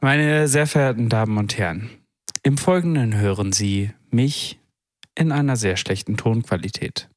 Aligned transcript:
Meine 0.00 0.48
sehr 0.48 0.66
verehrten 0.66 1.08
Damen 1.08 1.36
und 1.38 1.58
Herren, 1.58 1.90
im 2.42 2.58
Folgenden 2.58 3.16
hören 3.16 3.52
Sie 3.52 3.90
mich 4.10 4.58
in 5.14 5.32
einer 5.32 5.56
sehr 5.56 5.76
schlechten 5.76 6.16
Tonqualität. 6.16 7.08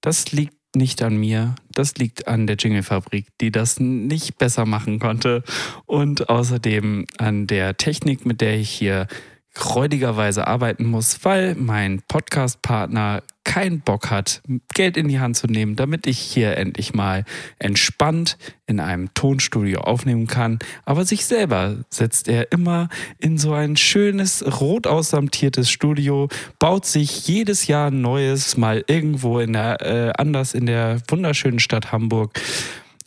Das 0.00 0.32
liegt 0.32 0.54
nicht 0.76 1.02
an 1.02 1.16
mir, 1.16 1.54
das 1.72 1.96
liegt 1.96 2.28
an 2.28 2.46
der 2.46 2.56
Jingle-Fabrik, 2.56 3.26
die 3.40 3.50
das 3.50 3.80
nicht 3.80 4.38
besser 4.38 4.66
machen 4.66 4.98
konnte 4.98 5.42
und 5.86 6.28
außerdem 6.28 7.06
an 7.18 7.46
der 7.46 7.76
Technik, 7.76 8.26
mit 8.26 8.40
der 8.40 8.58
ich 8.58 8.70
hier 8.70 9.06
räudigerweise 9.62 10.46
arbeiten 10.46 10.84
muss, 10.84 11.24
weil 11.24 11.54
mein 11.54 12.02
Podcast-Partner 12.08 13.22
keinen 13.44 13.80
Bock 13.80 14.10
hat, 14.10 14.42
Geld 14.72 14.96
in 14.96 15.06
die 15.06 15.20
Hand 15.20 15.36
zu 15.36 15.46
nehmen, 15.46 15.76
damit 15.76 16.06
ich 16.06 16.18
hier 16.18 16.56
endlich 16.56 16.94
mal 16.94 17.24
entspannt 17.58 18.38
in 18.66 18.80
einem 18.80 19.12
Tonstudio 19.12 19.80
aufnehmen 19.80 20.26
kann. 20.26 20.58
Aber 20.84 21.04
sich 21.04 21.26
selber 21.26 21.76
setzt 21.90 22.26
er 22.28 22.52
immer 22.52 22.88
in 23.18 23.36
so 23.36 23.52
ein 23.52 23.76
schönes, 23.76 24.44
rot 24.60 24.86
aussamtiertes 24.86 25.70
Studio, 25.70 26.28
baut 26.58 26.86
sich 26.86 27.28
jedes 27.28 27.66
Jahr 27.66 27.90
ein 27.90 28.00
neues, 28.00 28.56
mal 28.56 28.82
irgendwo 28.86 29.38
in 29.38 29.52
der, 29.52 29.80
äh, 29.82 30.12
anders 30.16 30.54
in 30.54 30.66
der 30.66 31.00
wunderschönen 31.08 31.58
Stadt 31.58 31.92
Hamburg. 31.92 32.40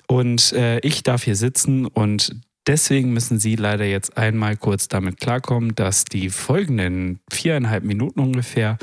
Und 0.08 0.54
äh, 0.54 0.80
ich 0.80 1.04
darf 1.04 1.24
hier 1.24 1.36
sitzen 1.36 1.86
und 1.86 2.40
Deswegen 2.68 3.14
müssen 3.14 3.40
Sie 3.40 3.56
leider 3.56 3.86
jetzt 3.86 4.18
einmal 4.18 4.58
kurz 4.58 4.90
damit 4.90 5.22
klarkommen, 5.22 5.74
dass 5.74 6.04
die 6.04 6.30
folgenden 6.30 7.22
viereinhalb 7.32 7.86
Minuten 7.86 8.20
ungefähr 8.20 8.78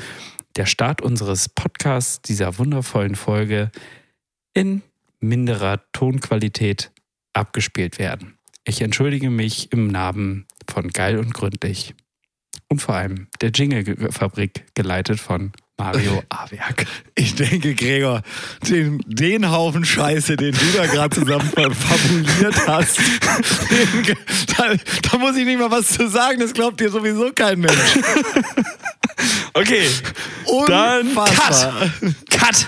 der 0.55 0.65
Start 0.65 1.03
unseres 1.03 1.49
Podcasts, 1.49 2.19
dieser 2.21 2.57
wundervollen 2.57 3.13
Folge, 3.13 3.69
in 4.55 4.81
minderer 5.19 5.81
Tonqualität 5.91 6.91
abgespielt 7.33 7.99
werden. 7.99 8.39
Ich 8.63 8.81
entschuldige 8.81 9.29
mich 9.29 9.71
im 9.71 9.87
Namen 9.87 10.47
von 10.67 10.87
Geil 10.89 11.19
und 11.19 11.35
Gründlich 11.35 11.93
und 12.69 12.81
vor 12.81 12.95
allem 12.95 13.27
der 13.41 13.51
Jingle-Fabrik, 13.51 14.65
geleitet 14.73 15.19
von 15.19 15.51
Mario 15.77 16.23
A-Werk. 16.29 16.85
Ich 17.15 17.35
denke, 17.35 17.75
Gregor, 17.75 18.21
den, 18.69 18.99
den 19.07 19.51
Haufen 19.51 19.83
Scheiße, 19.83 20.37
den 20.37 20.53
du 20.53 20.77
da 20.77 20.85
gerade 20.85 21.13
zusammen 21.15 21.51
fabuliert 21.51 22.67
hast, 22.67 22.97
den, 24.07 24.15
da, 24.57 24.73
da 25.11 25.17
muss 25.17 25.35
ich 25.35 25.45
nicht 25.45 25.59
mal 25.59 25.69
was 25.71 25.87
zu 25.89 26.07
sagen, 26.07 26.39
das 26.39 26.53
glaubt 26.53 26.79
dir 26.79 26.89
sowieso 26.89 27.31
kein 27.33 27.59
Mensch. 27.59 27.97
Okay, 29.53 29.87
dann 30.67 31.07
Unfassbar. 31.07 31.89
Cut! 32.29 32.67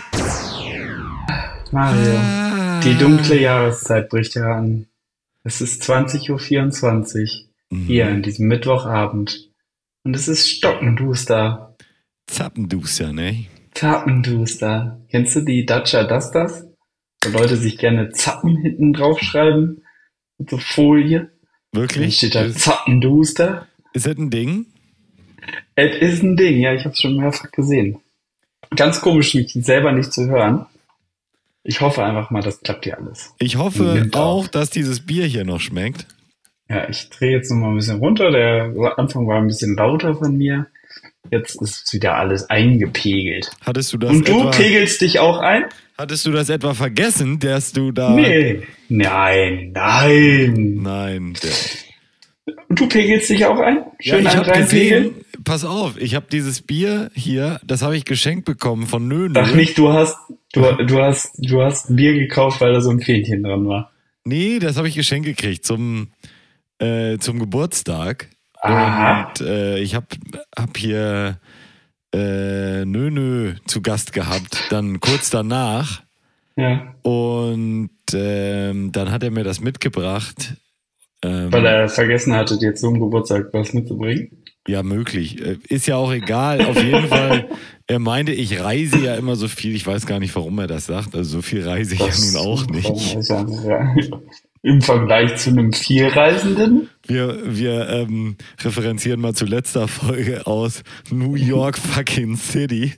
Mario, 1.71 2.15
Ah. 2.17 2.79
die 2.81 2.95
dunkle 2.97 3.39
Jahreszeit 3.39 4.09
bricht 4.09 4.35
heran. 4.35 4.87
Es 5.43 5.61
ist 5.61 5.83
20.24 5.83 6.29
Uhr 6.31 7.47
Mhm. 7.69 7.85
hier 7.85 8.07
an 8.07 8.21
diesem 8.21 8.47
Mittwochabend. 8.47 9.49
Und 10.03 10.15
es 10.15 10.27
ist 10.29 10.49
stockenduster. 10.49 11.66
Zappenduster, 12.27 13.13
ne? 13.13 13.45
Zappenduster. 13.73 15.01
Kennst 15.09 15.35
du 15.35 15.41
die 15.41 15.65
Dacia 15.65 16.03
Dusters? 16.03 16.65
Wo 17.23 17.29
Leute 17.29 17.57
sich 17.57 17.77
gerne 17.77 18.09
Zappen 18.09 18.57
hinten 18.57 18.93
draufschreiben. 18.93 19.83
Mit 20.37 20.49
so 20.49 20.57
Folie. 20.57 21.31
Dann 21.71 21.81
Wirklich? 21.81 22.17
steht 22.17 22.35
da 22.35 22.43
Ist, 22.43 22.59
Zappenduster. 22.59 23.67
ist 23.93 24.05
das 24.05 24.17
ein 24.17 24.29
Ding? 24.29 24.67
Es 25.75 25.95
ist 26.01 26.23
ein 26.23 26.35
Ding, 26.35 26.59
ja, 26.59 26.73
ich 26.73 26.81
habe 26.81 26.91
es 26.93 26.99
schon 27.01 27.15
mehrfach 27.17 27.51
gesehen. 27.51 27.99
Ganz 28.75 28.99
komisch, 29.01 29.33
mich 29.33 29.53
selber 29.53 29.91
nicht 29.93 30.11
zu 30.11 30.27
hören. 30.27 30.65
Ich 31.63 31.81
hoffe 31.81 32.03
einfach 32.03 32.31
mal, 32.31 32.41
das 32.41 32.61
klappt 32.61 32.85
hier 32.85 32.97
alles. 32.97 33.33
Ich 33.39 33.57
hoffe 33.57 34.09
auch, 34.13 34.47
dass 34.47 34.69
dieses 34.69 35.05
Bier 35.05 35.25
hier 35.25 35.45
noch 35.45 35.59
schmeckt. 35.59 36.05
Ja, 36.69 36.89
ich 36.89 37.09
drehe 37.09 37.31
jetzt 37.31 37.49
noch 37.51 37.57
mal 37.57 37.69
ein 37.69 37.75
bisschen 37.77 37.99
runter. 37.99 38.31
Der 38.31 38.73
Anfang 38.97 39.27
war 39.27 39.37
ein 39.37 39.47
bisschen 39.47 39.75
lauter 39.75 40.15
von 40.15 40.35
mir. 40.37 40.67
Jetzt 41.31 41.61
ist 41.61 41.91
wieder 41.93 42.15
alles 42.15 42.49
eingepegelt. 42.49 43.51
Hattest 43.65 43.91
du 43.93 43.97
das 43.97 44.11
Und 44.11 44.27
du 44.27 44.39
etwa, 44.39 44.51
pegelst 44.51 45.01
dich 45.01 45.19
auch 45.19 45.39
ein? 45.39 45.65
hattest 45.97 46.25
du 46.25 46.31
das 46.31 46.49
etwa 46.49 46.73
vergessen, 46.73 47.39
dass 47.39 47.73
du 47.73 47.91
da 47.91 48.11
Nee. 48.11 48.61
Nein, 48.87 49.71
nein. 49.73 50.77
Nein, 50.81 51.33
Und 52.69 52.79
du 52.79 52.87
pegelst 52.87 53.29
dich 53.29 53.45
auch 53.45 53.59
ein? 53.59 53.77
Ja, 54.01 54.15
Schön 54.15 54.21
ich 54.25 54.31
ein 54.31 54.37
habe 54.37 54.51
gesehen, 54.53 55.15
pass 55.43 55.65
auf, 55.65 55.99
ich 55.99 56.15
habe 56.15 56.27
dieses 56.31 56.61
Bier 56.61 57.09
hier, 57.13 57.59
das 57.65 57.81
habe 57.81 57.97
ich 57.97 58.05
geschenkt 58.05 58.45
bekommen 58.45 58.87
von 58.87 59.07
Nö. 59.07 59.29
Sag 59.33 59.53
nicht, 59.55 59.77
du 59.77 59.91
hast, 59.91 60.15
du, 60.53 60.61
du 60.85 61.01
hast, 61.01 61.31
du 61.37 61.61
hast 61.61 61.89
ein 61.89 61.95
Bier 61.97 62.13
gekauft, 62.13 62.61
weil 62.61 62.73
da 62.73 62.79
so 62.79 62.89
ein 62.89 63.01
Fähnchen 63.01 63.43
dran 63.43 63.67
war. 63.67 63.91
Nee, 64.23 64.59
das 64.59 64.77
habe 64.77 64.87
ich 64.87 64.95
geschenkt 64.95 65.25
gekriegt 65.25 65.65
zum, 65.65 66.09
äh, 66.79 67.17
zum 67.17 67.39
Geburtstag. 67.39 68.29
Aha. 68.61 69.29
Und 69.29 69.41
äh, 69.41 69.79
ich 69.79 69.95
habe 69.95 70.07
hab 70.57 70.77
hier 70.77 71.39
äh, 72.13 72.85
Nö 72.85 73.11
Nö 73.11 73.53
zu 73.65 73.81
Gast 73.81 74.13
gehabt, 74.13 74.63
dann 74.69 74.99
kurz 74.99 75.29
danach. 75.29 76.03
Ja. 76.55 76.95
Und 77.03 77.89
ähm, 78.13 78.91
dann 78.91 79.11
hat 79.11 79.23
er 79.23 79.31
mir 79.31 79.43
das 79.43 79.61
mitgebracht. 79.61 80.55
Ähm, 81.23 81.51
Weil 81.51 81.65
er 81.65 81.89
vergessen 81.89 82.33
hatte, 82.33 82.57
dir 82.57 82.75
zum 82.75 82.99
Geburtstag 82.99 83.47
was 83.53 83.73
mitzubringen. 83.73 84.43
Ja, 84.67 84.83
möglich. 84.83 85.41
Äh, 85.41 85.57
Ist 85.69 85.87
ja 85.87 85.95
auch 85.95 86.11
egal. 86.11 86.65
Auf 86.65 86.81
jeden 86.81 87.07
Fall, 87.07 87.49
er 87.87 87.99
meinte, 87.99 88.33
ich 88.33 88.59
reise 88.59 88.99
ja 88.99 89.15
immer 89.15 89.35
so 89.35 89.47
viel. 89.47 89.75
Ich 89.75 89.87
weiß 89.87 90.05
gar 90.05 90.19
nicht, 90.19 90.35
warum 90.35 90.59
er 90.59 90.67
das 90.67 90.87
sagt. 90.87 91.15
Also 91.15 91.37
so 91.37 91.41
viel 91.41 91.67
reise 91.67 91.95
ich 91.95 92.01
Das 92.01 92.33
ja 92.33 92.41
nun 92.41 92.47
auch 92.47 92.67
nicht. 92.67 93.17
Im 94.63 94.81
Vergleich 94.81 95.37
zu 95.37 95.51
einem 95.51 95.71
Vielreisenden. 95.71 96.89
Wir, 97.07 97.39
wir 97.43 97.89
ähm, 97.89 98.35
referenzieren 98.63 99.21
mal 99.21 99.33
zu 99.33 99.45
letzter 99.45 99.87
Folge 99.87 100.45
aus 100.45 100.83
New 101.09 101.35
York 101.35 101.77
fucking 101.77 102.35
City. 102.35 102.93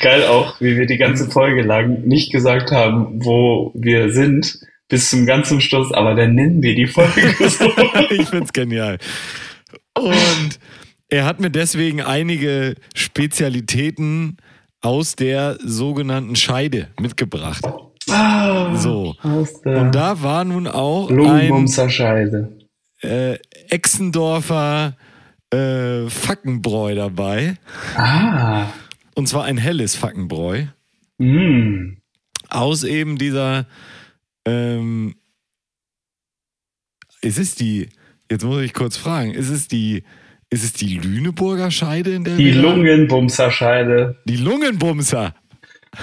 Geil 0.00 0.24
auch, 0.26 0.60
wie 0.60 0.76
wir 0.76 0.86
die 0.86 0.98
ganze 0.98 1.30
Folge 1.30 1.62
lang 1.62 2.02
nicht 2.02 2.32
gesagt 2.32 2.70
haben, 2.70 3.24
wo 3.24 3.72
wir 3.74 4.12
sind, 4.12 4.58
bis 4.88 5.10
zum 5.10 5.26
ganzen 5.26 5.60
Schluss, 5.60 5.92
aber 5.92 6.14
dann 6.14 6.34
nennen 6.34 6.62
wir 6.62 6.74
die 6.74 6.86
Folge 6.86 7.34
so. 7.48 7.70
Ich 8.10 8.28
find's 8.28 8.52
genial. 8.52 8.98
Und 9.96 10.58
er 11.08 11.24
hat 11.24 11.40
mir 11.40 11.50
deswegen 11.50 12.02
einige 12.02 12.74
Spezialitäten 12.94 14.36
aus 14.82 15.16
der 15.16 15.56
sogenannten 15.64 16.36
Scheide 16.36 16.88
mitgebracht. 17.00 17.64
Ah, 18.10 18.74
So. 18.76 19.14
Und 19.64 19.94
da 19.94 20.22
war 20.22 20.44
nun 20.44 20.66
auch 20.66 21.08
ein. 21.10 21.66
Äh, 23.02 23.38
Exendorfer 23.68 24.96
äh, 25.52 26.08
Fackenbräu 26.08 26.94
dabei. 26.94 27.56
Ah, 27.96 28.66
Und 29.14 29.28
zwar 29.28 29.44
ein 29.44 29.58
helles 29.58 29.94
Fackenbräu. 29.96 30.64
mm. 31.18 31.96
Aus 32.50 32.84
eben 32.84 33.18
dieser. 33.18 33.66
Ähm, 34.46 35.14
ist 37.20 37.38
es 37.38 37.54
die. 37.54 37.88
Jetzt 38.30 38.44
muss 38.44 38.62
ich 38.62 38.72
kurz 38.74 38.96
fragen. 38.96 39.32
Ist 39.32 39.50
es 39.50 39.68
die. 39.68 40.04
Ist 40.50 40.62
es 40.64 40.72
die 40.72 40.98
Lüneburger 40.98 41.70
Scheide 41.70 42.10
in 42.14 42.22
der 42.24 42.36
Die 42.36 42.52
Lungenbumser 42.52 43.50
Scheide 43.50 44.20
Die 44.26 44.36
Lungenbumser. 44.36 45.34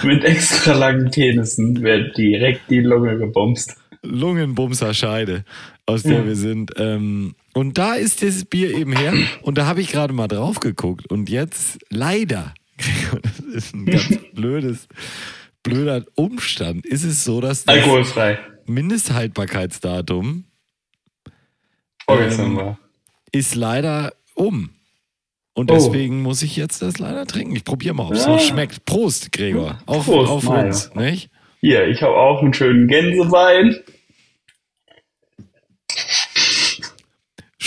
mit 0.02 0.24
extra 0.24 0.72
langen 0.74 1.10
Penissen 1.10 1.80
wird 1.82 2.16
direkt 2.18 2.68
die 2.68 2.80
Lunge 2.80 3.16
gebumst. 3.18 3.76
Lungenbumser 4.02 4.92
Scheide, 4.94 5.44
aus 5.86 6.02
der 6.04 6.18
Ja. 6.20 6.26
wir 6.26 6.36
sind. 6.36 6.72
Ähm, 6.76 7.34
und 7.54 7.78
da 7.78 7.94
ist 7.94 8.22
dieses 8.22 8.44
Bier 8.44 8.74
eben 8.76 8.96
her. 8.96 9.12
Und 9.42 9.58
da 9.58 9.66
habe 9.66 9.80
ich 9.80 9.90
gerade 9.90 10.12
mal 10.12 10.28
drauf 10.28 10.60
geguckt. 10.60 11.06
Und 11.10 11.28
jetzt 11.28 11.78
leider, 11.90 12.54
das 13.22 13.40
ist 13.40 13.74
ein 13.74 13.86
ganz 13.86 14.08
blödes, 14.34 14.88
blöder 15.62 16.04
Umstand, 16.14 16.86
ist 16.86 17.04
es 17.04 17.24
so, 17.24 17.40
dass 17.40 17.64
das 17.64 17.74
Alkoholfrei. 17.76 18.38
Mindesthaltbarkeitsdatum 18.66 20.44
Ähm, 22.08 22.76
ist 23.32 23.54
leider 23.54 24.12
um. 24.34 24.70
Und 25.54 25.70
Oh. 25.70 25.74
deswegen 25.74 26.22
muss 26.22 26.42
ich 26.42 26.56
jetzt 26.56 26.80
das 26.82 26.98
leider 26.98 27.26
trinken. 27.26 27.54
Ich 27.56 27.64
probiere 27.64 27.94
mal, 27.94 28.06
ob 28.06 28.14
es 28.14 28.24
Ja. 28.24 28.30
noch 28.32 28.40
schmeckt. 28.40 28.84
Prost, 28.86 29.32
Gregor. 29.32 29.78
Auf, 29.86 30.06
Prost, 30.06 30.30
auf 30.30 30.48
uns, 30.48 30.94
nicht? 30.94 31.30
Hier, 31.60 31.86
ich 31.88 32.02
habe 32.02 32.14
auch 32.16 32.40
einen 32.42 32.54
schönen 32.54 32.88
Gänsewein. 32.88 33.76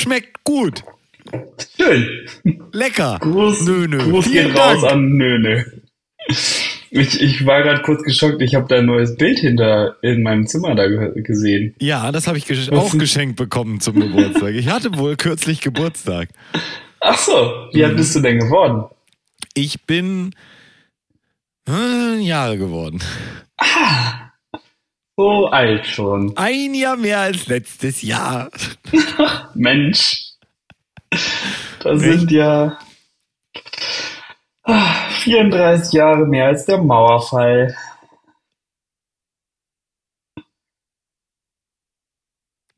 Schmeckt 0.05 0.43
gut. 0.43 0.83
Schön. 1.77 2.07
Lecker. 2.71 3.17
Gruß, 3.21 3.61
Nö, 3.65 3.87
nö. 3.87 3.97
Gruß 3.97 4.25
Vielen 4.27 4.47
geht 4.53 4.57
raus 4.57 4.81
Dank. 4.81 4.93
an 4.93 5.17
Nö, 5.17 5.39
nö. 5.39 5.63
Ich, 6.91 7.21
ich 7.21 7.45
war 7.45 7.61
gerade 7.63 7.81
kurz 7.81 8.03
geschockt. 8.03 8.41
Ich 8.41 8.55
habe 8.55 8.67
da 8.69 8.77
ein 8.77 8.85
neues 8.85 9.15
Bild 9.17 9.39
hinter 9.39 9.95
in 10.01 10.23
meinem 10.23 10.47
Zimmer 10.47 10.75
da 10.75 10.87
ge 10.87 11.21
gesehen. 11.23 11.75
Ja, 11.79 12.11
das 12.11 12.27
habe 12.27 12.37
ich 12.37 12.49
Was 12.49 12.69
auch 12.71 12.93
ist- 12.93 12.99
geschenkt 12.99 13.35
bekommen 13.35 13.79
zum 13.81 13.99
Geburtstag. 13.99 14.53
Ich 14.53 14.69
hatte 14.69 14.97
wohl 14.97 15.15
kürzlich 15.17 15.59
Geburtstag. 15.61 16.29
Ach 17.01 17.17
so, 17.17 17.51
wie 17.73 17.83
alt 17.83 17.97
bist 17.97 18.15
du 18.15 18.21
denn 18.21 18.39
geworden? 18.39 18.85
Ich 19.55 19.83
bin 19.85 20.33
äh, 21.67 22.19
Jahre 22.21 22.57
geworden. 22.57 23.01
So 25.17 25.47
alt 25.47 25.85
schon. 25.87 26.35
Ein 26.35 26.73
Jahr 26.73 26.97
mehr 26.97 27.19
als 27.19 27.47
letztes 27.47 28.01
Jahr. 28.01 28.49
Mensch. 29.53 30.33
Das 31.79 32.01
sind 32.01 32.31
ja 32.31 32.77
ah, 34.63 35.09
34 35.09 35.93
Jahre 35.93 36.25
mehr 36.25 36.47
als 36.47 36.65
der 36.65 36.79
Mauerfall. 36.79 37.75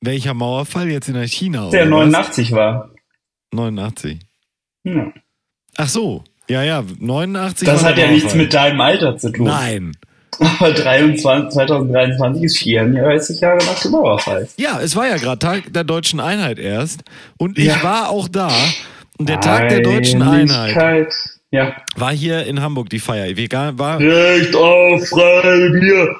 Welcher 0.02 0.36
Mauerfall 0.36 0.90
jetzt 0.90 1.08
in 1.08 1.16
der 1.16 1.28
China? 1.28 1.70
Der 1.70 1.88
oder 1.88 1.98
was? 1.98 2.12
89 2.12 2.52
war. 2.52 2.92
89. 3.52 4.20
Ja. 4.84 5.12
Ach 5.76 5.90
so. 5.90 6.24
Ja, 6.48 6.64
ja, 6.64 6.84
89. 7.00 7.68
Das 7.68 7.84
hat 7.84 7.98
ja 7.98 8.10
nichts 8.10 8.36
mit 8.36 8.54
deinem 8.54 8.80
Alter 8.80 9.18
zu 9.18 9.32
tun. 9.32 9.48
Nein. 9.48 9.98
Aber 10.40 10.72
23, 10.74 11.54
2023 11.54 12.44
ist 12.44 12.58
34 12.60 13.40
Jahre 13.42 13.58
nach 13.66 13.80
dem 13.82 13.92
Mauerfall. 13.92 14.48
Ja, 14.58 14.80
es 14.82 14.96
war 14.96 15.08
ja 15.08 15.18
gerade 15.18 15.40
Tag 15.40 15.74
der 15.74 15.84
deutschen 15.84 16.20
Einheit 16.20 16.60
erst. 16.60 17.02
Und 17.38 17.58
ich 17.58 17.66
Ja. 17.66 17.84
war 17.84 18.10
auch 18.10 18.28
da. 18.28 18.52
Und 19.18 19.30
der 19.30 19.40
Tag 19.40 19.70
der 19.70 19.82
deutschen 19.82 20.22
Einheit. 20.22 21.08
Ja. 21.50 21.74
war 21.96 22.12
hier 22.12 22.46
in 22.46 22.62
Hamburg 22.62 22.90
die 22.90 23.00
Feier. 23.00 23.36
Wir 23.36 23.48
war, 23.80 24.00
Recht 24.00 24.54
auf 24.56 25.08
freie 25.08 25.70
Bier. 25.72 26.16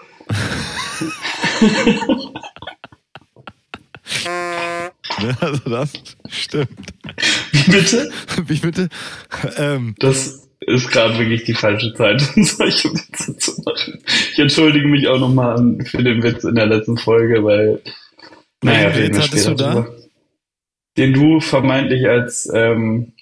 also 5.42 5.70
das 5.70 5.94
stimmt. 6.30 6.70
Wie 7.52 7.72
bitte? 7.72 8.12
Wie 8.46 8.60
bitte? 8.60 8.90
Ähm, 9.58 9.96
Das 10.00 10.47
ist 10.68 10.92
gerade 10.92 11.18
wirklich 11.18 11.46
die 11.46 11.54
falsche 11.54 11.94
Zeit, 11.94 12.22
um 12.36 12.44
solche 12.44 12.90
Witze 12.90 13.38
zu 13.38 13.62
machen. 13.66 14.04
Ich 14.34 14.38
entschuldige 14.38 14.88
mich 14.88 15.08
auch 15.08 15.20
nochmal 15.20 15.78
für 15.86 16.04
den 16.04 16.22
Witz 16.22 16.44
in 16.44 16.56
der 16.56 16.68
letzten 16.68 16.98
Folge, 16.98 17.44
weil. 17.44 17.82
Welchen 18.62 18.92
reden 18.92 19.16
Witz 19.16 19.24
hattest 19.24 19.44
später 19.46 19.56
du 19.56 19.64
da? 19.64 19.74
drüber. 19.74 19.96
Den 20.98 21.14
du 21.14 21.40
vermeintlich 21.40 22.08
als 22.08 22.50
ähm, 22.54 23.14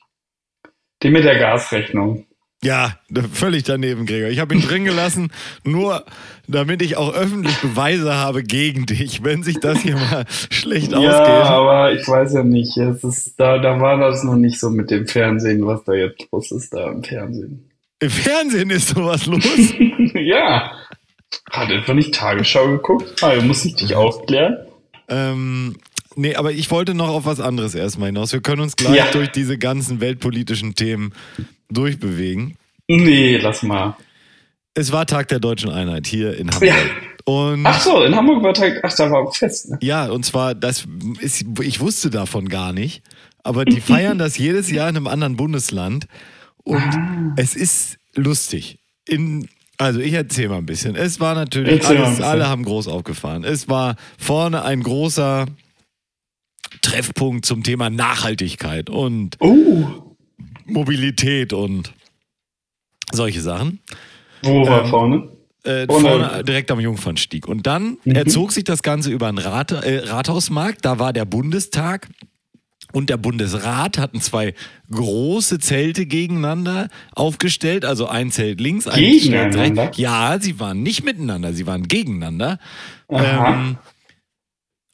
den 1.03 1.13
mit 1.13 1.23
der 1.23 1.37
Gasrechnung. 1.37 2.24
Ja, 2.65 2.95
völlig 3.31 3.63
daneben, 3.63 4.05
Gregor. 4.05 4.29
Ich 4.29 4.39
habe 4.39 4.53
ihn 4.55 4.61
drin 4.61 4.83
gelassen, 4.85 5.31
nur 5.63 6.03
damit 6.47 6.81
ich 6.81 6.97
auch 6.97 7.13
öffentlich 7.13 7.55
Beweise 7.57 8.13
habe 8.15 8.43
gegen 8.43 8.85
dich, 8.85 9.23
wenn 9.23 9.43
sich 9.43 9.59
das 9.59 9.79
hier 9.79 9.95
mal 9.95 10.25
schlecht 10.49 10.91
Ja, 10.91 10.97
ausgeht. 10.97 11.49
aber 11.49 11.93
ich 11.93 12.07
weiß 12.07 12.33
ja 12.33 12.43
nicht. 12.43 12.75
Es 12.77 13.03
ist, 13.03 13.39
da, 13.39 13.57
da 13.59 13.79
war 13.79 13.97
das 13.97 14.23
noch 14.23 14.35
nicht 14.35 14.59
so 14.59 14.69
mit 14.69 14.91
dem 14.91 15.07
Fernsehen, 15.07 15.65
was 15.65 15.83
da 15.85 15.93
jetzt 15.93 16.27
los 16.31 16.51
ist, 16.51 16.73
da 16.73 16.91
im 16.91 17.03
Fernsehen. 17.03 17.69
Im 17.99 18.09
Fernsehen 18.09 18.69
ist 18.71 18.89
sowas 18.89 19.25
los. 19.25 19.43
ja. 20.13 20.71
Hat 21.51 21.69
etwa 21.71 21.93
nicht 21.93 22.13
Tagesschau 22.13 22.67
geguckt? 22.67 23.23
Ah, 23.23 23.33
muss 23.41 23.65
ich 23.65 23.75
dich 23.75 23.95
aufklären? 23.95 24.57
Ähm, 25.07 25.75
nee, 26.15 26.35
aber 26.35 26.51
ich 26.51 26.69
wollte 26.71 26.93
noch 26.93 27.09
auf 27.09 27.25
was 27.25 27.39
anderes 27.39 27.73
erstmal 27.75 28.07
hinaus. 28.09 28.33
Wir 28.33 28.41
können 28.41 28.61
uns 28.61 28.75
gleich 28.75 28.95
Ja. 28.97 29.11
durch 29.11 29.29
diese 29.31 29.57
ganzen 29.57 30.01
weltpolitischen 30.01 30.75
Themen 30.75 31.13
durchbewegen. 31.69 32.55
Nee, 32.87 33.37
lass 33.37 33.63
mal. 33.63 33.95
Es 34.73 34.91
war 34.91 35.05
Tag 35.05 35.27
der 35.29 35.39
deutschen 35.39 35.69
Einheit 35.69 36.05
hier 36.07 36.37
in 36.37 36.49
Hamburg. 36.51 36.69
Ja. 36.69 36.75
Und 37.27 37.65
Ach 37.65 37.79
so, 37.81 38.03
in 38.03 38.15
Hamburg 38.15 38.43
war 38.43 38.53
Tag, 38.53 38.73
ach, 38.83 38.93
da 38.95 39.09
war 39.09 39.21
auch 39.21 39.35
Fest, 39.35 39.71
ne? 39.71 39.79
ja, 39.81 40.05
und 40.11 40.23
zwar, 40.25 40.53
das 40.53 40.85
ist, 41.19 41.43
ich 41.61 41.79
wusste 41.79 42.11
davon 42.11 42.49
gar 42.49 42.71
nicht, 42.71 43.01
aber 43.43 43.65
die 43.65 43.81
feiern 43.81 44.19
das 44.19 44.37
jedes 44.37 44.69
Jahr 44.69 44.87
in 44.89 44.95
einem 44.95 45.07
anderen 45.07 45.35
Bundesland 45.35 46.05
und 46.63 46.77
Ah. 46.83 47.33
es 47.37 47.55
ist 47.55 47.97
lustig. 48.13 48.77
In, 49.07 49.47
also 49.79 49.99
ich 50.01 50.13
erzähle 50.13 50.49
mal 50.49 50.57
ein 50.59 50.67
bisschen. 50.67 50.95
Es 50.95 51.19
war 51.19 51.33
natürlich, 51.33 51.83
ein 51.89 51.97
alles, 51.97 52.21
alle 52.21 52.47
haben 52.47 52.63
groß 52.63 52.87
aufgefahren. 52.89 53.43
Es 53.43 53.67
war 53.67 53.95
vorne 54.19 54.63
ein 54.63 54.83
großer 54.83 55.47
Treffpunkt 56.81 57.45
zum 57.45 57.63
Thema 57.63 57.89
Nachhaltigkeit 57.89 58.89
und 58.91 59.37
Oh. 59.39 60.04
Mobilität 60.65 61.53
und 61.53 61.93
solche 63.11 63.41
Sachen. 63.41 63.79
Wo 64.43 64.67
war 64.67 64.83
Ähm, 64.83 64.89
vorne? 64.89 65.29
Äh, 65.63 65.85
vorne 65.87 66.19
nein. 66.19 66.45
direkt 66.45 66.69
am 66.71 66.79
Jungfernstieg. 66.79 67.47
Und 67.47 67.65
dann 67.65 67.97
Mhm. 68.03 68.15
erzog 68.15 68.51
sich 68.51 68.63
das 68.63 68.83
Ganze 68.83 69.11
über 69.11 69.27
einen 69.27 69.37
Rat, 69.39 69.71
äh, 69.71 69.99
Rathausmarkt. 70.09 70.85
Da 70.85 70.99
war 70.99 71.11
der 71.13 71.25
Bundestag 71.25 72.07
und 72.93 73.09
der 73.09 73.17
Bundesrat 73.17 73.97
hatten 73.97 74.21
zwei 74.21 74.53
große 74.91 75.57
Zelte 75.59 76.05
gegeneinander 76.05 76.89
aufgestellt. 77.13 77.83
Also 77.83 78.07
ein 78.07 78.31
Zelt 78.31 78.61
links, 78.61 78.87
ein 78.87 79.19
Zelt 79.19 79.55
rechts. 79.55 79.97
Ja, 79.97 80.37
sie 80.39 80.59
waren 80.59 80.83
nicht 80.83 81.03
miteinander, 81.03 81.53
sie 81.53 81.65
waren 81.65 81.87
gegeneinander. 81.87 82.59
Ähm, 83.09 83.77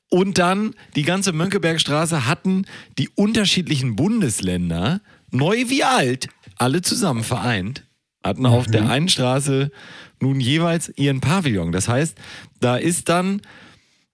und 0.10 0.38
dann 0.38 0.74
die 0.96 1.04
ganze 1.04 1.32
Mönckebergstraße 1.34 2.26
hatten 2.28 2.66
die 2.98 3.10
unterschiedlichen 3.16 3.96
Bundesländer, 3.96 5.02
neu 5.32 5.66
wie 5.68 5.84
alt, 5.84 6.28
alle 6.58 6.82
zusammen 6.82 7.24
vereint, 7.24 7.84
hatten 8.24 8.46
auf 8.46 8.68
der 8.68 8.90
einen 8.90 9.10
Straße 9.10 9.72
nun 10.20 10.40
jeweils 10.40 10.92
ihren 10.96 11.20
Pavillon. 11.22 11.72
Das 11.72 11.88
heißt, 11.90 12.16
da 12.60 12.76
ist 12.78 13.10
dann, 13.10 13.42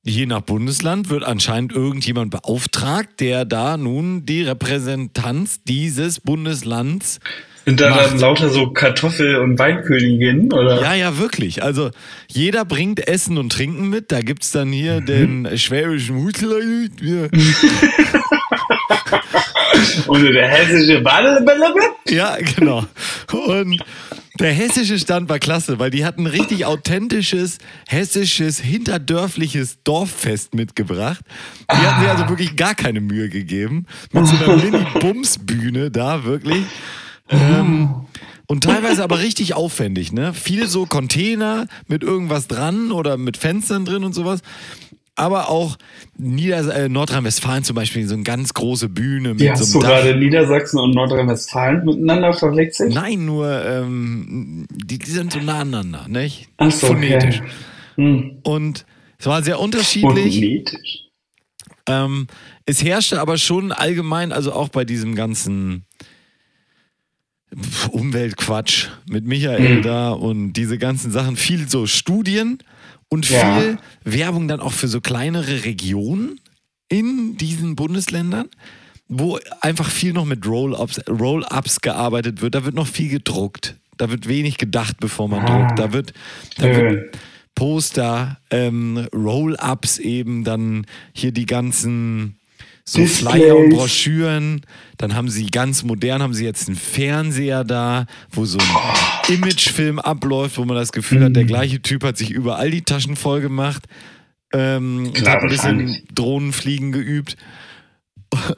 je 0.04 0.26
nach 0.26 0.42
Bundesland, 0.42 1.10
wird 1.10 1.24
anscheinend 1.26 1.74
irgendjemand 1.74 2.32
beauftragt, 2.32 3.20
der 3.20 3.44
da 3.44 3.76
nun 3.76 4.26
die 4.26 4.44
Repräsentanz 4.44 5.62
dieses 5.64 6.22
Bundeslands 6.22 7.20
Sind 7.66 7.82
da 7.82 7.90
macht. 7.90 8.12
dann 8.12 8.20
lauter 8.20 8.50
so 8.50 8.72
Kartoffel- 8.72 9.36
und 9.42 9.60
Weinköniginnen, 9.60 10.54
oder? 10.54 10.82
Ja, 10.82 10.94
ja, 10.94 11.18
wirklich. 11.18 11.62
Also 11.64 11.92
jeder 12.30 12.64
bringt 12.64 13.06
Essen 13.06 13.38
und 13.38 13.52
Trinken 13.52 13.90
mit. 13.90 14.14
Da 14.14 14.22
gibt's 14.22 14.52
dann 14.52 14.72
hier 14.72 15.02
den 15.02 15.50
schwäbischen 15.58 16.24
Hutler. 16.24 16.60
Und 20.08 20.24
der 20.24 20.48
hessische 20.48 21.02
Badebellebe? 21.02 21.80
ja, 22.10 22.38
genau. 22.56 22.86
Und 23.32 23.84
der 24.40 24.54
hessische 24.54 25.00
Stand 25.00 25.30
war 25.30 25.40
klasse, 25.40 25.80
weil 25.80 25.90
die 25.90 26.06
hatten 26.06 26.28
richtig 26.28 26.66
authentisches, 26.66 27.58
hessisches, 27.88 28.60
hinterdörfliches 28.60 29.80
Dorffest 29.84 30.54
mitgebracht. 30.54 31.22
Die 31.72 31.76
hatten 31.76 32.04
mir 32.04 32.12
also 32.12 32.30
wirklich 32.30 32.56
gar 32.56 32.76
keine 32.76 33.02
Mühe 33.02 33.30
gegeben. 33.30 33.86
Mit 34.12 34.28
so 34.28 34.36
einer 34.36 34.58
Mini-Bums-Bühne 34.58 35.90
da, 35.90 36.24
wirklich. 36.24 36.64
Ähm, 37.30 38.06
und 38.48 38.64
teilweise 38.64 39.04
aber 39.04 39.20
richtig 39.20 39.56
aufwendig, 39.56 40.14
ne? 40.14 40.34
Viel 40.34 40.68
so 40.68 40.86
Container 40.86 41.68
mit 41.88 42.04
irgendwas 42.04 42.48
dran 42.48 42.92
oder 42.92 43.18
mit 43.18 43.38
Fenstern 43.38 43.86
drin 43.86 44.04
und 44.04 44.14
sowas. 44.14 44.42
Aber 45.20 45.50
auch 45.50 45.78
Nieder 46.16 46.74
äh, 46.76 46.88
Nordrhein-Westfalen 46.90 47.64
zum 47.64 47.76
Beispiel, 47.76 48.08
so 48.08 48.14
eine 48.14 48.24
ganz 48.24 48.54
große 48.54 48.88
Bühne 48.88 49.30
mit 49.30 49.40
Wie 49.40 49.50
hast 49.52 49.72
so 49.72 49.80
du 49.80 49.86
einem 49.86 49.96
Dach. 49.96 50.04
gerade 50.04 50.20
Niedersachsen 50.20 50.80
und 50.80 50.92
Nordrhein-Westfalen 50.94 51.84
miteinander 51.86 52.34
verwechselt? 52.34 52.94
Nein, 52.94 53.26
nur 53.26 53.66
ähm, 53.66 54.68
die, 54.72 55.00
die 55.00 55.10
sind 55.12 55.34
so 55.34 55.40
nah 55.40 55.62
aneinander, 55.62 56.06
nicht? 56.08 56.50
Ach 56.58 56.70
so, 56.72 56.88
Phonetisch. 56.88 57.40
okay. 57.40 57.50
Hm. 57.96 58.38
Und 58.44 58.86
es 59.18 59.26
war 59.26 59.42
sehr 59.42 59.60
unterschiedlich. 59.60 60.36
Phonetisch. 60.36 61.00
Ähm, 61.90 62.28
es 62.68 62.84
herrschte 62.84 63.20
aber 63.20 63.38
schon 63.40 63.72
allgemein, 63.72 64.32
also 64.32 64.54
auch 64.54 64.70
bei 64.70 64.86
diesem 64.86 65.16
ganzen 65.16 65.86
Umweltquatsch 67.92 68.90
mit 69.10 69.26
Michael 69.26 69.78
Mhm. 69.78 69.82
da 69.82 70.10
und 70.12 70.54
diese 70.54 70.78
ganzen 70.78 71.12
Sachen, 71.12 71.38
viel 71.38 71.68
so 71.70 71.88
Studien 71.88 72.60
und 73.10 73.30
Ja. 73.30 73.60
viel 73.60 73.78
Werbung 74.04 74.48
dann 74.48 74.60
auch 74.60 74.74
für 74.74 74.88
so 74.88 75.02
kleinere 75.02 75.64
Regionen 75.66 76.40
in 76.90 77.38
diesen 77.38 77.76
Bundesländern, 77.76 78.48
wo 79.08 79.40
einfach 79.62 79.90
viel 79.90 80.14
noch 80.14 80.26
mit 80.26 80.46
Roll-Ups 80.46 81.02
Roll 81.10 81.46
gearbeitet 81.82 82.42
wird. 82.42 82.56
Da 82.56 82.66
wird 82.66 82.76
noch 82.76 82.88
viel 82.88 83.10
gedruckt. 83.10 83.76
Da 83.98 84.10
wird 84.10 84.28
wenig 84.28 84.58
gedacht, 84.58 84.98
bevor 85.00 85.28
man 85.28 85.42
Ah. 85.46 85.46
druckt. 85.68 85.80
Da 85.80 85.94
wird, 85.94 86.14
da 86.58 86.64
wird. 86.76 87.18
Poster, 87.56 88.40
ähm, 88.52 89.08
Roll-Ups 89.16 89.98
eben, 89.98 90.44
dann 90.44 90.86
hier 91.14 91.32
die 91.32 91.48
ganzen 91.48 92.37
so 92.90 93.00
Displays. 93.02 93.34
Flyer 93.36 93.58
und 93.58 93.70
Broschüren. 93.72 94.62
Dann 94.98 95.14
haben 95.14 95.30
sie 95.30 95.48
ganz 95.48 95.84
modern, 95.84 96.22
haben 96.24 96.34
sie 96.34 96.46
jetzt 96.46 96.68
einen 96.70 96.78
Fernseher 96.78 97.64
da, 97.66 98.06
wo 98.32 98.46
so 98.46 98.58
ein 98.60 99.34
Imagefilm 99.36 100.00
abläuft, 100.00 100.58
wo 100.58 100.64
man 100.64 100.78
das 100.78 100.94
Gefühl 100.94 101.24
hat, 101.26 101.36
der 101.36 101.44
Mhm. 101.44 101.48
gleiche 101.48 101.82
Typ 101.82 102.04
hat 102.06 102.18
sich 102.18 102.32
überall 102.32 102.72
die 102.72 102.82
Taschen 102.84 103.18
voll 103.18 103.42
gemacht. 103.42 103.84
Ähm, 104.54 105.08
und 105.08 105.14
Klar, 105.16 105.36
hat 105.36 105.44
ein 105.44 105.50
bisschen. 105.50 106.02
Drohnenfliegen 106.16 106.94
geübt. 106.94 107.36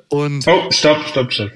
Und 0.10 0.48
Oh, 0.48 0.70
stopp, 0.72 1.04
stopp, 1.04 1.34
stopp. 1.34 1.52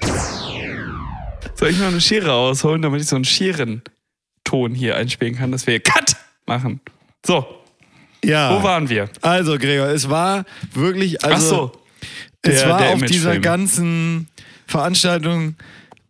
Soll 1.54 1.68
ich 1.70 1.78
noch 1.78 1.86
eine 1.86 2.00
Schere 2.00 2.32
ausholen, 2.32 2.82
damit 2.82 3.00
ich 3.02 3.06
so 3.08 3.14
einen 3.16 3.24
Scherenton 3.24 4.74
hier 4.74 4.96
einspielen 4.96 5.36
kann, 5.36 5.52
dass 5.52 5.66
wir 5.66 5.72
hier 5.74 5.80
Cut 5.80 6.16
machen? 6.46 6.80
So, 7.24 7.46
ja, 8.24 8.58
wo 8.58 8.62
waren 8.64 8.88
wir? 8.88 9.08
also 9.22 9.58
Gregor, 9.58 9.86
es 9.88 10.08
war 10.10 10.44
wirklich, 10.72 11.24
also 11.24 11.36
Ach 11.36 11.40
so. 11.40 11.72
Es 12.42 12.60
Der- 12.60 12.70
war 12.70 12.78
der 12.78 12.90
auf 12.94 13.02
dieser 13.02 13.38
ganzen 13.38 14.28
Veranstaltung 14.66 15.56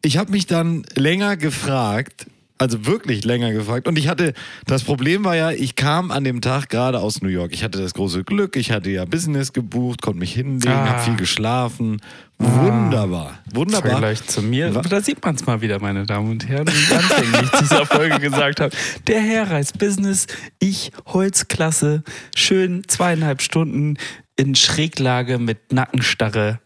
ich 0.07 0.19
habe 0.19 0.33
mich 0.33 0.47
dann 0.47 0.85
länger 0.97 1.39
gefragt, 1.39 2.27
also 2.59 2.85
wirklich 2.85 3.25
länger 3.25 3.53
gefragt. 3.55 3.89
Und 3.89 3.99
ich 3.99 4.07
hatte, 4.07 4.35
das 4.67 4.85
Problem 4.85 5.25
war 5.25 5.35
ja, 5.35 5.51
ich 5.51 5.77
kam 5.77 6.11
an 6.11 6.25
dem 6.25 6.43
Tag 6.43 6.69
gerade 6.69 7.01
aus 7.01 7.23
New 7.23 7.31
York. 7.31 7.53
Ich 7.55 7.65
hatte 7.65 7.81
das 7.81 7.95
große 7.95 8.23
Glück, 8.23 8.57
ich 8.57 8.71
hatte 8.71 8.91
ja 8.91 9.07
Business 9.07 9.55
gebucht, 9.55 10.03
konnte 10.03 10.19
mich 10.19 10.35
hinlegen, 10.35 10.71
Ah. 10.71 10.91
habe 10.91 11.03
viel 11.05 11.17
geschlafen. 11.17 12.03
Wunderbar, 12.39 13.39
Im 13.51 13.57
wunderbar. 13.57 13.91
Vergleich 13.93 14.27
zu 14.27 14.43
mir. 14.43 14.69
Da 14.71 15.01
sieht 15.01 15.25
man 15.25 15.37
es 15.37 15.47
mal 15.47 15.63
wieder, 15.63 15.81
meine 15.81 16.05
Damen 16.05 16.31
und 16.33 16.47
Herren, 16.47 16.67
wie 16.69 16.73
ich 16.73 16.95
anfänglich 16.95 17.51
dieser 17.63 17.87
Folge 17.87 18.19
gesagt 18.21 18.61
habe. 18.61 18.77
Der 19.07 19.21
Herr 19.23 19.51
reist 19.51 19.79
Business, 19.79 20.27
ich 20.59 20.93
Holzklasse, 21.07 22.03
schön 22.37 22.83
zweieinhalb 22.89 23.41
Stunden 23.41 23.97
in 24.37 24.55
Schräglage 24.55 25.39
mit 25.39 25.73
Nackenstarre 25.73 26.61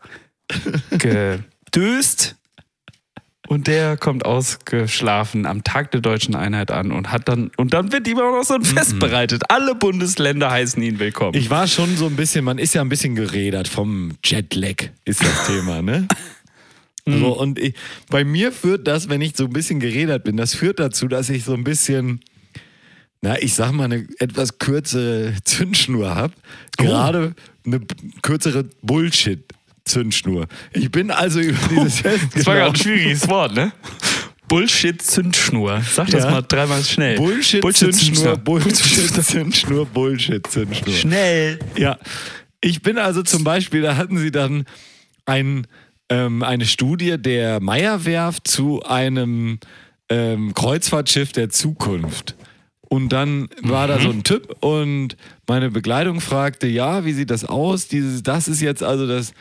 gedöst. 0.90 2.36
Und 3.48 3.66
der 3.66 3.96
kommt 3.96 4.26
ausgeschlafen 4.26 5.46
am 5.46 5.64
Tag 5.64 5.90
der 5.92 6.02
deutschen 6.02 6.34
Einheit 6.34 6.70
an 6.70 6.92
und 6.92 7.10
hat 7.10 7.28
dann, 7.28 7.50
und 7.56 7.72
dann 7.72 7.92
wird 7.92 8.06
ihm 8.06 8.18
auch 8.18 8.32
noch 8.32 8.44
so 8.44 8.54
ein 8.54 8.62
Fest 8.62 8.98
bereitet. 8.98 9.44
Alle 9.48 9.74
Bundesländer 9.74 10.50
heißen 10.50 10.82
ihn 10.82 10.98
willkommen. 10.98 11.34
Ich 11.34 11.48
war 11.48 11.66
schon 11.66 11.96
so 11.96 12.06
ein 12.06 12.16
bisschen, 12.16 12.44
man 12.44 12.58
ist 12.58 12.74
ja 12.74 12.82
ein 12.82 12.90
bisschen 12.90 13.14
gerädert 13.14 13.66
vom 13.66 14.12
Jetlag, 14.22 14.90
ist 15.06 15.22
das 15.22 15.46
Thema, 15.46 15.80
ne? 15.80 16.06
So, 17.10 17.38
und 17.38 17.58
ich, 17.58 17.74
bei 18.10 18.22
mir 18.22 18.52
führt 18.52 18.86
das, 18.86 19.08
wenn 19.08 19.22
ich 19.22 19.34
so 19.34 19.44
ein 19.44 19.52
bisschen 19.52 19.80
gerädert 19.80 20.24
bin, 20.24 20.36
das 20.36 20.54
führt 20.54 20.78
dazu, 20.78 21.08
dass 21.08 21.30
ich 21.30 21.44
so 21.44 21.54
ein 21.54 21.64
bisschen, 21.64 22.20
na, 23.22 23.40
ich 23.40 23.54
sag 23.54 23.72
mal, 23.72 23.84
eine 23.84 24.06
etwas 24.18 24.58
kürzere 24.58 25.32
Zündschnur 25.44 26.14
habe. 26.14 26.34
Gerade 26.76 27.34
eine 27.72 27.80
kürzere 28.22 28.64
Bullshit-Zündschnur. 28.82 30.46
Ich 30.72 30.90
bin 30.90 31.10
also 31.10 31.40
über 31.40 31.58
dieses 31.70 32.00
Fest 32.00 32.24
das 32.34 32.46
war 32.46 32.54
gerade 32.56 32.70
ein 32.70 32.76
schwieriges 32.76 33.28
Wort, 33.28 33.54
ne? 33.54 33.72
Bullshit-Zündschnur. 34.48 35.82
Sag 35.92 36.08
das 36.10 36.24
Ja. 36.24 36.30
mal 36.30 36.42
dreimal 36.42 36.82
schnell. 36.82 37.16
Bullshit-Zündschnur, 37.16 38.36
Bullshit-Zündschnur, 38.38 39.86
Bullshit-Zündschnur. 39.86 40.94
Schnell. 40.94 41.58
Ja, 41.76 41.98
ich 42.60 42.82
bin 42.82 42.98
also 42.98 43.22
zum 43.22 43.44
Beispiel, 43.44 43.82
da 43.82 43.96
hatten 43.96 44.18
sie 44.18 44.30
dann 44.30 44.64
ein, 45.26 45.66
ähm, 46.08 46.42
eine 46.42 46.64
Studie 46.64 47.16
der 47.18 47.60
Meierwerft 47.60 48.48
zu 48.48 48.82
einem 48.82 49.58
ähm, 50.08 50.54
Kreuzfahrtschiff 50.54 51.32
der 51.32 51.50
Zukunft. 51.50 52.34
Und 52.88 53.10
dann 53.10 53.48
war 53.62 53.86
da 53.86 54.00
so 54.00 54.08
ein 54.08 54.24
Typ 54.24 54.56
und 54.60 55.16
meine 55.46 55.70
Begleitung 55.70 56.22
fragte, 56.22 56.66
ja, 56.66 57.04
wie 57.04 57.12
sieht 57.12 57.30
das 57.30 57.44
aus? 57.44 57.86
Dieses, 57.88 58.22
das 58.22 58.48
ist 58.48 58.62
jetzt 58.62 58.82
also 58.82 59.06
das, 59.06 59.34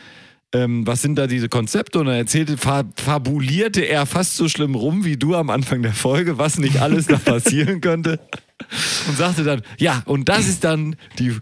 ähm, 0.52 0.86
was 0.86 1.00
sind 1.00 1.16
da 1.16 1.26
diese 1.26 1.48
Konzepte? 1.48 1.98
Und 1.98 2.08
er 2.08 2.16
erzählte, 2.18 2.58
fa 2.58 2.84
fabulierte 2.96 3.82
er 3.82 4.04
fast 4.04 4.36
so 4.36 4.48
schlimm 4.48 4.74
rum 4.74 5.04
wie 5.06 5.16
du 5.16 5.34
am 5.34 5.48
Anfang 5.48 5.82
der 5.82 5.94
Folge, 5.94 6.36
was 6.36 6.58
nicht 6.58 6.80
alles 6.80 7.06
da 7.06 7.16
passieren 7.16 7.80
könnte. 7.80 8.20
Und 9.08 9.16
sagte 9.16 9.44
dann, 9.44 9.62
ja, 9.78 10.02
und 10.04 10.28
das 10.28 10.46
ist 10.46 10.64
dann 10.64 10.96
die, 11.18 11.34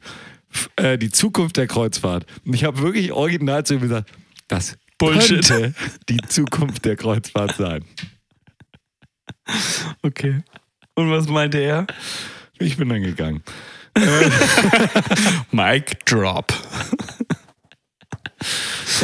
äh, 0.76 0.98
die 0.98 1.10
Zukunft 1.10 1.56
der 1.56 1.66
Kreuzfahrt. 1.66 2.24
Und 2.44 2.54
ich 2.54 2.62
habe 2.62 2.80
wirklich 2.82 3.10
original 3.10 3.66
zu 3.66 3.74
ihm 3.74 3.80
gesagt, 3.80 4.12
das 4.46 4.78
Bullshit. 4.98 5.44
könnte 5.44 5.74
die 6.08 6.18
Zukunft 6.28 6.84
der 6.84 6.94
Kreuzfahrt 6.94 7.56
sein. 7.56 7.84
Okay. 10.02 10.42
Und 10.96 11.10
was 11.10 11.28
meinte 11.28 11.58
er? 11.58 11.86
Ich 12.58 12.76
bin 12.78 12.88
dann 12.88 13.02
gegangen. 13.02 13.42
Mic 15.52 15.98
drop. 16.06 16.52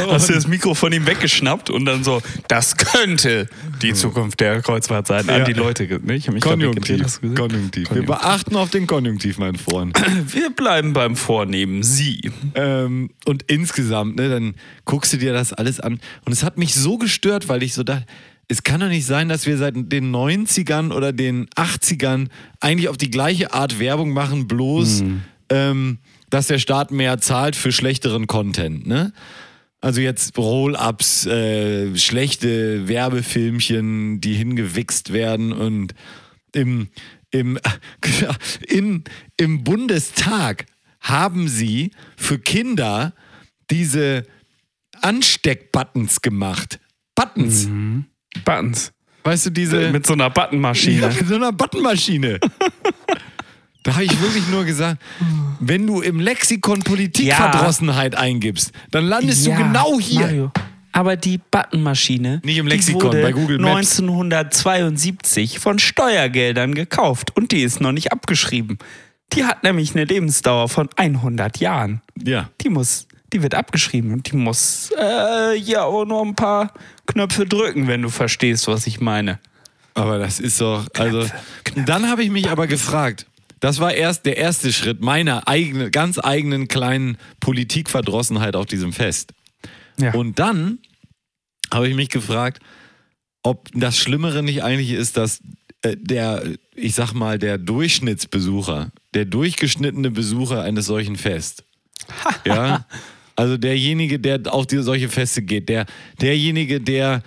Hast 0.09 0.29
du 0.29 0.33
das 0.33 0.47
Mikro 0.47 0.73
von 0.73 0.91
ihm 0.91 1.05
weggeschnappt 1.05 1.69
und 1.69 1.85
dann 1.85 2.03
so, 2.03 2.21
das 2.47 2.77
könnte 2.77 3.47
die 3.81 3.93
Zukunft 3.93 4.39
der 4.39 4.61
Kreuzfahrt 4.61 5.05
sein. 5.05 5.29
An 5.29 5.39
Ja. 5.39 5.43
die 5.45 5.53
Leute. 5.53 5.83
ne? 6.03 6.15
Ich 6.15 6.27
hab 6.27 6.33
mich 6.33 6.43
Konjunktiv. 6.43 6.97
du 6.97 7.03
gesehen? 7.03 7.35
Konjunktiv. 7.35 7.83
Wir 7.91 7.97
Konjunktiv. 8.03 8.15
beachten 8.15 8.55
auf 8.55 8.69
den 8.71 8.87
Konjunktiv, 8.87 9.37
mein 9.37 9.55
Freund. 9.55 9.99
Wir 10.33 10.49
bleiben 10.49 10.93
beim 10.93 11.15
Vornehmen. 11.15 11.83
Sie. 11.83 12.31
ähm, 12.55 13.11
und 13.25 13.43
insgesamt, 13.43 14.15
ne, 14.15 14.29
dann 14.29 14.55
guckst 14.85 15.13
du 15.13 15.17
dir 15.17 15.33
das 15.33 15.53
alles 15.53 15.79
an. 15.79 15.99
Und 16.25 16.31
es 16.31 16.43
hat 16.43 16.57
mich 16.57 16.73
so 16.73 16.97
gestört, 16.97 17.47
weil 17.47 17.61
ich 17.61 17.73
so 17.75 17.83
dachte, 17.83 18.05
es 18.47 18.63
kann 18.63 18.81
doch 18.81 18.89
nicht 18.89 19.05
sein, 19.05 19.29
dass 19.29 19.45
wir 19.45 19.57
seit 19.57 19.75
den 19.75 20.13
90ern 20.13 20.93
oder 20.93 21.13
den 21.13 21.47
80ern 21.49 22.27
eigentlich 22.59 22.89
auf 22.89 22.97
die 22.97 23.09
gleiche 23.09 23.53
Art 23.53 23.79
Werbung 23.79 24.11
machen, 24.11 24.47
bloß 24.47 25.03
ähm, 25.49 25.99
dass 26.29 26.47
der 26.47 26.59
Staat 26.59 26.91
mehr 26.91 27.19
zahlt 27.19 27.55
für 27.55 27.71
schlechteren 27.71 28.27
Content. 28.27 28.87
Ne? 28.87 29.13
Also 29.81 30.01
jetzt 30.01 30.37
Roll-Ups, 30.37 31.25
äh, 31.25 31.95
schlechte 31.97 32.87
Werbefilmchen, 32.87 34.21
die 34.21 34.33
hingewichst 34.33 35.13
werden 35.13 35.51
und 35.51 35.93
im, 36.53 36.87
im, 37.31 37.59
in, 38.67 39.03
im 39.37 39.63
Bundestag 39.63 40.65
haben 41.01 41.47
sie 41.47 41.91
für 42.15 42.39
Kinder 42.39 43.13
diese 43.69 44.23
Ansteckbuttons 45.01 46.21
gemacht. 46.21 46.79
Buttons. 47.13 47.67
Buttons. 48.45 48.91
Weißt 49.23 49.45
du, 49.45 49.49
diese. 49.51 49.91
Mit 49.91 50.05
so 50.05 50.13
einer 50.13 50.29
Buttonmaschine. 50.29 51.01
Ja, 51.01 51.07
mit 51.07 51.27
so 51.27 51.35
einer 51.35 51.51
Buttonmaschine. 51.51 52.39
da 53.83 53.93
habe 53.93 54.03
ich 54.03 54.21
wirklich 54.21 54.47
nur 54.49 54.65
gesagt, 54.65 55.01
wenn 55.59 55.87
du 55.87 56.01
im 56.01 56.19
Lexikon 56.19 56.81
Politikverdrossenheit 56.83 58.15
eingibst, 58.15 58.71
dann 58.91 59.05
landest 59.05 59.45
Ja, 59.45 59.55
du 59.57 59.63
genau 59.63 59.99
hier. 59.99 60.19
Mario. 60.21 60.51
Aber 60.95 61.15
die 61.15 61.39
Buttonmaschine 61.39 62.39
Nicht 62.43 62.57
im 62.59 62.67
Lexikon, 62.67 63.01
wurde 63.01 63.21
bei 63.23 63.31
Google 63.31 63.57
Maps. 63.57 63.99
1972 63.99 65.57
von 65.57 65.79
Steuergeldern 65.79 66.75
gekauft 66.75 67.35
und 67.35 67.51
die 67.51 67.63
ist 67.63 67.81
noch 67.81 67.91
nicht 67.91 68.11
abgeschrieben. 68.11 68.77
Die 69.33 69.43
hat 69.43 69.63
nämlich 69.63 69.95
eine 69.95 70.05
Lebensdauer 70.05 70.69
von 70.69 70.89
100 70.95 71.57
Jahren. 71.57 72.01
Ja. 72.23 72.49
Die 72.61 72.69
muss, 72.69 73.07
die 73.33 73.41
wird 73.41 73.55
abgeschrieben 73.55 74.13
und 74.13 74.31
die 74.31 74.37
muss 74.37 74.91
äh, 74.97 75.57
ja 75.57 75.83
auch 75.83 76.05
nur 76.05 76.21
ein 76.21 76.35
paar 76.35 76.73
Knöpfe 77.07 77.45
drücken, 77.45 77.87
wenn 77.87 78.01
du 78.01 78.09
verstehst, 78.09 78.67
was 78.67 78.87
ich 78.87 79.01
meine. 79.01 79.39
Aber 79.95 80.17
das 80.17 80.39
ist 80.39 80.61
doch, 80.61 80.87
also. 80.97 81.27
Knöpfe. 81.63 81.85
Dann 81.85 82.09
habe 82.09 82.23
ich 82.23 82.29
mich 82.29 82.49
aber 82.49 82.67
gefragt. 82.67 83.25
Das 83.59 83.79
war 83.79 83.93
erst 83.93 84.25
der 84.25 84.37
erste 84.37 84.73
Schritt 84.73 85.01
meiner 85.01 85.47
eigenen, 85.47 85.89
ganz 85.89 86.19
eigenen 86.19 86.67
kleinen 86.67 87.17
Politikverdrossenheit 87.39 88.55
auf 88.55 88.65
diesem 88.65 88.91
Fest. 88.91 89.31
Ja. 89.99 90.13
Und 90.13 90.37
dann 90.37 90.79
habe 91.73 91.87
ich 91.87 91.95
mich 91.95 92.09
gefragt, 92.09 92.59
ob 93.41 93.69
das 93.73 93.97
Schlimmere 93.97 94.43
nicht 94.43 94.63
eigentlich 94.63 94.91
ist, 94.91 95.17
dass 95.17 95.39
äh, 95.81 95.95
der, 95.97 96.43
ich 96.75 96.95
sag 96.95 97.13
mal, 97.13 97.39
der 97.39 97.57
Durchschnittsbesucher, 97.57 98.91
der 99.13 99.25
durchgeschnittene 99.25 100.11
Besucher 100.11 100.61
eines 100.61 100.85
solchen 100.85 101.15
Fest, 101.15 101.63
ja, 102.45 102.85
also 103.35 103.57
derjenige, 103.57 104.19
der 104.19 104.41
auf 104.53 104.67
diese 104.67 104.83
solche 104.83 105.09
Feste 105.09 105.41
geht, 105.41 105.69
der, 105.69 105.85
derjenige, 106.21 106.79
der 106.79 107.23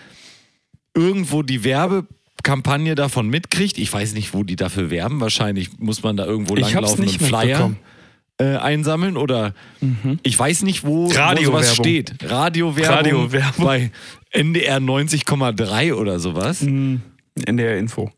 irgendwo 0.95 1.43
die 1.43 1.65
Werbekampagne 1.65 2.95
davon 2.95 3.29
mitkriegt, 3.29 3.79
ich 3.79 3.93
weiß 3.93 4.15
nicht, 4.15 4.35
wo 4.35 4.45
die 4.45 4.57
dafür 4.57 4.91
werben, 4.91 5.21
wahrscheinlich 5.21 5.79
muss 5.79 6.03
man 6.03 6.17
da 6.17 6.25
irgendwo 6.25 6.55
langlaufen 6.55 7.05
nicht 7.05 7.21
und 7.21 7.27
Flyer 7.29 7.73
äh, 8.39 8.57
einsammeln 8.57 9.17
oder 9.17 9.55
ich 10.23 10.39
weiß 10.39 10.63
nicht, 10.63 10.85
wo, 10.85 11.09
wo 11.09 11.43
sowas 11.43 11.75
steht. 11.75 12.15
Radiowerbung, 12.23 12.95
Radiowerbung. 12.95 13.65
bei 13.65 13.91
NDR 14.31 14.79
90,3 14.79 15.95
oder 15.95 16.19
sowas. 16.19 16.63
In 17.47 17.57
der 17.57 17.79
Info. 17.79 18.11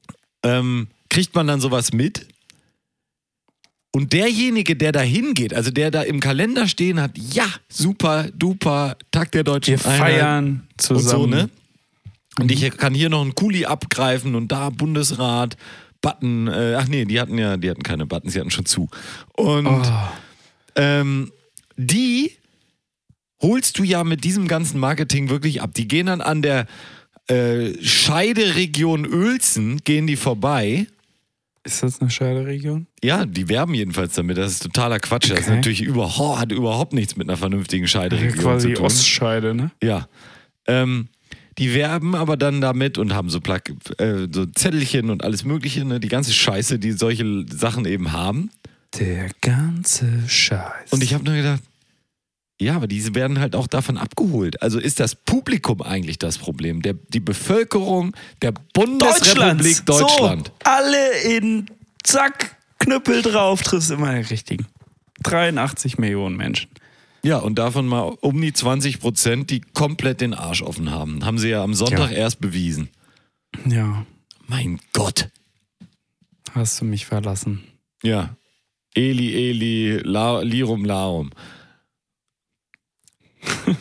Ähm, 0.44 0.88
kriegt 1.10 1.34
man 1.34 1.46
dann 1.46 1.60
sowas 1.60 1.92
mit? 1.92 2.26
Und 3.90 4.12
derjenige, 4.12 4.76
der 4.76 4.92
da 4.92 5.00
hingeht, 5.00 5.54
also 5.54 5.70
der 5.70 5.90
da 5.90 6.02
im 6.02 6.20
Kalender 6.20 6.68
stehen 6.68 7.00
hat, 7.00 7.12
ja, 7.16 7.46
super, 7.68 8.28
duper, 8.34 8.96
Tag 9.10 9.32
der 9.32 9.44
Deutschen 9.44 9.78
Wir 9.78 9.86
Einheit 9.86 9.98
feiern 10.12 10.46
und 10.48 10.80
zusammen. 10.80 11.20
so, 11.22 11.26
ne? 11.26 11.50
Und 12.38 12.52
ich 12.52 12.70
kann 12.76 12.94
hier 12.94 13.08
noch 13.08 13.22
einen 13.22 13.34
Kuli 13.34 13.64
abgreifen 13.64 14.34
und 14.34 14.52
da 14.52 14.70
Bundesrat, 14.70 15.56
Button, 16.00 16.46
äh, 16.46 16.74
ach 16.78 16.86
nee, 16.86 17.04
die 17.06 17.18
hatten 17.18 17.36
ja, 17.38 17.56
die 17.56 17.68
hatten 17.70 17.82
keine 17.82 18.06
Buttons, 18.06 18.34
die 18.34 18.40
hatten 18.40 18.50
schon 18.52 18.66
zu. 18.66 18.88
Und 19.36 19.66
Oh. 19.66 19.82
ähm, 20.76 21.32
die 21.76 22.32
holst 23.42 23.78
du 23.78 23.82
ja 23.84 24.04
mit 24.04 24.22
diesem 24.22 24.46
ganzen 24.46 24.78
Marketing 24.78 25.30
wirklich 25.30 25.62
ab. 25.62 25.72
Die 25.74 25.88
gehen 25.88 26.06
dann 26.06 26.20
an 26.20 26.42
der 26.42 26.66
äh, 27.28 27.72
Scheideregion 27.82 29.06
Uelzen, 29.12 29.80
gehen 29.84 30.06
die 30.06 30.16
vorbei. 30.16 30.86
Ist 31.68 31.82
das 31.82 32.00
eine 32.00 32.10
Scheideregion? 32.10 32.86
Ja, 33.04 33.26
die 33.26 33.48
werben 33.50 33.74
jedenfalls 33.74 34.14
damit. 34.14 34.38
Das 34.38 34.52
ist 34.52 34.62
totaler 34.62 34.98
Quatsch. 35.00 35.30
Das 35.30 35.40
ist 35.40 35.46
Okay. 35.48 35.56
natürlich 35.56 35.82
überhaupt, 35.82 36.40
hat 36.40 36.50
überhaupt 36.52 36.94
nichts 36.94 37.16
mit 37.16 37.28
einer 37.28 37.36
vernünftigen 37.36 37.86
Scheideregion 37.86 38.38
Quasi 38.42 38.68
zu 38.68 38.74
tun. 38.74 38.86
Ostscheide, 38.86 39.54
ne? 39.54 39.70
Ja. 39.82 40.08
Ähm, 40.66 41.08
die 41.58 41.74
werben 41.74 42.14
aber 42.14 42.38
dann 42.38 42.62
damit 42.62 42.96
und 42.96 43.12
haben 43.14 43.28
so, 43.28 43.40
Plak 43.40 43.70
äh, 43.98 44.28
so 44.32 44.46
Zettelchen 44.46 45.10
und 45.10 45.22
alles 45.24 45.44
Mögliche, 45.44 45.84
ne? 45.84 46.00
die 46.00 46.08
ganze 46.08 46.32
Scheiße, 46.32 46.78
die 46.78 46.92
solche 46.92 47.44
Sachen 47.50 47.84
eben 47.84 48.12
haben. 48.12 48.50
Der 48.98 49.28
ganze 49.42 50.06
Scheiß. 50.26 50.90
Und 50.90 51.02
ich 51.02 51.12
habe 51.12 51.24
nur 51.24 51.34
gedacht, 51.34 51.60
Ja, 52.60 52.74
aber 52.74 52.88
diese 52.88 53.14
werden 53.14 53.38
halt 53.38 53.54
auch 53.54 53.68
davon 53.68 53.96
abgeholt. 53.98 54.60
Also 54.62 54.80
ist 54.80 54.98
das 54.98 55.14
Publikum 55.14 55.80
eigentlich 55.80 56.18
das 56.18 56.38
Problem? 56.38 56.82
Der, 56.82 56.94
die 56.94 57.20
Bevölkerung 57.20 58.16
der 58.42 58.52
Bundesrepublik 58.72 59.86
Deutschland. 59.86 60.48
So, 60.48 60.52
alle 60.70 61.20
in 61.22 61.70
Zack, 62.02 62.56
Knüppel 62.80 63.22
drauf, 63.22 63.62
triffst 63.62 63.90
immer 63.92 64.12
den 64.12 64.24
richtigen. 64.24 64.66
83 65.22 65.98
Millionen 65.98 66.36
Menschen. 66.36 66.68
Ja, 67.22 67.38
und 67.38 67.58
davon 67.58 67.86
mal 67.86 68.16
um 68.20 68.40
die 68.40 68.52
20 68.52 69.00
Prozent, 69.00 69.50
die 69.50 69.60
komplett 69.60 70.20
den 70.20 70.34
Arsch 70.34 70.62
offen 70.62 70.90
haben. 70.90 71.24
Haben 71.24 71.38
sie 71.38 71.48
ja 71.50 71.62
am 71.62 71.74
Sonntag 71.74 72.10
Ja. 72.10 72.16
erst 72.16 72.40
bewiesen. 72.40 72.88
Ja, 73.66 74.04
Mein 74.46 74.80
Gott. 74.92 75.28
hast 76.54 76.80
du 76.80 76.84
mich 76.84 77.06
verlassen. 77.06 77.62
Ja. 78.02 78.36
Eli, 78.94 79.48
Eli, 79.50 79.98
La, 80.02 80.40
Lirum, 80.40 80.84
Larum. 80.84 81.30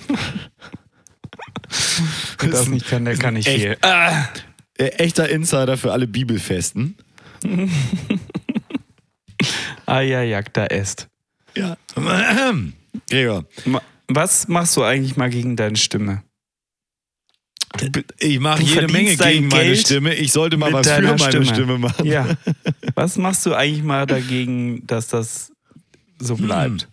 Wer 2.40 2.50
das 2.50 2.68
nicht 2.68 2.88
kann, 2.88 3.06
der 3.06 3.18
kann 3.18 3.34
nicht 3.34 3.48
echt- 3.48 3.62
viel. 3.62 3.78
Ah, 3.82 4.26
Äh, 4.80 4.90
echter 5.00 5.28
Insider 5.30 5.76
für 5.78 5.92
alle 5.92 6.08
Bibelfesten. 6.08 6.96
Ayajagda 9.86 10.66
est. 10.68 11.08
Ja. 11.56 11.78
Gregor, 13.10 13.46
Was 14.08 14.48
machst 14.48 14.76
du 14.78 14.84
eigentlich 14.84 15.18
mal 15.18 15.30
gegen 15.30 15.56
deine 15.56 15.76
Stimme? 15.78 16.24
ich 18.20 18.40
mache 18.40 18.64
jede 18.64 18.88
Menge 18.88 19.16
gegen 19.16 19.50
meine 19.50 19.64
Geld 19.66 19.80
Stimme. 19.80 20.14
Ich 20.16 20.32
sollte 20.32 20.58
mal 20.58 20.74
was 20.74 20.88
für 20.90 21.02
meine 21.02 21.20
Stimme. 21.20 21.46
Stimme, 21.46 21.78
machen. 21.78 22.06
Ja. 22.06 22.28
Was 22.96 23.18
machst 23.18 23.46
du 23.46 23.54
eigentlich 23.54 23.84
mal 23.84 24.06
dagegen, 24.08 24.86
dass 24.88 25.10
das 25.10 25.52
so 26.20 26.36
bleibt? 26.36 26.88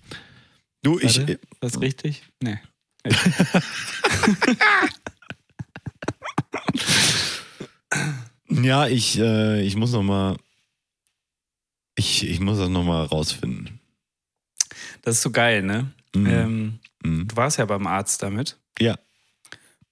Du, 0.85 0.99
ich, 1.01 1.19
Warte, 1.19 1.33
ist 1.33 1.41
das 1.61 1.81
richtig? 1.81 2.23
Nee. 2.41 2.59
ja, 8.51 8.87
ich, 8.87 9.19
äh, 9.19 9.63
ich 9.63 9.77
muss 9.77 9.93
noch 9.93 10.03
mal, 10.03 10.37
ich, 11.97 12.29
ich 12.29 12.41
muss 12.41 12.59
das 12.59 12.69
noch 12.69 12.85
mal 12.85 13.05
rausfinden. 13.05 13.81
Das 15.03 15.17
ist 15.17 15.23
so 15.23 15.31
geil, 15.31 15.63
ne? 15.63 15.91
Mhm. 16.15 16.27
Ähm, 16.27 16.79
Mhm. 17.05 17.29
du 17.29 17.37
warst 17.37 17.59
ja 17.59 17.67
beim 17.67 17.87
Arzt 17.87 18.23
damit. 18.23 18.59
Ja. 18.79 18.99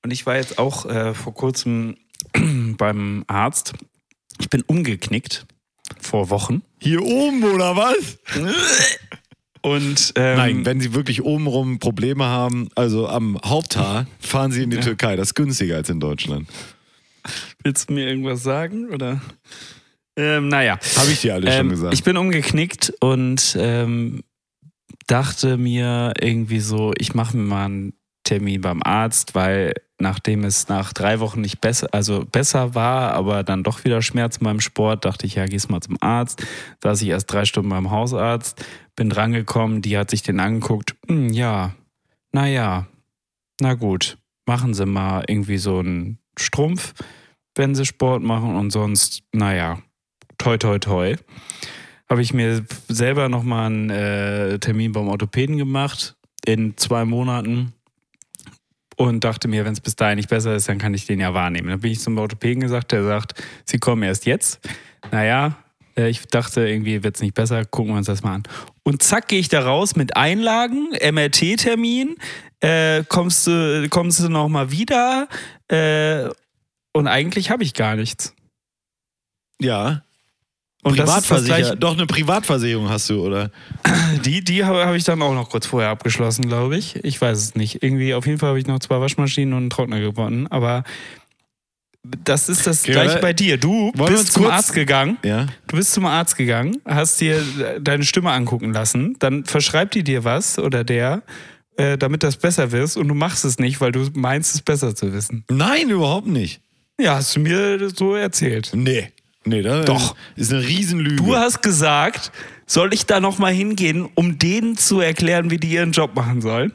Und 0.03 0.11
ich 0.13 0.25
war 0.25 0.37
jetzt 0.37 0.59
auch 0.59 0.87
äh, 0.87 1.13
vor 1.15 1.35
kurzem 1.35 1.97
beim 2.79 3.25
Arzt. 3.27 3.75
Ich 4.41 4.49
bin 4.49 4.63
umgeknickt 4.63 5.47
vor 6.01 6.31
Wochen. 6.31 6.63
Hier 6.81 7.03
oben 7.03 7.45
oder 7.45 7.77
was? 7.77 8.19
Und 9.63 10.13
ähm, 10.17 10.37
Nein, 10.37 10.67
wenn 10.67 10.81
Sie 10.81 10.93
wirklich 10.95 11.23
obenrum 11.23 11.79
Probleme 11.79 12.25
haben, 12.25 12.69
also 12.75 13.09
am 13.09 13.39
Haupthaar, 13.45 14.07
fahren 14.19 14.51
Sie 14.53 14.63
in 14.65 14.71
die 14.71 14.77
Ja. 14.77 14.83
Türkei. 14.83 15.17
Das 15.17 15.29
ist 15.29 15.35
günstiger 15.35 15.77
als 15.77 15.89
in 15.89 16.01
Deutschland. 16.01 16.49
willst 17.63 17.89
du 17.89 17.95
mir 17.95 18.09
irgendwas 18.09 18.43
sagen? 18.43 18.91
Oder? 18.91 19.21
Ähm, 20.17 20.49
naja. 20.49 20.79
Habe 20.97 21.11
ich 21.13 21.21
dir 21.21 21.35
alles 21.35 21.55
schon 21.55 21.67
Ähm, 21.67 21.71
gesagt. 21.71 21.95
Ich 21.95 22.03
bin 22.03 22.17
umgeknickt 22.17 22.93
und 23.01 23.57
ähm, 23.59 24.23
dachte 25.07 25.57
mir 25.57 26.13
irgendwie 26.21 26.61
so, 26.61 26.93
ich 26.99 27.15
mache 27.15 27.37
mir 27.37 27.45
mal 27.45 27.65
einen 27.67 27.93
Termin 28.25 28.61
beim 28.61 28.83
Arzt, 28.83 29.35
weil 29.35 29.75
nachdem 29.99 30.43
es 30.45 30.69
nach 30.69 30.93
drei 30.93 31.21
Wochen 31.21 31.41
nicht 31.41 31.61
besser, 31.61 31.89
also 31.93 32.25
besser 32.25 32.75
war, 32.75 33.13
aber 33.13 33.43
dann 33.45 33.63
doch 33.63 33.85
wieder 33.85 34.03
Schmerzen 34.03 34.45
beim 34.45 34.61
Sport, 34.61 35.05
dachte 35.05 35.27
ich, 35.27 35.37
ja, 35.37 35.47
gehst 35.47 35.71
mal 35.71 35.81
zum 35.81 35.97
Arzt. 36.01 36.45
Saß 36.83 37.03
ich 37.03 37.09
erst 37.09 37.33
drei 37.33 37.45
Stunden 37.45 37.69
beim 37.71 37.91
Hausarzt, 37.91 38.65
bin 38.97 39.11
drangekommen, 39.11 39.83
die 39.83 39.97
hat 39.97 40.11
sich 40.11 40.23
den 40.23 40.41
angeguckt. 40.41 40.97
Hm, 41.09 41.31
ja, 41.31 41.75
naja, 42.33 42.87
na 43.61 43.75
gut, 43.75 44.19
machen 44.47 44.75
Sie 44.75 44.87
mal 44.87 45.25
irgendwie 45.27 45.59
so 45.59 45.79
einen 45.79 46.19
Strumpf, 46.39 46.95
wenn 47.55 47.75
Sie 47.75 47.87
Sport 47.87 48.23
machen 48.23 48.57
und 48.57 48.71
sonst, 48.71 49.23
naja, 49.33 49.83
toi, 50.39 50.57
toi, 50.59 50.79
toi 50.79 51.17
habe 52.13 52.21
ich 52.21 52.35
mir 52.35 52.63
selber 52.89 53.31
nochmal 53.31 53.67
einen 53.67 53.89
äh, 53.89 54.59
Termin 54.59 54.93
beim 54.93 55.09
Orthopäden 55.09 55.57
gemacht 55.57 56.15
in 56.45 56.77
zwei 56.77 57.07
Monaten 57.07 57.73
und 58.97 59.25
dachte 59.25 59.49
mir, 59.49 59.65
wenn 59.65 59.73
es 59.73 59.81
bis 59.81 59.97
dahin 59.97 60.17
nicht 60.17 60.29
besser 60.29 60.55
ist, 60.55 60.69
dann 60.69 60.77
kann 60.77 60.93
ich 60.93 61.07
den 61.07 61.21
ja 61.21 61.33
wahrnehmen. 61.33 61.69
Dann 61.69 61.81
bin 61.81 61.91
ich 61.91 62.01
zum 62.01 62.19
Orthopäden 62.19 62.61
gesagt, 62.61 62.93
der 62.93 63.03
sagt, 63.03 63.43
Sie 63.65 63.79
kommen 63.79 64.03
erst 64.03 64.27
jetzt. 64.27 64.61
Naja, 65.11 65.57
äh, 65.97 66.11
ich 66.11 66.27
dachte, 66.27 66.69
irgendwie 66.69 67.03
wird 67.03 67.17
es 67.17 67.23
nicht 67.23 67.35
besser, 67.35 67.65
gucken 67.65 67.95
wir 67.95 67.99
uns 67.99 68.09
das 68.09 68.23
mal 68.23 68.35
an. 68.35 68.43
Und 68.85 69.03
zack, 69.03 69.29
gehe 69.29 69.39
ich 69.39 69.49
da 69.49 69.61
raus 69.63 69.95
mit 69.97 70.17
Einlagen, 70.17 70.89
MRT-Termin, 70.93 72.17
äh, 72.61 73.05
kommst 73.09 73.47
du, 73.47 73.87
kommst 73.91 74.21
du 74.21 74.29
nochmal 74.29 74.71
wieder 74.71 75.29
äh, 75.69 76.29
und 76.93 77.07
eigentlich 77.07 77.51
habe 77.51 77.63
ich 77.65 77.75
gar 77.75 77.97
nichts. 77.97 78.35
ja. 79.61 80.03
Und 80.85 80.99
das 80.99 81.09
ist 81.11 81.15
das 81.17 81.23
Privatversicher 81.29 81.59
gleiche- 81.61 81.77
Doch, 81.77 81.93
eine 81.93 82.07
Privatversicherung 82.09 82.89
hast 82.89 83.09
du, 83.09 83.25
oder? 83.25 83.53
Die, 84.25 84.43
die 84.43 84.65
habe 84.65 84.85
hab 84.85 84.97
ich 84.97 85.05
dann 85.05 85.23
auch 85.23 85.33
noch 85.33 85.49
kurz 85.49 85.65
vorher 85.65 85.91
abgeschlossen, 85.91 86.49
glaube 86.49 86.77
ich. 86.77 86.97
Ich 87.05 87.21
weiß 87.21 87.39
es 87.39 87.55
nicht. 87.55 87.85
Irgendwie, 87.85 88.15
auf 88.15 88.27
jeden 88.27 88.41
Fall 88.41 88.49
habe 88.49 88.59
ich 88.59 88.67
noch 88.67 88.81
zwei 88.81 89.01
Waschmaschinen 89.01 89.55
und 89.55 89.61
einen 89.61 89.71
Trockner 89.71 90.01
gewonnen. 90.01 90.49
Aber 90.49 90.83
das 92.05 92.49
ist 92.49 92.67
das 92.67 92.83
Okay, 92.83 92.93
gleiche 92.93 93.19
bei 93.21 93.33
dir. 93.33 93.57
Du 93.59 93.93
bist 93.93 94.33
zum 94.33 94.43
kurz- 94.45 94.55
Arzt 94.55 94.73
gegangen. 94.75 95.19
Ja. 95.25 95.47
Du 95.69 95.77
bist 95.77 95.93
zum 95.93 96.05
Arzt 96.07 96.37
gegangen, 96.37 96.81
hast 96.85 97.21
dir 97.21 97.43
deine 97.81 98.05
Stimme 98.05 98.31
angucken 98.33 98.73
lassen. 98.73 99.17
Dann 99.21 99.45
verschreibt 99.45 99.95
die 99.95 100.03
dir 100.03 100.25
was 100.25 100.59
oder 100.59 100.83
der, 100.85 101.23
äh, 101.77 101.97
damit 101.97 102.23
das 102.23 102.37
besser 102.37 102.73
wird. 102.73 102.97
Und 102.97 103.09
du 103.09 103.15
machst 103.15 103.45
es 103.45 103.59
nicht, 103.59 103.81
weil 103.81 103.93
du 103.93 104.09
meinst, 104.15 104.55
es 104.55 104.63
besser 104.63 104.95
zu 104.95 105.13
wissen. 105.13 105.45
Nein, 105.49 105.91
überhaupt 105.91 106.27
nicht. 106.27 106.61
Ja, 107.01 107.15
hast 107.17 107.37
du 107.37 107.41
mir 107.41 107.89
so 107.95 108.15
erzählt. 108.15 108.71
Nee. 108.75 109.13
Nee, 109.45 109.63
das 109.63 109.87
Doch. 109.87 110.15
ist 110.37 110.53
eine 110.53 110.65
Riesenlüge. 110.65 111.17
Du 111.17 111.35
hast 111.35 111.63
gesagt, 111.63 112.31
soll 112.67 112.95
ich 112.95 113.07
da 113.07 113.19
nochmal 113.19 113.53
hingehen, 113.53 114.09
um 114.15 114.39
denen 114.39 114.77
zu 114.77 115.01
erklären, 115.01 115.51
wie 115.51 115.59
die 115.59 115.69
ihren 115.73 115.91
Job 115.91 116.15
machen 116.15 116.41
sollen? 116.41 116.73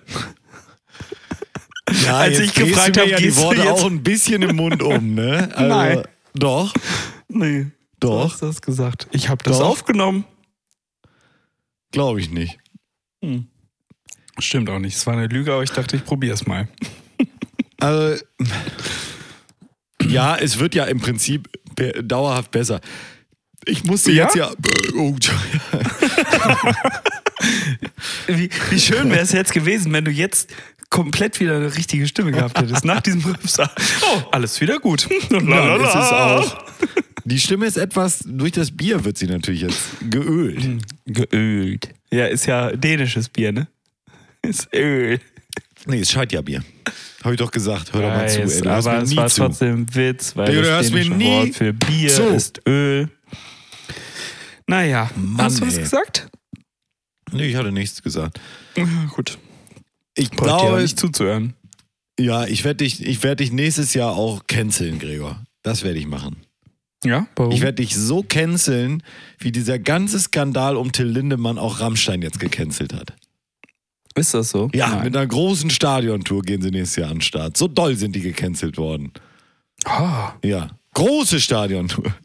Ja, 2.05 2.17
als 2.17 2.39
ich 2.39 2.53
gefragt 2.53 2.95
du 2.95 2.99
mir 2.99 3.05
hab, 3.05 3.11
ja 3.11 3.17
die 3.17 3.27
du 3.29 3.35
Worte 3.37 3.61
jetzt- 3.61 3.67
auch 3.69 3.85
ein 3.85 4.03
bisschen 4.03 4.41
im 4.41 4.55
Mund 4.55 4.81
um, 4.83 5.15
ne? 5.15 5.49
Also, 5.55 5.67
Nein. 5.75 6.03
Doch. 6.33 6.73
Nee. 7.29 7.67
Du 7.99 8.07
Doch. 8.09 8.31
hast 8.33 8.41
das 8.43 8.61
gesagt. 8.61 9.07
Ich 9.11 9.29
habe 9.29 9.43
das 9.43 9.59
Doch. 9.59 9.67
aufgenommen. 9.69 10.25
Glaube 11.91 12.19
ich 12.21 12.29
nicht. 12.29 12.59
Stimmt 14.39 14.69
auch 14.69 14.79
nicht. 14.79 14.95
Es 14.97 15.07
war 15.07 15.13
eine 15.13 15.27
Lüge, 15.27 15.51
aber 15.53 15.63
ich 15.63 15.71
dachte, 15.71 15.95
ich 15.95 16.05
probiere 16.05 16.33
es 16.35 16.45
mal. 16.45 16.67
Also, 17.79 18.19
ja, 20.01 20.35
es 20.35 20.57
wird 20.57 20.73
ja 20.73 20.85
im 20.85 20.99
Prinzip 20.99 21.47
dauerhaft 22.03 22.49
besser. 22.49 22.81
Ich 23.65 23.83
musste 23.83 24.11
Ja? 24.11 24.23
jetzt 24.23 24.35
ja. 24.35 24.49
Oh, 24.97 25.15
Wie, 28.27 28.49
wie 28.71 28.79
schön 28.79 29.09
wäre 29.11 29.21
es 29.21 29.31
jetzt 29.31 29.53
gewesen, 29.53 29.93
wenn 29.93 30.05
du 30.05 30.11
jetzt 30.11 30.49
komplett 30.89 31.39
wieder 31.39 31.55
eine 31.57 31.75
richtige 31.75 32.07
Stimme 32.07 32.31
gehabt 32.31 32.59
hättest. 32.59 32.85
Nach 32.85 33.01
diesem 33.01 33.21
Rübser. 33.21 33.69
Oh, 34.01 34.21
alles 34.31 34.59
wieder 34.61 34.79
gut. 34.79 35.07
ja, 35.29 35.75
ist 35.75 35.89
es 35.89 36.11
auch. 36.11 36.65
Die 37.25 37.39
Stimme 37.39 37.65
ist 37.65 37.77
etwas, 37.77 38.23
durch 38.25 38.53
das 38.53 38.71
Bier 38.71 39.03
wird 39.03 39.17
sie 39.17 39.27
natürlich 39.27 39.61
jetzt 39.61 39.81
geölt. 40.09 40.83
Geölt. 41.05 41.89
Ja, 42.09 42.27
ist 42.27 42.45
ja 42.45 42.71
dänisches 42.71 43.27
Bier, 43.27 43.51
ne? 43.51 43.67
Ist 44.41 44.73
Öl. 44.73 45.19
Nee, 45.87 45.99
es 45.99 46.11
scheit 46.11 46.31
ja 46.31 46.41
Bier. 46.41 46.63
Habe 47.23 47.33
ich 47.33 47.39
doch 47.39 47.51
gesagt. 47.51 47.91
Hör 47.93 48.01
doch 48.01 48.09
mal 48.09 48.29
zu, 48.29 48.41
ey. 48.41 48.61
Du 48.61 48.69
hörst 48.69 48.87
aber 48.87 48.97
mir 48.97 49.03
es 49.03 49.09
nie 49.09 49.17
war 49.17 49.27
zu. 49.27 49.41
trotzdem 49.41 49.81
ein 49.81 49.95
Witz, 49.95 50.35
weil 50.35 50.53
du 50.53 50.61
das 50.61 50.69
hörst 50.69 50.93
mir 50.93 50.99
dänische 51.03 51.17
nie 51.17 51.25
Wort 51.25 51.55
für 51.55 51.73
Bier 51.73 52.09
zu. 52.09 52.27
ist 52.29 52.61
Öl. 52.67 53.09
Naja, 54.67 55.09
Mann, 55.15 55.45
hast 55.45 55.59
du 55.59 55.67
was 55.67 55.75
ey. 55.75 55.83
gesagt? 55.83 56.27
Nee, 57.31 57.47
ich 57.49 57.55
hatte 57.55 57.71
nichts 57.71 58.01
gesagt. 58.01 58.39
Gut. 59.15 59.37
Ich 60.17 60.31
Braucht 60.31 60.61
glaube, 60.61 60.81
nicht 60.81 60.99
zuzuhören. 60.99 61.53
ja, 62.19 62.45
ich 62.45 62.63
werde 62.63 62.83
dich, 62.83 63.05
ich 63.05 63.21
dich 63.21 63.51
nächstes 63.51 63.93
Jahr 63.93 64.15
auch 64.15 64.47
canceln, 64.47 64.99
Gregor. 64.99 65.41
Das 65.63 65.83
werde 65.83 65.99
ich 65.99 66.07
machen. 66.07 66.37
Ja, 67.05 67.27
warum? 67.35 67.51
Ich 67.51 67.61
werde 67.61 67.75
dich 67.83 67.95
so 67.95 68.23
canceln, 68.23 69.03
wie 69.37 69.51
dieser 69.51 69.77
ganze 69.77 70.19
Skandal 70.19 70.75
um 70.75 70.91
Till 70.91 71.05
Lindemann 71.05 71.59
auch 71.59 71.79
Rammstein 71.79 72.21
jetzt 72.23 72.39
gecancelt 72.39 72.93
hat. 72.93 73.13
ist 74.15 74.33
das 74.33 74.49
so? 74.49 74.69
Ja, 74.73 74.89
Nein. 74.89 75.03
mit 75.03 75.15
einer 75.15 75.27
großen 75.27 75.69
Stadiontour 75.69 76.41
gehen 76.41 76.61
sie 76.63 76.71
nächstes 76.71 76.95
Jahr 76.95 77.09
an 77.11 77.17
den 77.17 77.21
Start. 77.21 77.55
So 77.55 77.67
doll 77.67 77.95
sind 77.95 78.15
die 78.15 78.21
gecancelt 78.21 78.77
worden. 78.77 79.11
Oh. 79.85 80.29
Ja. 80.43 80.71
Große 80.95 81.39
Stadiontour. 81.39 82.15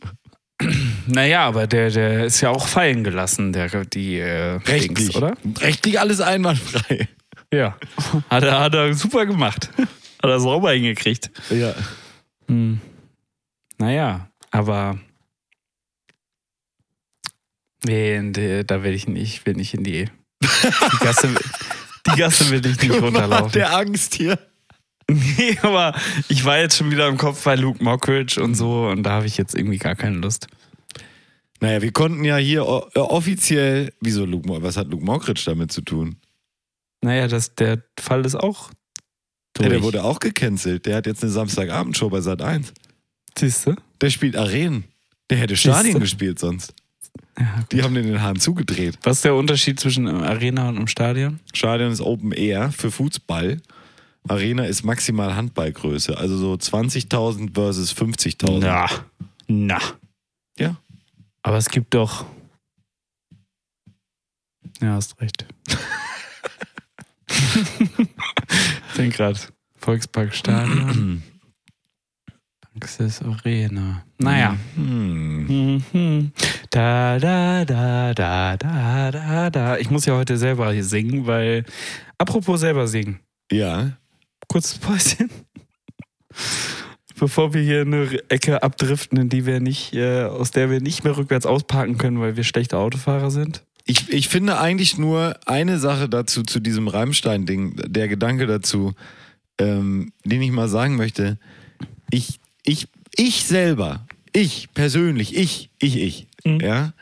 Naja, 1.07 1.47
aber 1.47 1.67
der, 1.67 1.91
der 1.91 2.25
ist 2.25 2.41
ja 2.41 2.49
auch 2.51 2.67
fallen 2.67 3.05
gelassen, 3.05 3.53
der, 3.53 3.85
die 3.85 4.19
äh, 4.19 4.53
Rechtlich. 4.65 5.09
Dings, 5.11 5.17
oder? 5.17 5.37
Rechtlich 5.59 6.01
alles 6.01 6.21
einwandfrei. 6.21 7.09
Ja. 7.53 7.77
Hat 8.31 8.43
er, 8.43 8.61
hat 8.61 8.75
er 8.75 8.95
super 8.95 9.27
gemacht. 9.27 9.71
Hat 9.77 10.31
er 10.31 10.41
sauber 10.41 10.73
hingekriegt. 10.73 11.31
Ja. 11.51 11.75
Hm. 12.49 12.81
Naja, 13.79 14.29
aber 14.51 14.99
nee, 17.85 18.63
da 18.65 18.83
will 18.83 18.95
ich 18.95 19.07
nicht, 19.07 19.45
will 19.45 19.55
nicht 19.55 19.75
in 19.75 19.85
die, 19.85 20.09
die 20.43 20.99
Gasse. 21.01 21.29
Die 22.07 22.17
Gasse 22.17 22.51
will 22.51 22.65
ich 22.65 22.81
nicht 22.81 23.03
runterlaufen. 23.03 23.53
der 23.53 23.77
Angst 23.77 24.15
hier. 24.15 24.39
Nee, 25.11 25.59
aber 25.63 25.95
ich 26.29 26.45
war 26.45 26.59
jetzt 26.59 26.77
schon 26.77 26.91
wieder 26.91 27.09
im 27.09 27.19
Kopf 27.19 27.45
bei 27.45 27.57
Luke 27.57 27.83
Mockridge 27.83 28.43
und 28.43 28.55
so 28.55 28.87
und 28.87 29.03
da 29.03 29.11
habe 29.11 29.27
ich 29.27 29.37
jetzt 29.37 29.55
irgendwie 29.55 29.79
gar 29.79 29.95
keine 29.95 30.17
Lust. 30.17 30.47
Naja, 31.61 31.83
wir 31.83 31.93
konnten 31.93 32.25
ja 32.25 32.37
hier 32.37 32.61
äh, 32.61 32.99
offiziell. 32.99 33.93
Wieso 34.01 34.25
Luke 34.25 34.49
Was 34.63 34.77
hat 34.77 34.89
Luke 34.89 35.05
Mockridge 35.05 35.43
damit 35.45 35.71
zu 35.71 35.83
tun? 35.83 36.17
Naja, 37.03 37.27
das, 37.29 37.55
der 37.55 37.83
Fall 37.99 38.25
ist 38.25 38.35
auch 38.37 38.69
Ja, 38.69 38.75
durch. 39.55 39.69
der 39.71 39.83
wurde 39.83 40.05
auch 40.05 40.21
gecancelt. 40.21 40.87
Der 40.87 40.97
hat 40.97 41.07
jetzt 41.07 41.23
eine 41.23 41.33
Samstagabendshow 41.33 42.09
bei 42.09 42.21
Sat 42.21 42.41
1. 42.43 42.73
Siehst 43.37 43.67
du? 43.67 43.75
Der 44.01 44.11
spielt 44.11 44.37
Arenen. 44.37 44.85
Der 45.31 45.39
hätte? 45.39 45.57
Stadien 45.57 45.99
gespielt 46.01 46.39
sonst. 46.39 46.75
Ja, 47.39 47.65
Die 47.73 47.83
haben 47.83 47.95
den 47.95 48.07
den 48.07 48.23
Hahn 48.23 48.39
zugedreht. 48.39 48.99
Was 49.03 49.19
ist 49.19 49.25
der 49.25 49.35
Unterschied 49.35 49.81
zwischen 49.81 50.07
Arena 50.07 50.69
und 50.69 50.89
Stadion? 50.91 51.41
Stadion 51.53 51.91
ist 51.91 52.01
Open 52.01 52.33
Air 52.33 52.71
für 52.73 52.91
Fußball. 52.91 53.61
Arena 54.29 54.65
ist 54.67 54.85
maximal 54.85 55.35
Handballgröße. 55.35 56.17
Also 56.17 56.37
so 56.37 56.53
20.000 56.55 57.55
versus 57.55 57.93
50.000. 57.95 58.59
Na. 58.61 58.87
Na. 59.49 59.79
Ja. 60.59 60.77
Aber 61.43 61.57
es 61.57 61.69
gibt 61.69 61.95
doch. 61.95 62.25
Ja, 64.81 64.93
hast 64.95 65.21
recht. 65.21 65.47
ich 68.89 68.97
denke 68.97 69.17
gerade. 69.17 69.39
Volksparkstadion. 69.77 71.23
Lanxess 72.73 73.23
Arena. 73.45 74.05
Naja. 74.19 74.57
Hm. 74.77 75.83
Mhm. 75.93 76.33
Da, 76.71 77.19
da, 77.19 77.65
da, 77.65 78.15
da, 78.15 78.57
da, 78.57 79.11
da, 79.11 79.51
da. 79.51 79.79
Ich 79.79 79.91
muss 79.91 80.07
ja 80.07 80.15
heute 80.15 80.37
selber 80.37 80.73
hier 80.73 80.85
singen, 80.85 81.27
weil. 81.27 81.65
Apropos 82.19 82.61
selber 82.61 82.87
singen. 82.87 83.21
Ja. 83.51 83.99
Kurzes 84.49 84.79
Päuschen. 84.79 85.31
Bevor 87.19 87.55
wir 87.55 87.63
hier 87.63 87.83
eine 87.83 88.19
Ecke 88.31 88.63
abdriften, 88.63 89.19
in 89.19 89.29
die 89.29 89.47
wir 89.47 89.61
nicht, 89.61 89.95
äh, 89.95 90.25
aus 90.25 90.51
der 90.51 90.71
wir 90.71 90.81
nicht 90.81 91.05
mehr 91.05 91.17
rückwärts 91.17 91.47
ausparken 91.47 91.99
können, 91.99 92.21
weil 92.21 92.37
wir 92.37 92.45
schlechte 92.45 92.79
Autofahrer 92.79 93.31
sind. 93.31 93.65
Ich, 93.85 94.09
ich 94.11 94.29
finde 94.29 94.59
eigentlich 94.59 94.97
nur 94.99 95.39
eine 95.47 95.79
Sache 95.79 96.09
dazu, 96.09 96.43
zu 96.43 96.61
diesem 96.61 96.89
Reimstein-Ding, 96.89 97.77
der 97.89 98.09
Gedanke 98.09 98.47
dazu, 98.47 98.95
ähm, 99.59 100.13
den 100.25 100.43
ich 100.43 100.53
mal 100.53 100.69
sagen 100.69 100.97
möchte. 100.97 101.39
Ich, 102.11 102.39
ich, 102.65 102.89
ich 103.17 103.45
selber, 103.45 104.07
ich 104.33 104.69
persönlich, 104.73 105.37
ich, 105.37 105.71
ich, 105.79 105.97
ich, 105.97 106.27
Mhm. 106.45 106.61
ja, 106.61 106.93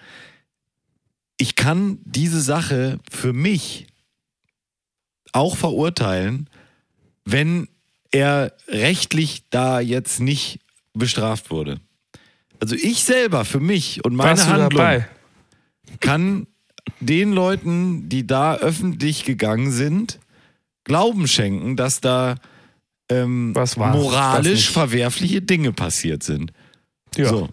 ich 1.39 1.57
kann 1.57 1.99
diese 2.05 2.41
Sache 2.41 2.99
für 3.11 3.33
mich 3.33 3.87
auch 5.33 5.57
verurteilen, 5.57 6.49
wenn 7.25 7.69
er 8.11 8.53
rechtlich 8.69 9.45
da 9.51 9.81
jetzt 9.81 10.21
nicht 10.21 10.61
bestraft 10.93 11.51
wurde. 11.51 11.81
Also 12.61 12.75
ich 12.75 13.05
selber, 13.05 13.45
für 13.45 13.61
mich 13.61 14.05
und 14.05 14.15
meine 14.15 14.31
Warst 14.31 14.49
Handlung 14.49 14.71
dabei? 14.71 15.09
kann 16.01 16.47
den 17.01 17.33
Leuten, 17.33 18.09
die 18.09 18.27
da 18.27 18.57
öffentlich 18.57 19.25
gegangen 19.25 19.73
sind, 19.73 20.19
Glauben 20.85 21.29
schenken, 21.29 21.77
dass 21.77 22.01
da 22.01 22.37
ähm, 23.11 23.53
moralisch 23.53 24.71
verwerfliche 24.71 25.43
Dinge 25.43 25.73
passiert 25.73 26.23
sind. 26.23 26.53
Ja. 27.17 27.29
So. 27.29 27.49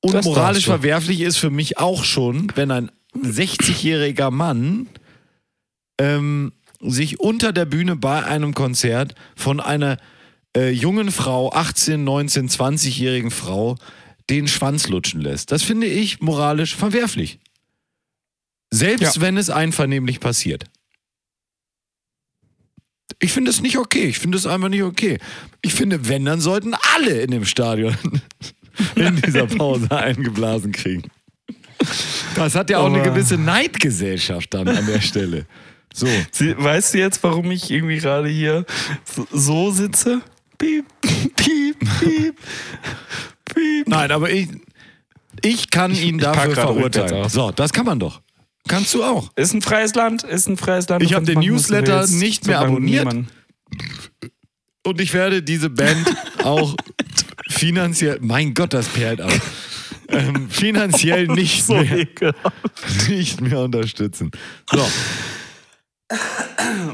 Und 0.00 0.14
Das 0.14 0.24
moralisch 0.24 0.66
verwerflich 0.66 1.20
ist 1.20 1.36
für 1.38 1.50
mich 1.50 1.78
auch 1.78 2.04
schon, 2.04 2.52
wenn 2.54 2.70
ein 2.70 2.90
60-jähriger 3.16 4.30
Mann 4.30 4.88
ähm, 5.98 6.52
sich 6.80 7.20
unter 7.20 7.52
der 7.52 7.64
Bühne 7.64 7.96
bei 7.96 8.24
einem 8.24 8.54
Konzert 8.54 9.14
von 9.34 9.60
einer 9.60 9.96
äh, 10.56 10.70
jungen 10.70 11.10
Frau, 11.10 11.52
18, 11.52 12.04
19, 12.04 12.48
20-jährigen 12.48 13.30
Frau, 13.30 13.76
den 14.30 14.48
Schwanz 14.48 14.88
lutschen 14.88 15.20
lässt. 15.20 15.52
Das 15.52 15.62
finde 15.62 15.86
ich 15.86 16.20
moralisch 16.20 16.74
verwerflich. 16.74 17.38
Selbst 18.74 19.16
Ja. 19.16 19.22
wenn 19.22 19.36
es 19.36 19.50
einvernehmlich 19.50 20.20
passiert. 20.20 20.64
Ich 23.20 23.32
finde 23.32 23.50
es 23.50 23.60
nicht 23.60 23.78
okay. 23.78 24.04
Ich 24.06 24.18
finde 24.18 24.36
es 24.36 24.46
einfach 24.46 24.68
nicht 24.68 24.82
okay. 24.82 25.18
Ich 25.62 25.74
finde, 25.74 26.08
wenn, 26.08 26.24
dann 26.24 26.40
sollten 26.40 26.74
alle 26.94 27.20
in 27.22 27.30
dem 27.30 27.44
Stadion 27.44 27.96
in 28.96 29.16
dieser 29.22 29.46
Pause 29.46 29.90
eingeblasen 29.96 30.72
kriegen. 30.72 31.10
Das 32.34 32.54
hat 32.54 32.70
ja 32.70 32.78
auch 32.78 32.86
eine 32.86 33.00
Aber- 33.00 33.10
gewisse 33.10 33.36
Neidgesellschaft 33.38 34.52
dann 34.54 34.68
an 34.68 34.86
der 34.86 35.00
Stelle. 35.00 35.46
So. 35.92 36.08
Sie, 36.32 36.56
weißt 36.58 36.94
du 36.94 36.98
jetzt, 36.98 37.22
warum 37.22 37.50
ich 37.52 37.70
irgendwie 37.70 37.98
gerade 37.98 38.28
hier 38.28 38.64
so, 39.04 39.26
so 39.30 39.70
sitze? 39.70 40.22
Piep, 40.58 40.86
piep, 41.00 41.36
piep, 42.00 42.36
piep. 43.44 43.86
Nein, 43.88 44.10
aber 44.10 44.30
ich, 44.30 44.48
ich 45.42 45.70
kann 45.70 45.94
ihn 45.94 46.16
ich 46.16 46.22
dafür 46.22 46.54
verurteilen. 46.54 47.28
So, 47.28 47.52
das 47.52 47.72
kann 47.72 47.86
man 47.86 48.00
doch. 48.00 48.22
Kannst 48.68 48.94
du 48.94 49.04
auch. 49.04 49.30
Ist 49.36 49.52
ein 49.54 49.62
freies 49.62 49.94
Land, 49.94 50.22
ist 50.22 50.48
ein 50.48 50.56
freies 50.56 50.88
Land. 50.88 51.02
Ich 51.02 51.10
Du 51.10 51.14
hab 51.16 51.24
kannst 51.26 51.32
den 51.32 51.40
Newsletter 51.40 52.06
nicht 52.06 52.46
mehr 52.46 52.60
abonniert. 52.60 53.04
niemand- 53.12 53.28
Und 54.86 55.00
ich 55.00 55.12
werde 55.12 55.42
diese 55.42 55.70
Band 55.70 56.06
auch 56.42 56.74
finanziell, 57.48 58.18
mein 58.22 58.54
Gott, 58.54 58.72
das 58.72 58.88
perlt 58.88 59.20
ab, 59.20 59.32
ähm, 60.08 60.48
finanziell 60.48 61.26
nicht, 61.28 61.64
So 61.64 61.74
mehr, 61.74 62.06
nicht 63.08 63.40
mehr 63.40 63.60
unterstützen. 63.60 64.30
So, 64.70 64.86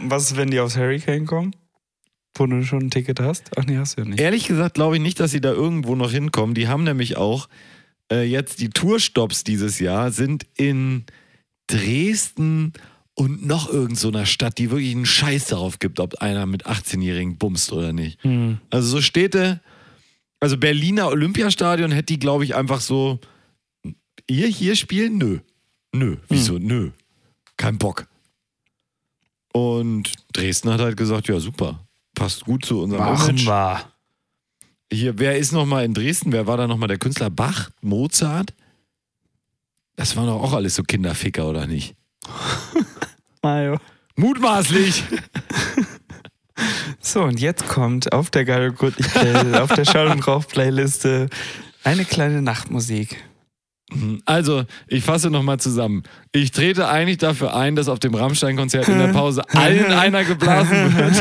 Was 0.04 0.24
ist, 0.30 0.37
wenn 0.37 0.50
die 0.50 0.61
aufs 0.61 0.76
Hurricane 0.76 1.26
kommen? 1.26 1.54
Wo 2.37 2.46
du 2.46 2.62
schon 2.64 2.85
ein 2.85 2.90
Ticket 2.90 3.20
hast? 3.20 3.50
Ach 3.56 3.64
nee, 3.64 3.76
hast 3.76 3.96
du 3.96 4.02
ja 4.02 4.09
nicht. 4.09 4.20
ehrlich 4.20 4.46
gesagt 4.46 4.74
glaube 4.74 4.96
ich 4.96 5.02
nicht, 5.02 5.20
dass 5.20 5.30
sie 5.33 5.40
da 5.40 5.50
irgendwo 5.52 5.94
noch 5.96 6.11
hinkommen. 6.11 6.54
Die 6.54 6.68
haben 6.68 6.85
nämlich 6.85 7.16
auch 7.16 7.48
äh, 8.11 8.22
jetzt 8.22 8.61
die 8.61 8.70
Tourstops 8.70 9.44
dieses 9.44 9.78
Jahr 9.80 10.11
sind 10.12 10.46
in 10.56 11.04
Dresden 11.70 12.72
und 13.14 13.46
noch 13.46 13.68
irgend 13.68 13.98
so 13.98 14.09
einer 14.09 14.26
Stadt, 14.26 14.59
die 14.59 14.70
wirklich 14.70 14.94
einen 14.94 15.06
Scheiß 15.06 15.46
darauf 15.46 15.78
gibt, 15.78 16.00
ob 16.00 16.16
einer 16.16 16.46
mit 16.46 16.66
18-Jährigen 16.66 17.37
bumst 17.37 17.72
oder 17.72 17.92
nicht. 17.92 18.22
Hm. 18.24 18.59
Also 18.70 18.88
so 18.88 19.00
Städte, 19.02 19.61
also 20.40 20.56
Berliner 20.56 21.09
Olympiastadion 21.09 21.90
hätte 21.90 22.14
die, 22.14 22.18
glaube 22.18 22.44
ich, 22.44 22.54
einfach 22.54 22.80
so, 22.80 23.20
ihr 24.26 24.46
hier 24.46 24.74
spielen? 24.76 25.18
Nö. 25.18 25.38
Nö. 25.92 26.16
Wieso? 26.28 26.59
Nö. 26.59 26.90
Kein 27.56 27.78
Bock. 27.78 28.06
Und 29.52 30.12
Dresden 30.33 30.70
hat 30.70 30.80
halt 30.80 30.96
gesagt, 30.96 31.28
ja 31.28 31.40
super, 31.40 31.87
passt 32.14 32.44
gut 32.44 32.64
zu 32.64 32.83
unserem 32.83 33.04
Machen 33.04 33.30
Image. 33.30 33.46
wir. 33.46 33.85
Hier, 34.92 35.18
wer 35.18 35.37
ist 35.37 35.52
nochmal 35.52 35.85
in 35.85 35.94
Dresden? 35.94 36.33
Wer 36.33 36.46
war 36.46 36.56
da 36.56 36.66
nochmal 36.66 36.88
der 36.88 36.98
Künstler? 36.98 37.30
Bach? 37.30 37.70
Mozart? 37.80 38.54
Das 39.96 40.16
waren 40.16 40.26
doch 40.26 40.42
auch 40.42 40.53
alles 40.53 40.74
so 40.74 40.83
Kinderficker, 40.83 41.48
oder 41.48 41.66
nicht? 41.66 41.94
Mario. 43.42 43.79
Mutmaßlich! 44.16 45.05
So, 47.00 47.22
und 47.22 47.40
jetzt 47.40 47.66
kommt 47.68 48.12
auf 48.12 48.31
der 48.31 48.44
Geil 48.44 48.74
auf 49.55 49.72
der 49.72 49.85
Schall 49.85 50.09
und 50.09 50.26
Rauch 50.26 50.46
Playliste 50.46 51.29
eine 51.85 52.05
kleine 52.05 52.42
Nachtmusik. 52.42 53.24
Also, 54.24 54.64
ich 54.87 55.03
fasse 55.03 55.31
nochmal 55.31 55.59
zusammen. 55.59 56.05
Ich 56.33 56.53
trete 56.53 56.88
eigentlich 56.88 57.18
dafür 57.18 57.57
ein, 57.57 57.74
dass 57.74 57.88
auf 57.88 57.98
dem 57.98 58.14
Rammstein-Konzert 58.14 58.87
in 58.88 58.98
der 58.98 59.09
Pause 59.09 59.42
allen 59.48 59.92
einer 59.92 60.24
geblasen 60.24 60.96
wird. 60.96 61.16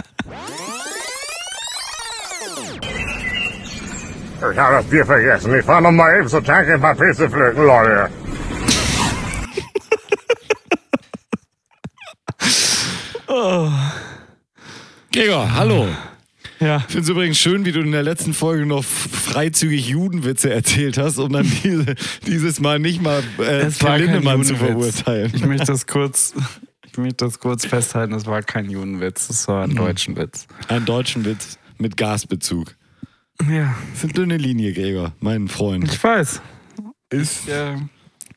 Ich 4.52 4.58
habe 4.58 4.76
das 4.76 4.86
Bier 4.86 5.04
vergessen. 5.04 5.54
Ich 5.58 5.64
fahr 5.64 5.80
noch 5.80 5.92
mal 5.92 6.18
eben 6.18 6.28
zur 6.28 6.42
Tanke 6.42 6.74
ein 6.74 6.80
paar 6.80 6.94
Pilze 6.94 7.28
pflücken, 7.28 7.66
Leute. 7.66 8.08
Gregor, 15.12 15.54
hallo. 15.54 15.88
Ja. 16.58 16.78
Ich 16.78 16.84
finde 16.84 17.00
es 17.00 17.08
übrigens 17.08 17.38
schön, 17.38 17.64
wie 17.64 17.72
du 17.72 17.80
in 17.80 17.92
der 17.92 18.02
letzten 18.02 18.32
Folge 18.32 18.66
noch 18.66 18.84
freizügig 18.84 19.88
Judenwitze 19.88 20.50
erzählt 20.52 20.98
hast, 20.98 21.18
um 21.18 21.32
dann 21.32 21.50
diese, 21.64 21.94
dieses 22.26 22.60
Mal 22.60 22.78
nicht 22.78 23.02
mal 23.02 23.22
äh, 23.38 23.62
Es 23.62 23.80
Lindemann 23.82 24.44
zu 24.44 24.56
verurteilen. 24.56 25.32
Ich 25.34 25.44
möchte 25.44 25.66
das 25.66 25.86
kurz, 25.86 26.34
ich 26.90 26.96
möchte 26.98 27.24
das 27.24 27.40
kurz 27.40 27.66
festhalten, 27.66 28.12
das 28.12 28.26
war 28.26 28.42
kein 28.42 28.70
Judenwitz, 28.70 29.28
das 29.28 29.48
war 29.48 29.64
ein 29.64 29.74
deutschen 29.74 30.16
Witz. 30.16 30.46
Einen 30.68 30.86
deutschen 30.86 31.24
Witz 31.24 31.59
mit 31.80 31.96
Gasbezug. 31.96 32.76
Ja, 33.48 33.74
Das 33.92 33.98
ist 33.98 34.04
eine 34.04 34.12
dünne 34.12 34.36
Linie, 34.36 34.72
Gregor, 34.72 35.12
mein 35.20 35.48
Freund. 35.48 35.84
ich 35.84 36.02
weiß. 36.02 36.40
Ist, 37.10 37.48
Ich 37.48 37.52
äh, 37.52 37.76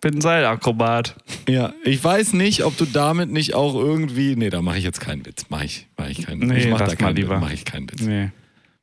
bin 0.01 0.21
Seilakrobat. 0.21 1.15
ja, 1.47 1.73
ich 1.83 2.01
weiß 2.03 2.33
nicht, 2.33 2.63
ob 2.63 2.77
du 2.77 2.85
damit 2.85 3.29
nicht 3.31 3.53
auch 3.53 3.75
irgendwie. 3.75 4.35
Nee, 4.35 4.49
da 4.49 4.61
mache 4.61 4.77
ich 4.77 4.83
jetzt 4.83 5.01
keinen 5.01 5.25
Witz. 5.25 5.45
Mache 5.49 5.65
ich, 5.65 5.87
mach 5.97 6.07
ich 6.07 6.25
keinen 6.25 6.39
Nee, 6.47 6.57
ich 6.59 6.69
mach 6.69 6.79
da 6.79 6.95
keinen 6.95 7.13
mal 7.13 7.15
lieber. 7.15 7.39
Mache 7.39 7.53
ich 7.53 7.65
keinen 7.65 7.89
Witz. 7.91 8.01
Nee. 8.01 8.31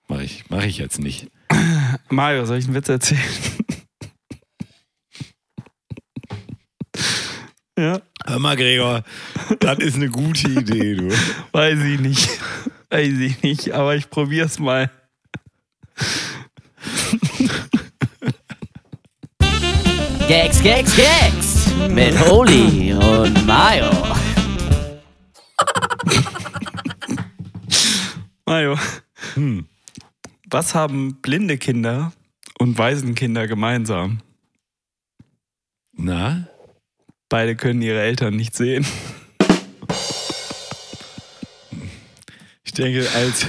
Mache 0.09 0.25
ich, 0.25 0.45
mach 0.51 0.65
ich 0.65 0.79
jetzt 0.79 0.99
nicht. 1.01 1.29
Mario, 2.11 2.45
soll 2.45 2.59
ich 2.59 2.67
einen 2.67 2.75
Witz 2.75 2.89
erzählen? 2.89 3.21
ja, 7.79 8.01
Hör 8.27 8.39
mal, 8.39 8.57
Gregor, 8.57 9.03
das 9.61 9.79
ist 9.79 9.97
eine 9.97 10.09
gute 10.11 10.49
Idee, 10.49 10.95
du. 10.97 11.09
weiß 11.53 11.79
ich 11.85 12.01
nicht. 12.01 12.29
Weiß 12.91 13.19
ich 13.21 13.43
nicht, 13.43 13.73
aber 13.73 13.95
ich 13.97 14.11
probier's 14.11 14.59
mal. 14.59 14.91
Gags, 20.29 20.63
Gags, 20.63 20.97
Gags 20.97 21.73
mit 21.89 22.19
Holy 22.29 22.93
und 22.95 23.47
Mayo. 23.47 23.91
Mario, 28.47 28.79
Hm. 29.35 29.67
was 30.51 30.75
haben 30.75 31.21
blinde 31.21 31.59
Kinder 31.59 32.13
und 32.59 32.79
Waisenkinder 32.79 33.47
gemeinsam? 33.47 34.21
Na? 35.93 36.49
Beide 37.29 37.55
können 37.55 37.83
ihre 37.83 38.01
Eltern 38.01 38.35
nicht 38.35 38.57
sehen. 38.57 38.85
Ich 42.71 42.75
denke, 42.75 43.05
als. 43.17 43.47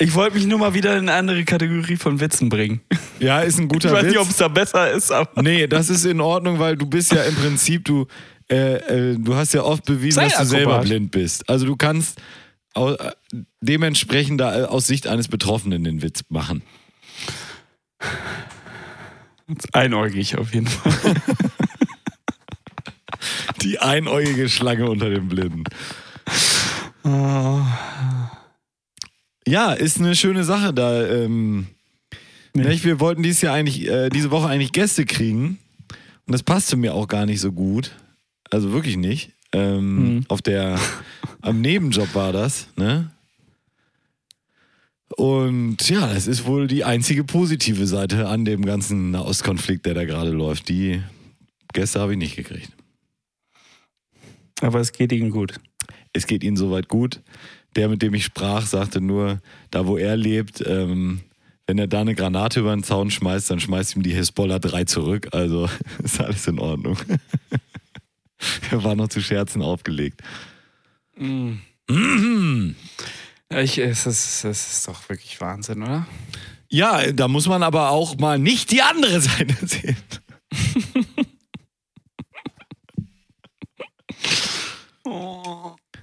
Ich 0.00 0.14
wollte 0.14 0.36
mich 0.36 0.46
nur 0.46 0.58
mal 0.58 0.72
wieder 0.72 0.92
in 0.96 1.08
eine 1.10 1.12
andere 1.18 1.44
Kategorie 1.44 1.96
von 1.96 2.18
Witzen 2.18 2.48
bringen. 2.48 2.80
Ja, 3.18 3.40
ist 3.40 3.58
ein 3.58 3.68
guter 3.68 3.88
Ich 3.88 3.94
weiß 3.94 4.04
Witz. 4.04 4.12
nicht, 4.12 4.20
ob 4.20 4.30
es 4.30 4.36
da 4.36 4.48
besser 4.48 4.90
ist, 4.90 5.10
aber. 5.10 5.42
Nee, 5.42 5.66
das 5.66 5.90
ist 5.90 6.06
in 6.06 6.22
Ordnung, 6.22 6.58
weil 6.58 6.76
du 6.76 6.86
bist 6.86 7.12
ja 7.12 7.24
im 7.24 7.34
Prinzip, 7.34 7.84
du, 7.84 8.06
äh, 8.50 8.76
äh, 8.76 9.16
du 9.18 9.34
hast 9.34 9.52
ja 9.52 9.64
oft 9.64 9.84
bewiesen, 9.84 10.20
dass 10.20 10.38
du 10.38 10.44
selber 10.46 10.78
blind 10.80 11.10
bist. 11.10 11.46
Also 11.50 11.66
du 11.66 11.76
kannst 11.76 12.18
au, 12.72 12.92
äh, 12.92 13.12
dementsprechend 13.60 14.40
da, 14.40 14.62
äh, 14.62 14.64
aus 14.64 14.86
Sicht 14.86 15.06
eines 15.06 15.28
Betroffenen 15.28 15.84
den 15.84 16.00
Witz 16.00 16.22
machen. 16.30 16.62
Einäugig 19.72 20.38
auf 20.38 20.54
jeden 20.54 20.68
Fall. 20.68 20.92
Die 23.62 23.78
einäugige 23.78 24.48
Schlange 24.48 24.88
unter 24.88 25.10
den 25.10 25.28
Blinden. 25.28 25.64
Oh. 27.08 27.62
Ja, 29.46 29.72
ist 29.72 29.98
eine 29.98 30.14
schöne 30.14 30.44
Sache 30.44 30.74
da. 30.74 31.06
Ähm, 31.06 31.68
Nee. 32.54 32.82
Wir 32.82 32.98
wollten 32.98 33.22
dieses 33.22 33.40
Jahr 33.42 33.54
eigentlich, 33.54 33.86
äh, 33.86 34.08
diese 34.08 34.30
Woche 34.32 34.48
eigentlich 34.48 34.72
Gäste 34.72 35.04
kriegen. 35.06 35.58
Und 36.26 36.32
das 36.32 36.42
passte 36.42 36.76
mir 36.76 36.92
auch 36.94 37.06
gar 37.06 37.24
nicht 37.24 37.40
so 37.40 37.52
gut. 37.52 37.94
Also 38.50 38.72
wirklich 38.72 38.96
nicht. 38.96 39.30
Ähm, 39.52 40.16
Mhm. 40.16 40.24
Auf 40.28 40.42
der, 40.42 40.78
am 41.40 41.60
Nebenjob 41.60 42.14
war 42.14 42.32
das, 42.32 42.66
ne? 42.76 43.10
Und 45.16 45.88
ja, 45.88 46.12
das 46.12 46.26
ist 46.26 46.46
wohl 46.46 46.66
die 46.66 46.84
einzige 46.84 47.22
positive 47.24 47.86
Seite 47.86 48.28
an 48.28 48.44
dem 48.44 48.64
ganzen 48.64 49.12
Nahostkonflikt, 49.12 49.86
der 49.86 49.94
da 49.94 50.04
gerade 50.04 50.30
läuft. 50.30 50.68
Die 50.68 51.02
Gäste 51.72 52.00
habe 52.00 52.12
ich 52.12 52.18
nicht 52.18 52.34
gekriegt. 52.36 52.72
Aber 54.60 54.80
es 54.80 54.92
geht 54.92 55.12
ihnen 55.12 55.30
gut. 55.30 55.60
Es 56.12 56.26
geht 56.26 56.42
ihnen 56.44 56.56
soweit 56.56 56.88
gut. 56.88 57.22
Der, 57.76 57.88
mit 57.88 58.02
dem 58.02 58.14
ich 58.14 58.24
sprach, 58.24 58.66
sagte 58.66 59.00
nur, 59.00 59.40
da 59.70 59.86
wo 59.86 59.96
er 59.96 60.16
lebt, 60.16 60.64
ähm, 60.66 61.20
wenn 61.66 61.78
er 61.78 61.86
da 61.86 62.00
eine 62.00 62.14
Granate 62.14 62.60
über 62.60 62.74
den 62.74 62.82
Zaun 62.82 63.10
schmeißt, 63.10 63.50
dann 63.50 63.60
schmeißt 63.60 63.94
ihm 63.94 64.02
die 64.02 64.14
Hezbollah 64.14 64.58
drei 64.58 64.84
zurück. 64.84 65.28
Also 65.32 65.68
ist 66.02 66.20
alles 66.20 66.46
in 66.46 66.58
Ordnung. 66.58 66.96
er 68.70 68.84
war 68.84 68.96
noch 68.96 69.08
zu 69.08 69.20
Scherzen 69.20 69.62
aufgelegt. 69.62 70.22
Mhm. 71.16 71.60
Ja, 73.50 73.60
Ich, 73.60 73.78
es, 73.78 74.06
ist, 74.06 74.44
es 74.44 74.72
ist 74.72 74.88
doch 74.88 75.08
wirklich 75.08 75.40
Wahnsinn, 75.40 75.82
oder? 75.82 76.06
Ja, 76.70 77.12
da 77.12 77.28
muss 77.28 77.48
man 77.48 77.62
aber 77.62 77.90
auch 77.90 78.18
mal 78.18 78.38
nicht 78.38 78.70
die 78.70 78.82
andere 78.82 79.20
Seite 79.20 79.66
sehen. 79.66 79.96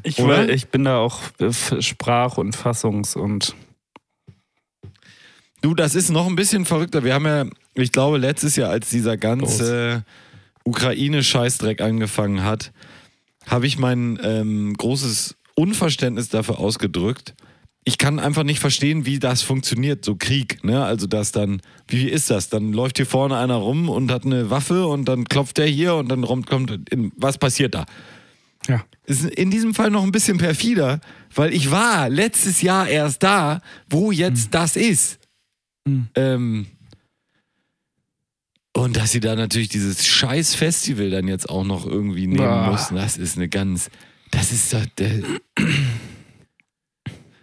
Ich, 0.06 0.20
will, 0.20 0.52
ich 0.52 0.68
bin 0.68 0.84
da 0.84 1.00
auch 1.00 1.20
äh, 1.40 1.52
Sprach- 1.82 2.38
und 2.38 2.56
Fassungs- 2.56 3.18
und. 3.18 3.56
Du, 5.62 5.74
das 5.74 5.96
ist 5.96 6.12
noch 6.12 6.28
ein 6.28 6.36
bisschen 6.36 6.66
verrückter. 6.66 7.04
Wir 7.04 7.16
haben 7.16 7.26
ja, 7.26 7.46
ich 7.74 7.92
glaube, 7.92 8.20
letztes 8.20 8.56
Jahr, 8.56 8.70
als 8.70 8.90
dieser 8.90 9.18
ganze 9.18 10.06
Ukraine-Scheißdreck 10.64 11.82
angefangen 11.82 12.44
hat, 12.44 12.72
habe 13.48 13.66
ich 13.66 13.80
mein 13.80 14.20
ähm, 14.22 14.76
großes 14.76 15.38
Unverständnis 15.56 16.30
dafür 16.30 16.60
ausgedrückt. 16.60 17.34
Ich 17.84 17.98
kann 17.98 18.20
einfach 18.20 18.44
nicht 18.44 18.60
verstehen, 18.60 19.08
wie 19.08 19.18
das 19.18 19.42
funktioniert, 19.42 20.06
so 20.06 20.16
Krieg. 20.16 20.64
Ne? 20.64 20.86
Also, 20.86 21.08
das 21.08 21.32
dann, 21.32 21.62
wie 21.88 22.08
ist 22.08 22.30
das? 22.30 22.50
Dann 22.50 22.72
läuft 22.72 22.98
hier 22.98 23.08
vorne 23.08 23.38
einer 23.38 23.56
rum 23.56 23.90
und 23.90 24.12
hat 24.12 24.26
eine 24.26 24.52
Waffe 24.52 24.86
und 24.86 25.06
dann 25.06 25.26
klopft 25.26 25.58
der 25.58 25.68
hier 25.68 25.96
und 25.96 26.10
dann 26.10 26.24
kommt, 26.46 26.80
was 27.16 27.40
passiert 27.40 27.74
da? 27.74 27.86
Ist 29.08 29.26
in 29.26 29.52
diesem 29.52 29.74
Fall 29.74 29.92
noch 29.92 30.04
ein 30.04 30.12
bisschen 30.12 30.38
perfider, 30.38 31.00
weil 31.34 31.54
ich 31.54 31.70
war 31.70 32.10
letztes 32.10 32.62
Jahr 32.62 32.88
erst 32.88 33.22
da, 33.24 33.62
wo 33.90 34.12
jetzt 34.12 34.54
das 34.54 34.76
ist. 34.76 35.20
Hm. 35.88 36.08
Ähm, 36.16 36.68
und 38.74 38.98
dass 38.98 39.12
sie 39.12 39.20
da 39.20 39.36
natürlich 39.36 39.70
dieses 39.70 40.06
scheiß 40.06 40.56
Festival 40.56 41.10
dann 41.10 41.28
jetzt 41.28 41.50
auch 41.50 41.64
noch 41.64 41.86
irgendwie 41.86 42.28
nehmen 42.28 42.42
Ah. 42.42 42.72
mussten, 42.72 42.96
das 42.96 43.18
ist 43.18 43.38
eine 43.38 43.48
ganz, 43.48 43.90
das 44.32 44.52
ist 44.52 44.74
doch 44.74 44.86
der... 44.98 45.24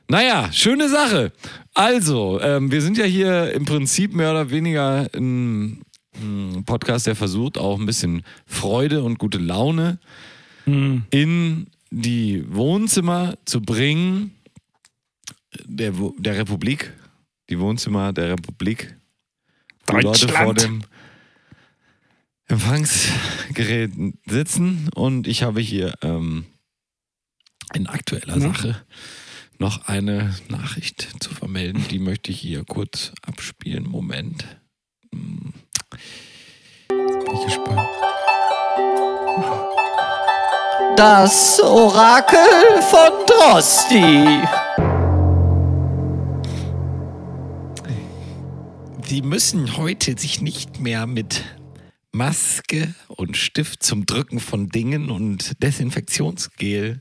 Naja, 0.09 0.53
schöne 0.53 0.91
Sache. 0.91 1.33
Also, 1.73 2.39
ähm, 2.43 2.71
wir 2.71 2.83
sind 2.83 2.99
ja 2.99 3.05
hier 3.07 3.53
im 3.53 3.65
Prinzip 3.65 4.15
mehr 4.15 4.31
oder 4.33 4.51
weniger 4.51 5.09
ein, 5.15 5.81
ein 6.17 6.65
Podcast, 6.67 7.07
der 7.07 7.17
versucht, 7.17 7.57
auch 7.57 7.81
ein 7.81 7.87
bisschen 7.87 8.23
Freude 8.45 9.03
und 9.05 9.19
gute 9.19 9.39
Laune 9.39 9.99
Hm. 10.65 11.05
in 11.11 11.67
die 11.91 12.45
Wohnzimmer 12.49 13.37
zu 13.45 13.61
bringen 13.61 14.35
der, 15.65 15.93
der 16.19 16.39
Republik, 16.39 16.93
die 17.51 17.59
Wohnzimmer 17.59 18.13
der 18.13 18.31
Republik, 18.31 18.97
wo 19.87 19.99
Leute 19.99 20.29
vor 20.29 20.55
dem 20.55 20.83
Empfangsgerät 22.47 23.93
sitzen 24.27 24.89
und 24.95 25.27
ich 25.27 25.43
habe 25.43 25.61
hier 25.61 25.95
ähm, 26.03 26.47
in 27.75 27.87
aktueller 27.87 28.37
Ja. 28.37 28.53
Sache 28.53 28.85
noch 29.59 29.87
eine 29.87 30.35
Nachricht 30.49 31.09
zu 31.21 31.31
vermelden, 31.31 31.87
die 31.91 31.99
möchte 31.99 32.33
ich 32.33 32.41
hier 32.41 32.65
kurz 32.65 33.13
abspielen. 33.23 33.89
Moment. 33.89 34.45
Hm. 35.13 35.53
Bin 36.89 37.37
ich 37.37 37.45
gespannt. 37.45 38.02
Das 40.97 41.59
Orakel 41.61 42.39
von 42.83 43.27
Drosti. 43.27 44.43
Sie 49.07 49.23
müssen 49.23 49.77
heute 49.77 50.19
sich 50.19 50.41
nicht 50.41 50.81
mehr 50.81 51.07
mit 51.07 51.45
Maske 52.13 52.95
und 53.09 53.37
Stift 53.37 53.83
zum 53.83 54.07
Drücken 54.07 54.39
von 54.39 54.69
Dingen 54.69 55.11
und 55.11 55.63
Desinfektionsgel 55.63 57.01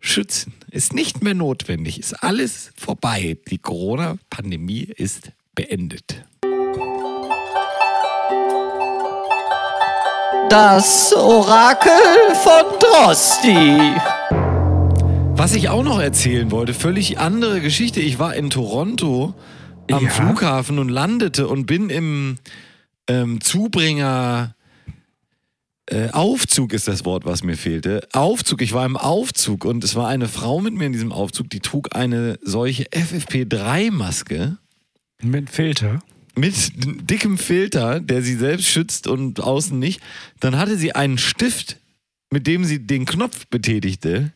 schützen. 0.00 0.54
Ist 0.70 0.92
nicht 0.92 1.22
mehr 1.22 1.34
notwendig. 1.34 2.00
Ist 2.00 2.14
alles 2.22 2.72
vorbei. 2.76 3.38
Die 3.50 3.58
Corona-Pandemie 3.58 4.82
ist 4.82 5.30
beendet. 5.54 6.24
Das 10.50 11.12
Orakel 11.12 11.90
von 12.42 12.78
Drosti. 12.80 13.92
Was 15.36 15.54
ich 15.54 15.68
auch 15.68 15.82
noch 15.82 16.00
erzählen 16.00 16.50
wollte, 16.50 16.72
völlig 16.72 17.18
andere 17.18 17.60
Geschichte. 17.60 18.00
Ich 18.00 18.18
war 18.18 18.34
in 18.34 18.48
Toronto 18.48 19.34
am 19.90 20.04
Ja. 20.04 20.10
Flughafen 20.10 20.78
und 20.78 20.88
landete 20.88 21.48
und 21.48 21.66
bin 21.66 21.90
im 21.90 22.38
ähm, 23.08 23.40
Zubringer 23.42 24.54
äh, 25.90 26.10
Aufzug 26.10 26.72
ist 26.72 26.88
das 26.88 27.04
Wort, 27.04 27.24
was 27.24 27.42
mir 27.42 27.56
fehlte. 27.56 28.06
Aufzug, 28.12 28.62
ich 28.62 28.72
war 28.72 28.86
im 28.86 28.96
Aufzug 28.96 29.64
und 29.64 29.84
es 29.84 29.94
war 29.96 30.08
eine 30.08 30.28
Frau 30.28 30.60
mit 30.60 30.74
mir 30.74 30.86
in 30.86 30.92
diesem 30.92 31.12
Aufzug, 31.12 31.50
die 31.50 31.60
trug 31.60 31.94
eine 31.94 32.38
solche 32.42 32.84
FFP3-Maske 32.84 34.56
Mit 35.22 35.50
Filter. 35.50 36.00
Mit 36.38 36.72
dickem 37.10 37.38
Filter, 37.38 38.00
der 38.00 38.22
sie 38.22 38.34
selbst 38.34 38.68
schützt 38.68 39.06
und 39.06 39.40
außen 39.40 39.78
nicht. 39.78 40.00
Dann 40.40 40.56
hatte 40.56 40.76
sie 40.76 40.94
einen 40.94 41.18
Stift, 41.18 41.78
mit 42.30 42.46
dem 42.46 42.64
sie 42.64 42.86
den 42.86 43.04
Knopf 43.06 43.46
betätigte. 43.46 44.32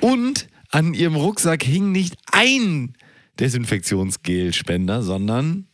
Und 0.00 0.48
an 0.70 0.94
ihrem 0.94 1.16
Rucksack 1.16 1.62
hing 1.62 1.92
nicht 1.92 2.16
ein 2.30 2.94
Desinfektionsgelspender, 3.38 5.02
sondern 5.02 5.66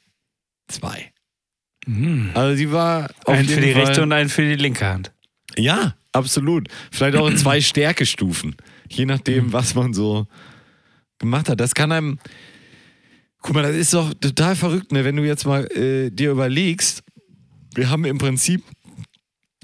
zwei. 0.68 1.12
Also 2.34 2.56
sie 2.56 2.70
war 2.70 3.10
auf 3.24 3.38
Einen 3.38 3.48
für 3.48 3.60
die 3.60 3.72
Fall, 3.72 3.84
rechte 3.84 4.02
und 4.02 4.12
einen 4.12 4.28
für 4.28 4.42
die 4.42 4.56
linke 4.56 4.84
Hand. 4.84 5.12
Ja, 5.56 5.96
absolut. 6.12 6.68
Vielleicht 6.90 7.16
auch 7.16 7.28
in 7.28 7.36
zwei 7.36 7.60
Stärkestufen. 7.60 8.56
Je 8.88 9.06
nachdem, 9.06 9.52
was 9.52 9.74
man 9.74 9.94
so 9.94 10.26
gemacht 11.18 11.48
hat. 11.48 11.60
Das 11.60 11.74
kann 11.74 11.92
einem. 11.92 12.18
Guck 13.42 13.54
mal, 13.54 13.62
das 13.62 13.76
ist 13.76 13.94
doch 13.94 14.12
total 14.14 14.56
verrückt, 14.56 14.92
ne? 14.92 15.04
wenn 15.04 15.16
du 15.16 15.24
jetzt 15.24 15.46
mal 15.46 15.64
äh, 15.76 16.10
dir 16.10 16.30
überlegst, 16.32 17.02
wir 17.74 17.88
haben 17.90 18.04
im 18.04 18.18
Prinzip 18.18 18.62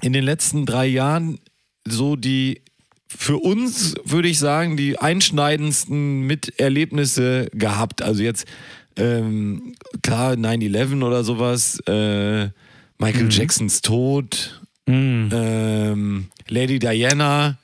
in 0.03 0.13
den 0.13 0.25
letzten 0.25 0.65
drei 0.67 0.87
Jahren 0.87 1.39
so 1.87 2.15
die, 2.17 2.63
für 3.09 3.39
uns 3.39 3.95
würde 4.05 4.29
ich 4.29 4.39
sagen, 4.39 4.77
die 4.77 4.99
einschneidendsten 4.99 6.21
Miterlebnisse 6.23 7.49
gehabt. 7.53 8.03
Also 8.03 8.23
jetzt, 8.23 8.47
ähm, 8.97 9.75
klar, 10.03 10.35
9-11 10.35 11.03
oder 11.03 11.25
sowas, 11.25 11.79
äh, 11.87 12.49
Michael 12.99 13.29
Jacksons 13.31 13.81
Tod, 13.83 14.61
Mhm. 14.87 15.31
ähm, 15.33 16.27
Lady 16.49 16.79
Diana, 16.79 17.57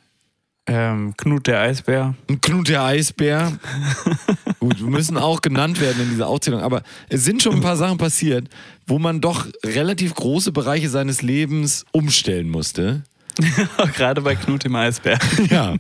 Ähm, 0.73 1.15
Knut 1.17 1.49
der 1.49 1.63
Eisbär. 1.63 2.15
Knut 2.43 2.69
der 2.69 2.85
Eisbär. 2.85 3.59
Gut, 4.61 4.79
wir 4.79 4.87
müssen 4.87 5.17
auch 5.17 5.43
genannt 5.43 5.81
werden 5.81 6.01
in 6.01 6.11
dieser 6.11 6.29
Aufzählung, 6.29 6.61
aber 6.61 6.85
es 7.09 7.25
sind 7.25 7.43
schon 7.43 7.57
ein 7.57 7.61
paar 7.61 7.77
Sachen 7.77 7.99
passiert, 7.99 8.49
wo 8.87 9.01
man 9.01 9.21
doch 9.21 9.49
relativ 9.65 10.15
große 10.15 10.53
Bereiche 10.53 10.89
seines 10.89 11.23
Lebens 11.23 11.87
umstellen 11.91 12.49
musste. 12.49 13.03
Gerade 13.97 14.23
bei 14.23 14.37
Knut 14.37 14.63
dem 14.63 14.77
Eisbär. 14.77 15.19
Ja. 15.51 15.75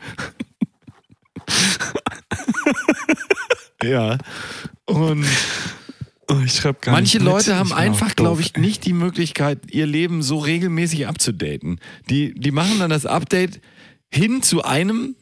ja. 3.84 4.18
Und 4.86 5.24
Oh, 6.28 6.40
ich 6.44 6.54
schreib 6.54 6.82
gar 6.82 6.92
manche 6.92 7.18
nicht 7.18 7.24
mit. 7.24 7.32
Leute 7.32 7.56
haben 7.56 7.72
einfach, 7.72 8.14
glaube 8.14 8.40
ich, 8.40 8.56
nicht 8.56 8.84
die 8.84 8.92
Möglichkeit, 8.92 9.58
ihr 9.70 9.86
Leben 9.86 10.22
so 10.22 10.38
regelmäßig 10.38 11.08
abzudaten. 11.08 11.80
Die, 12.08 12.34
die 12.34 12.52
machen 12.52 12.78
dann 12.78 12.90
das 12.90 13.06
Update 13.06 13.60
hin 14.12 14.42
zu 14.42 14.64
einem, 14.64 15.16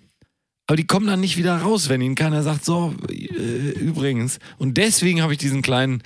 aber 0.67 0.77
die 0.77 0.87
kommen 0.87 1.07
dann 1.07 1.21
nicht 1.21 1.37
wieder 1.37 1.57
raus, 1.57 1.89
wenn 1.89 2.01
ihnen 2.01 2.15
keiner 2.15 2.43
sagt, 2.43 2.65
so, 2.65 2.95
äh, 3.09 3.71
übrigens. 3.79 4.39
Und 4.59 4.77
deswegen 4.77 5.23
habe 5.23 5.33
ich 5.33 5.39
diesen 5.39 5.63
kleinen 5.63 6.03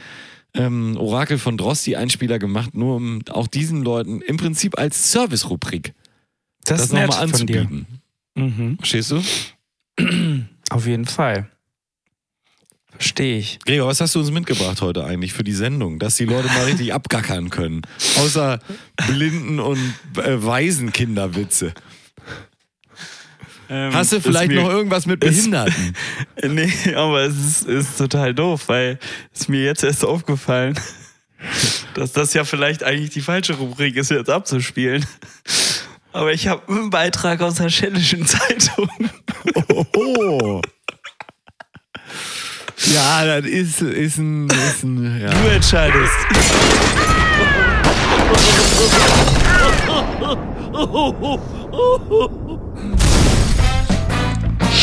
ähm, 0.54 0.96
Orakel 0.98 1.38
von 1.38 1.56
Drosti-Einspieler 1.56 2.38
gemacht, 2.38 2.74
nur 2.74 2.96
um 2.96 3.20
auch 3.30 3.46
diesen 3.46 3.82
Leuten 3.82 4.20
im 4.20 4.36
Prinzip 4.36 4.78
als 4.78 5.10
Service-Rubrik 5.10 5.94
Das, 6.64 6.82
das 6.82 6.92
nochmal 6.92 7.24
anzubieten. 7.24 7.86
Mhm. 8.34 8.76
Verstehst 8.78 9.10
du? 9.10 9.22
Auf 10.70 10.86
jeden 10.86 11.06
Fall. 11.06 11.48
Verstehe 12.92 13.38
ich. 13.38 13.58
Gregor, 13.64 13.88
was 13.88 14.00
hast 14.00 14.14
du 14.14 14.20
uns 14.20 14.30
mitgebracht 14.30 14.80
heute 14.82 15.04
eigentlich 15.04 15.32
für 15.32 15.44
die 15.44 15.52
Sendung, 15.52 15.98
dass 15.98 16.16
die 16.16 16.24
Leute 16.24 16.48
mal 16.48 16.66
richtig 16.66 16.92
abgackern 16.94 17.50
können? 17.50 17.82
Außer 18.18 18.60
Blinden- 19.08 19.60
und 19.60 19.94
äh, 20.18 20.42
Waisenkinderwitze. 20.42 21.74
Hast 23.68 24.12
du 24.12 24.20
vielleicht 24.20 24.50
Ähm, 24.50 24.58
ist 24.58 24.62
noch 24.64 24.70
irgendwas 24.70 25.06
mit 25.06 25.22
ist- 25.24 25.36
Behinderten? 25.36 25.94
mir, 26.42 26.48
Nee, 26.86 26.94
aber 26.94 27.22
es 27.22 27.34
ist, 27.36 27.66
ist 27.66 27.98
total 27.98 28.34
doof, 28.34 28.64
weil 28.68 28.98
es 29.34 29.48
mir 29.48 29.62
jetzt 29.64 29.82
erst 29.84 30.04
aufgefallen, 30.04 30.78
dass 31.94 32.12
das 32.12 32.34
ja 32.34 32.44
vielleicht 32.44 32.82
eigentlich 32.84 33.10
die 33.10 33.20
falsche 33.22 33.54
Rubrik 33.54 33.96
ist, 33.96 34.10
jetzt 34.10 34.30
abzuspielen. 34.30 35.04
Aber 36.12 36.32
ich 36.32 36.46
habe 36.48 36.62
einen 36.70 36.90
Beitrag 36.90 37.40
aus 37.40 37.54
der 37.54 37.70
Schellischen 37.70 38.26
Zeitung. 38.26 38.88
Oh. 39.94 40.60
Ja, 42.92 43.24
das 43.24 43.46
ist, 43.50 43.80
ist 43.80 44.18
ein. 44.18 44.48
Ist 44.50 44.82
ein 44.82 45.20
ja. 45.22 45.30
Du 45.30 45.48
entscheidest. 45.48 46.12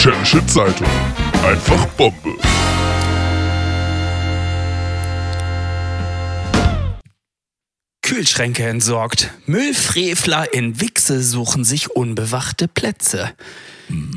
Schädische 0.01 0.45
Zeitung. 0.47 0.87
Einfach 1.43 1.85
Bombe. 1.97 2.37
Kühlschränke 8.01 8.65
entsorgt. 8.65 9.29
Müllfrevler 9.45 10.53
in 10.53 10.79
Wichse 10.79 11.21
suchen 11.21 11.65
sich 11.65 11.91
unbewachte 11.91 12.69
Plätze. 12.69 13.33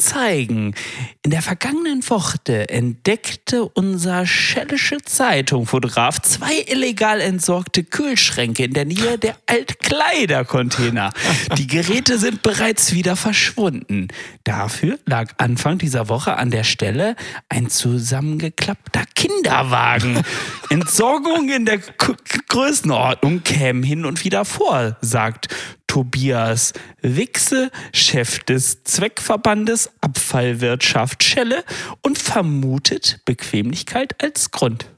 zeigen. 0.00 0.74
In 1.22 1.30
der 1.30 1.42
vergangenen 1.42 2.08
Woche 2.08 2.68
entdeckte 2.68 3.64
unser 3.64 4.26
Schellische 4.26 4.98
Zeitung-Fotograf 5.04 6.20
zwei 6.20 6.64
illegal 6.66 7.20
entsorgte 7.20 7.84
Kühlschränke 7.84 8.64
in 8.64 8.72
der 8.72 8.84
Nähe 8.84 9.18
der 9.18 9.36
Altkleidercontainer. 9.46 11.10
Die 11.58 11.66
Geräte 11.66 12.18
sind 12.18 12.42
bereits 12.42 12.92
wieder 12.92 13.16
verschwunden. 13.16 14.08
Dafür 14.44 14.98
lag 15.06 15.32
Anfang 15.38 15.78
dieser 15.78 16.08
Woche 16.08 16.36
an 16.36 16.50
der 16.50 16.64
Stelle 16.64 17.16
ein 17.48 17.68
zusammengeklappter 17.68 19.04
Kinderwagen. 19.14 20.22
Entsorgung 20.70 21.48
in 21.50 21.66
der 21.66 21.78
K 21.78 22.14
Größenordnung 22.48 23.44
kämen 23.44 23.82
hin 23.82 24.04
und 24.04 24.24
wieder 24.24 24.44
vor, 24.44 24.96
sagt 25.00 25.48
Tobias 25.90 26.72
Wichse, 27.02 27.72
Chef 27.92 28.38
des 28.44 28.84
Zweckverbandes 28.84 29.90
Abfallwirtschaft 30.00 31.24
Schelle 31.24 31.64
und 32.02 32.16
vermutet 32.16 33.18
Bequemlichkeit 33.24 34.22
als 34.22 34.52
Grund. 34.52 34.88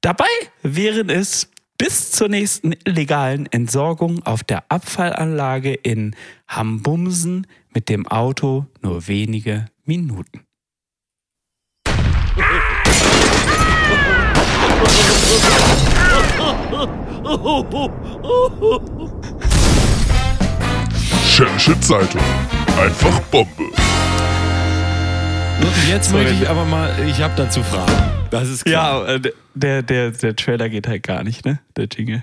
Dabei 0.00 0.26
wären 0.64 1.08
es 1.08 1.52
bis 1.78 2.10
zur 2.10 2.28
nächsten 2.28 2.74
illegalen 2.84 3.46
Entsorgung 3.46 4.26
auf 4.26 4.42
der 4.42 4.64
Abfallanlage 4.72 5.72
in 5.72 6.16
Hambumsen 6.48 7.46
mit 7.72 7.88
dem 7.88 8.08
Auto 8.08 8.66
nur 8.80 9.06
wenige 9.06 9.66
Minuten. 9.84 10.40
Schädische 21.42 21.80
Zeitung. 21.80 22.20
Einfach 22.78 23.18
Bombe. 23.22 23.64
Jetzt 25.88 26.10
Sorry. 26.10 26.22
möchte 26.22 26.44
ich 26.44 26.48
aber 26.48 26.64
mal, 26.64 26.94
ich 27.08 27.20
habe 27.20 27.34
dazu 27.36 27.64
Fragen. 27.64 27.92
Das 28.30 28.48
ist 28.48 28.64
klar. 28.64 29.08
Ja, 29.08 29.14
äh, 29.16 29.32
der, 29.54 29.82
der, 29.82 30.12
der 30.12 30.36
Trailer 30.36 30.68
geht 30.68 30.86
halt 30.86 31.02
gar 31.02 31.24
nicht, 31.24 31.44
ne? 31.44 31.58
Der 31.76 31.86
Jingle. 31.86 32.22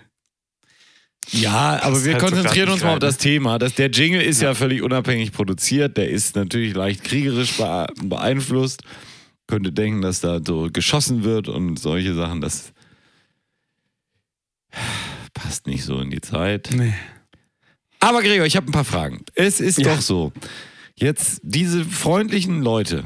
Ja, 1.31 1.81
aber 1.83 2.05
wir 2.05 2.13
halt 2.13 2.21
so 2.21 2.27
konzentrieren 2.27 2.67
grad 2.67 2.73
uns 2.75 2.83
mal 2.85 2.93
auf 2.93 2.99
das 2.99 3.17
Thema. 3.17 3.59
Das, 3.59 3.75
der 3.75 3.89
Jingle 3.89 4.21
ist 4.21 4.41
ja. 4.41 4.53
völlig 4.53 4.81
unabhängig 4.83 5.33
produziert. 5.33 5.97
Der 5.97 6.07
ist 6.09 6.37
natürlich 6.37 6.73
leicht 6.73 7.03
kriegerisch 7.03 7.57
bee- 7.57 7.87
beeinflusst. 8.01 8.83
Könnte 9.47 9.73
denken, 9.73 10.01
dass 10.01 10.21
da 10.21 10.39
so 10.45 10.69
geschossen 10.71 11.25
wird 11.25 11.49
und 11.49 11.77
solche 11.77 12.13
Sachen. 12.15 12.39
Das 12.39 12.71
passt 15.33 15.67
nicht 15.67 15.83
so 15.83 15.99
in 15.99 16.09
die 16.09 16.21
Zeit. 16.21 16.69
Nee. 16.71 16.93
Aber 17.99 18.21
Gregor, 18.21 18.45
ich 18.45 18.55
habe 18.55 18.67
ein 18.67 18.71
paar 18.71 18.85
Fragen. 18.85 19.23
Es 19.35 19.59
ist 19.59 19.79
Ja. 19.79 19.95
doch 19.95 20.01
so. 20.01 20.31
Jetzt, 20.95 21.39
diese 21.43 21.83
freundlichen 21.85 22.61
Leute 22.61 23.03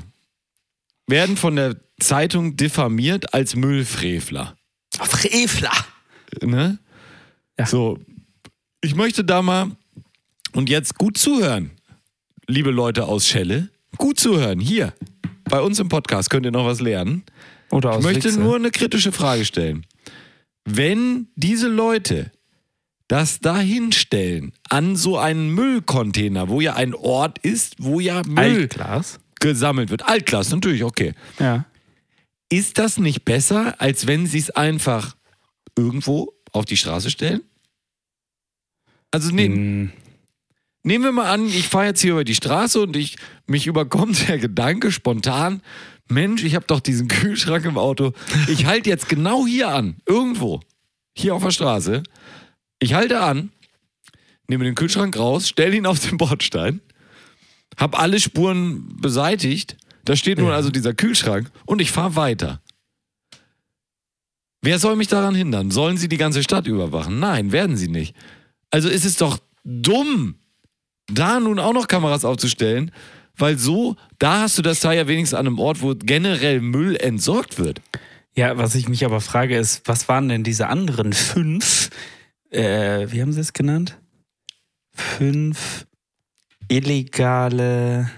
werden 1.07 1.37
von 1.37 1.55
der 1.55 1.77
Zeitung 1.99 2.55
diffamiert 2.55 3.33
als 3.33 3.55
Müllfrevler. 3.55 4.55
Frevler! 4.99 5.71
Ne? 6.41 6.79
Ja. 7.57 7.65
So, 7.65 7.99
ich 8.81 8.95
möchte 8.95 9.23
da 9.23 9.41
mal 9.41 9.71
und 10.53 10.69
jetzt 10.69 10.97
gut 10.97 11.17
zuhören, 11.17 11.71
liebe 12.47 12.71
Leute 12.71 13.05
aus 13.05 13.27
Schelle. 13.27 13.69
Gut 13.97 14.19
zuhören. 14.19 14.59
Hier, 14.59 14.93
bei 15.45 15.61
uns 15.61 15.79
im 15.79 15.87
Podcast 15.89 16.29
könnt 16.31 16.45
ihr 16.45 16.51
noch 16.51 16.65
was 16.65 16.81
lernen. 16.81 17.23
Oder 17.69 17.91
Ich 17.91 17.97
aus 17.97 18.03
möchte 18.03 18.25
Wichse. 18.25 18.39
nur 18.39 18.55
eine 18.55 18.71
kritische 18.71 19.11
Frage 19.11 19.45
stellen. 19.45 19.85
Wenn 20.65 21.27
diese 21.35 21.67
Leute 21.67 22.31
das 23.13 23.39
dahinstellen 23.41 24.53
an 24.69 24.95
so 24.95 25.19
einen 25.19 25.53
Müllcontainer, 25.53 26.49
wo 26.49 26.61
ja 26.61 26.73
ein 26.73 26.95
Ort 26.95 27.37
ist, 27.37 27.75
wo 27.77 27.99
ja 27.99 28.23
Müll 28.25 28.39
Altglas. 28.39 29.19
gesammelt 29.39 29.91
wird. 29.91 30.03
Altglas, 30.07 30.49
natürlich, 30.49 30.83
okay. 30.83 31.13
Ja. 31.37 31.65
Ist 32.49 32.79
das 32.79 32.97
nicht 32.97 33.23
besser, 33.23 33.79
als 33.79 34.07
wenn 34.07 34.25
sie 34.25 34.39
es 34.39 34.49
einfach 34.49 35.15
irgendwo 35.77 36.33
auf 36.53 36.65
die 36.65 36.75
Straße 36.75 37.11
stellen? 37.11 37.41
Also 39.11 39.29
nee, 39.29 39.45
Hm, 39.45 39.91
nehmen 40.81 41.03
wir 41.03 41.11
mal 41.11 41.29
an, 41.29 41.45
ich 41.45 41.67
fahre 41.67 41.85
jetzt 41.85 42.01
hier 42.01 42.13
über 42.13 42.23
die 42.23 42.33
Straße 42.33 42.81
und 42.81 42.95
ich, 42.95 43.17
mich 43.45 43.67
überkommt 43.67 44.27
der 44.27 44.39
Gedanke 44.39 44.91
spontan, 44.91 45.61
Mensch, 46.09 46.43
ich 46.43 46.55
habe 46.55 46.65
doch 46.65 46.79
diesen 46.79 47.07
Kühlschrank 47.09 47.65
im 47.65 47.77
Auto. 47.77 48.13
Ich 48.47 48.65
halte 48.65 48.89
jetzt 48.89 49.07
genau 49.07 49.45
hier 49.45 49.69
an, 49.69 49.97
irgendwo, 50.07 50.61
hier 51.15 51.35
auf 51.35 51.43
der 51.43 51.51
Straße. 51.51 52.01
Ich 52.83 52.93
halte 52.93 53.21
an, 53.21 53.49
nehme 54.49 54.65
den 54.65 54.75
Kühlschrank 54.75 55.17
raus, 55.17 55.47
stelle 55.47 55.73
ihn 55.73 55.85
auf 55.85 55.99
den 55.99 56.17
Bordstein, 56.17 56.81
habe 57.77 57.97
alle 57.97 58.19
Spuren 58.19 58.97
beseitigt. 58.99 59.77
Da 60.03 60.17
steht 60.17 60.37
nun 60.37 60.51
also 60.51 60.69
dieser 60.69 60.93
Kühlschrank 60.93 61.49
und 61.65 61.79
ich 61.79 61.91
fahre 61.91 62.17
weiter. 62.17 62.61
Wer 64.61 64.79
soll 64.79 64.97
mich 64.97 65.07
daran 65.07 65.33
hindern? 65.33 65.71
Sollen 65.71 65.95
sie 65.95 66.09
die 66.09 66.17
ganze 66.17 66.43
Stadt 66.43 66.67
überwachen? 66.67 67.19
Nein, 67.19 67.53
werden 67.53 67.77
sie 67.77 67.87
nicht. 67.87 68.17
Also 68.69 68.89
ist 68.89 69.05
es 69.05 69.15
doch 69.15 69.39
dumm, 69.63 70.35
da 71.07 71.39
nun 71.39 71.59
auch 71.59 71.73
noch 71.73 71.87
Kameras 71.87 72.25
aufzustellen, 72.25 72.91
weil 73.37 73.57
so, 73.57 73.95
da 74.19 74.41
hast 74.41 74.57
du 74.57 74.61
das 74.61 74.81
Teil 74.81 74.97
ja 74.97 75.07
wenigstens 75.07 75.39
an 75.39 75.47
einem 75.47 75.59
Ort, 75.59 75.81
wo 75.81 75.95
generell 75.95 76.59
Müll 76.59 76.97
entsorgt 76.97 77.57
wird. 77.59 77.79
Ja, 78.35 78.57
was 78.57 78.75
ich 78.75 78.89
mich 78.89 79.05
aber 79.05 79.21
frage 79.21 79.57
ist, 79.57 79.87
was 79.87 80.09
waren 80.09 80.27
denn 80.27 80.43
diese 80.43 80.67
anderen 80.67 81.13
fünf, 81.13 81.89
äh, 82.53 83.11
wie 83.11 83.21
haben 83.21 83.33
sie 83.33 83.41
es 83.41 83.53
genannt? 83.53 83.97
Fünf 84.93 85.85
illegale 86.67 88.09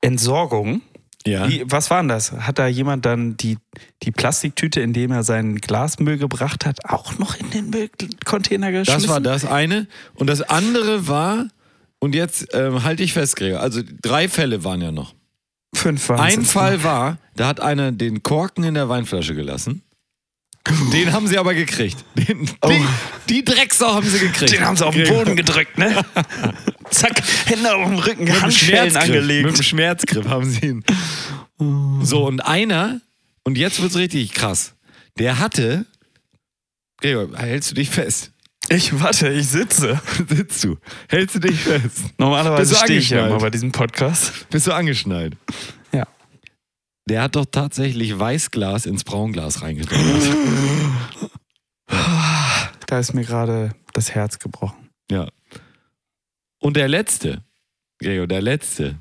Entsorgungen. 0.00 0.82
Ja. 1.26 1.48
Wie, 1.48 1.64
was 1.66 1.90
waren 1.90 2.08
das? 2.08 2.32
Hat 2.32 2.58
da 2.58 2.66
jemand 2.66 3.06
dann 3.06 3.36
die, 3.36 3.56
die 4.02 4.10
Plastiktüte, 4.10 4.80
in 4.80 4.92
dem 4.92 5.10
er 5.10 5.22
seinen 5.22 5.56
Glasmüll 5.56 6.18
gebracht 6.18 6.66
hat, 6.66 6.84
auch 6.84 7.18
noch 7.18 7.36
in 7.36 7.50
den 7.50 7.70
Müllcontainer 7.70 8.72
geschmissen? 8.72 9.02
Das 9.02 9.08
war 9.08 9.20
das 9.20 9.46
eine. 9.46 9.86
Und 10.14 10.28
das 10.28 10.42
andere 10.42 11.08
war, 11.08 11.48
und 11.98 12.14
jetzt 12.14 12.48
ähm, 12.52 12.84
halte 12.84 13.02
ich 13.02 13.14
fest, 13.14 13.36
Gregor, 13.36 13.60
also 13.60 13.80
drei 14.02 14.28
Fälle 14.28 14.64
waren 14.64 14.82
ja 14.82 14.92
noch. 14.92 15.14
Fünf 15.74 16.08
waren 16.10 16.20
Ein 16.20 16.44
Fall 16.44 16.84
war, 16.84 17.18
da 17.34 17.46
hat 17.48 17.60
einer 17.60 17.90
den 17.90 18.22
Korken 18.22 18.62
in 18.62 18.74
der 18.74 18.88
Weinflasche 18.90 19.34
gelassen. 19.34 19.82
Den 20.92 21.12
haben 21.12 21.26
sie 21.26 21.36
aber 21.36 21.54
gekriegt. 21.54 22.04
Den, 22.14 22.46
die, 22.46 22.86
die 23.28 23.44
Drecksau 23.44 23.94
haben 23.94 24.08
sie 24.08 24.18
gekriegt. 24.18 24.52
Den 24.52 24.64
haben 24.64 24.76
sie 24.76 24.86
auf 24.86 24.94
den 24.94 25.08
Boden 25.08 25.36
gedrückt, 25.36 25.76
ne? 25.76 26.04
Zack, 26.90 27.22
Hände 27.46 27.74
auf 27.74 27.86
dem 27.86 27.98
Rücken, 27.98 28.24
Mit 28.24 28.32
dem 28.34 28.42
Handschellen 28.42 28.96
angelegt. 28.96 29.46
Mit 29.46 29.58
dem 29.58 29.62
Schmerzgriff 29.62 30.26
haben 30.26 30.48
sie 30.48 30.66
ihn. 30.66 30.84
So, 32.02 32.26
und 32.26 32.40
einer, 32.40 33.00
und 33.44 33.58
jetzt 33.58 33.80
wird's 33.82 33.96
richtig 33.96 34.32
krass, 34.32 34.74
der 35.18 35.38
hatte, 35.38 35.86
Gregor, 37.00 37.36
hältst 37.36 37.70
du 37.72 37.74
dich 37.74 37.90
fest? 37.90 38.32
Ich 38.70 38.98
warte, 38.98 39.28
ich 39.28 39.46
sitze. 39.48 40.00
Sitzt 40.28 40.64
du? 40.64 40.78
Hältst 41.08 41.34
du 41.36 41.40
dich 41.40 41.60
fest? 41.60 41.98
Normalerweise 42.16 42.74
stehe 42.74 42.98
ich 42.98 43.10
ja 43.10 43.26
immer 43.26 43.38
bei 43.38 43.50
diesem 43.50 43.72
Podcast. 43.72 44.48
Bist 44.48 44.66
du 44.66 44.72
angeschnallt? 44.72 45.36
Der 47.06 47.22
hat 47.22 47.36
doch 47.36 47.44
tatsächlich 47.44 48.18
Weißglas 48.18 48.86
ins 48.86 49.04
Braunglas 49.04 49.62
reingedrückt. 49.62 50.02
Da 52.86 52.98
ist 52.98 53.14
mir 53.14 53.24
gerade 53.24 53.74
das 53.92 54.14
Herz 54.14 54.38
gebrochen. 54.38 54.90
ja. 55.10 55.28
Und 56.60 56.76
der 56.76 56.88
letzte, 56.88 57.42
Gregor, 57.98 58.26
der 58.26 58.40
letzte. 58.40 58.98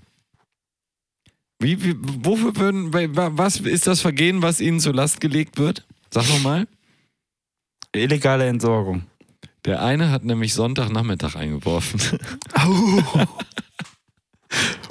Wie, 1.59 1.81
wie, 1.83 1.95
wofür 1.97 2.55
würden, 2.57 2.93
was 2.93 3.59
ist 3.61 3.87
das 3.87 4.01
Vergehen, 4.01 4.41
was 4.41 4.59
ihnen 4.59 4.79
zur 4.81 4.93
Last 4.93 5.21
gelegt 5.21 5.57
wird? 5.57 5.85
Sag 6.11 6.27
nochmal. 6.27 6.67
Illegale 7.93 8.47
Entsorgung. 8.47 9.05
Der 9.65 9.81
eine 9.81 10.11
hat 10.11 10.23
nämlich 10.25 10.53
Sonntagnachmittag 10.53 11.35
eingeworfen. 11.35 12.01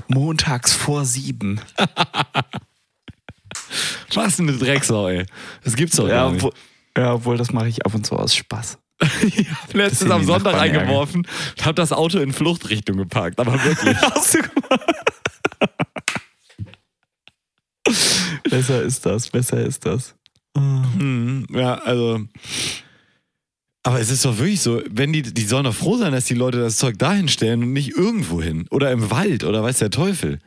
Montags 0.09 0.73
vor 0.73 1.05
sieben. 1.05 1.61
Was 4.15 4.39
eine 4.41 4.53
Drecksau, 4.53 5.09
ey. 5.09 5.27
Das 5.65 5.75
gibt's 5.77 5.97
doch 5.97 6.09
Ja, 6.09 6.15
gar 6.25 6.31
nicht. 6.33 6.43
obwohl, 6.45 6.59
ja, 6.97 7.15
obwohl 7.15 7.37
das 7.37 7.53
mache 7.53 7.69
ich 7.69 7.85
ab 7.87 7.95
und 7.95 8.05
zu 8.07 8.17
aus 8.17 8.35
Spaß. 8.35 8.79
Ich 9.23 9.51
hab 9.51 9.75
letztens 9.75 10.11
am 10.11 10.25
Sonntag 10.25 10.53
Nachbarn 10.53 10.67
ärgern. 10.69 10.81
eingeworfen 10.83 11.27
und 11.57 11.67
hab 11.67 11.75
das 11.77 11.93
Auto 11.93 12.19
in 12.21 12.33
Fluchtrichtung 12.33 12.97
geparkt. 12.99 13.41
Aber 13.41 13.53
wirklich. 13.65 13.97
Hast 14.01 14.35
du 14.35 14.39
gemacht? 14.43 14.81
besser 18.49 18.83
ist 18.83 19.05
das, 19.07 19.29
besser 19.29 19.61
ist 19.61 19.85
das. 19.87 20.15
Hm, 20.57 21.47
ja, 21.51 21.75
also. 21.75 22.21
Aber 23.85 23.99
es 23.99 24.11
ist 24.11 24.25
doch 24.25 24.39
wirklich 24.39 24.61
so, 24.61 24.81
wenn 24.89 25.13
die, 25.13 25.23
die 25.23 25.45
sollen 25.45 25.65
doch 25.65 25.75
froh 25.75 25.97
sein, 25.97 26.13
dass 26.13 26.27
die 26.27 26.35
Leute 26.35 26.59
das 26.61 26.77
Zeug 26.77 26.99
dahin 26.99 27.27
stellen 27.29 27.65
und 27.65 27.73
nicht 27.73 27.97
irgendwo 27.97 28.41
hin. 28.41 28.67
Oder 28.71 28.93
im 28.93 29.11
Wald 29.11 29.43
oder 29.43 29.63
weiß 29.65 29.79
der 29.79 29.91
Teufel. 29.91 30.39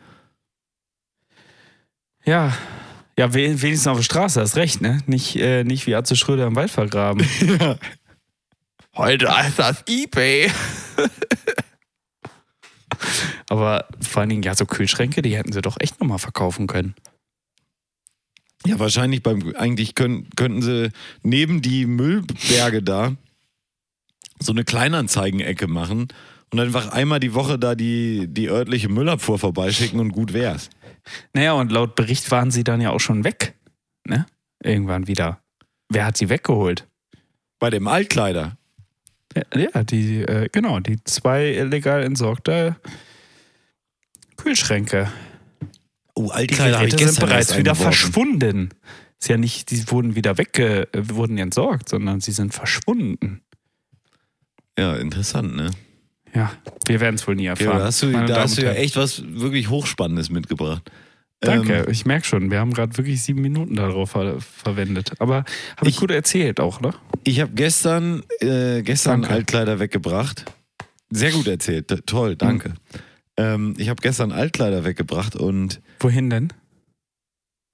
Ja. 2.24 2.56
Ja, 3.18 3.34
we- 3.34 3.62
wenigstens 3.62 3.88
auf 3.88 3.98
der 3.98 4.04
Straße, 4.04 4.42
hast 4.42 4.56
recht, 4.58 4.82
ne? 4.82 5.02
Nicht, 5.08 5.36
äh, 5.38 5.64
nicht 5.64 5.88
wie 5.88 5.96
Atze 5.96 6.16
Schröder 6.16 6.48
im 6.48 6.56
Wald 6.56 6.72
vergraben. 6.72 7.26
Ja. 7.60 7.78
Heute 8.96 9.26
ist 9.46 9.60
das 9.60 9.84
Ebay. 9.90 10.50
Aber 13.50 13.88
vor 14.02 14.22
allen 14.22 14.30
Dingen, 14.30 14.44
ja, 14.44 14.56
so 14.56 14.66
Kühlschränke, 14.66 15.22
die 15.22 15.36
hätten 15.36 15.52
sie 15.52 15.62
doch 15.62 15.76
echt 15.80 16.00
nochmal 16.00 16.18
verkaufen 16.20 16.68
können. 16.68 16.96
Ja, 18.66 18.80
wahrscheinlich 18.80 19.22
beim, 19.22 19.54
eigentlich 19.56 19.96
können, 19.96 20.30
könnten 20.36 20.62
sie 20.62 20.92
neben 21.24 21.62
die 21.62 21.86
Müllberge 21.86 22.82
da 22.82 23.16
so 24.40 24.52
eine 24.54 24.64
Kleinanzeigenecke 24.64 25.68
machen 25.68 26.08
und 26.52 26.60
einfach 26.60 26.90
einmal 26.90 27.20
die 27.20 27.34
Woche 27.34 27.60
da 27.60 27.76
die, 27.76 28.28
die 28.28 28.50
örtliche 28.50 28.90
Müllabfuhr 28.90 29.38
vorbeischicken 29.40 30.00
und 30.00 30.12
gut 30.14 30.34
wär's. 30.34 30.70
Naja, 31.34 31.54
und 31.54 31.72
laut 31.72 31.96
Bericht 31.96 32.32
waren 32.32 32.52
sie 32.52 32.64
dann 32.64 32.82
ja 32.82 32.92
auch 32.92 33.00
schon 33.00 33.24
weg. 33.24 33.56
Ne? 34.08 34.26
Irgendwann 34.64 35.08
wieder. 35.08 35.42
Wer 35.90 36.06
hat 36.06 36.18
sie 36.18 36.30
weggeholt? 36.30 36.88
Bei 37.60 37.70
dem 37.70 37.88
Altkleider. 37.88 38.58
Ja, 39.54 39.84
die, 39.84 40.22
äh, 40.22 40.50
genau, 40.52 40.80
die 40.80 41.04
zwei 41.04 41.54
illegal 41.54 42.04
entsorgte 42.04 42.78
Kühlschränke. 44.38 45.12
Oh, 46.14 46.32
Die 46.40 46.48
Geräte 46.48 46.98
sind 46.98 47.20
bereits 47.20 47.58
wieder 47.58 47.76
verschwunden. 47.76 48.70
Ist 49.20 49.30
ja 49.30 49.38
nicht, 49.38 49.72
die 49.72 49.90
wurden 49.92 50.16
wieder 50.16 50.38
wegge, 50.38 50.88
äh, 50.94 51.10
wurden 51.10 51.38
entsorgt, 51.38 51.90
sondern 51.90 52.22
sie 52.22 52.32
sind 52.32 52.54
verschwunden. 52.54 53.42
Ja, 54.78 54.96
interessant, 54.96 55.56
ne? 55.56 55.72
Ja, 56.36 56.52
wir 56.88 57.00
werden 57.00 57.16
es 57.16 57.28
wohl 57.28 57.36
nie 57.36 57.44
Ja, 57.46 57.52
erfahren. 57.52 57.80
da 57.80 57.86
hast 57.86 58.04
du, 58.04 58.12
da 58.12 58.42
hast 58.42 58.58
du 58.58 58.64
ja 58.64 58.74
echt 58.74 58.96
was 58.98 59.24
wirklich 59.26 59.70
Hochspannendes 59.70 60.30
mitgebracht. 60.30 60.84
Danke, 61.40 61.74
Ähm, 61.86 61.86
ich 61.92 62.06
merke 62.06 62.26
schon, 62.26 62.50
wir 62.52 62.60
haben 62.60 62.74
gerade 62.74 62.98
wirklich 62.98 63.22
sieben 63.24 63.42
Minuten 63.42 63.76
darauf 63.76 64.12
ver 64.12 64.40
verwendet. 64.42 65.14
Aber 65.20 65.38
habe 65.78 65.88
ich 65.90 65.96
Ich- 65.96 66.00
gut 66.00 66.12
erzählt 66.12 66.60
auch, 66.60 66.82
ne? 66.82 66.92
ich 67.24 67.40
habe 67.42 67.52
gestern, 67.54 68.24
äh, 68.40 68.82
gestern 68.84 69.22
Danke. 69.22 69.36
Altkleider 69.36 69.80
weggebracht. 69.80 70.46
Sehr 71.10 71.32
gut 71.32 71.48
erzählt. 71.48 71.88
Toll, 72.08 72.36
danke. 72.36 72.74
Ähm, 73.38 73.76
ich 73.78 73.90
habe 73.90 74.02
gestern 74.02 74.32
Altkleider 74.32 74.86
weggebracht 74.86 75.36
und 75.36 75.82
Wohin 76.00 76.30
denn? 76.30 76.52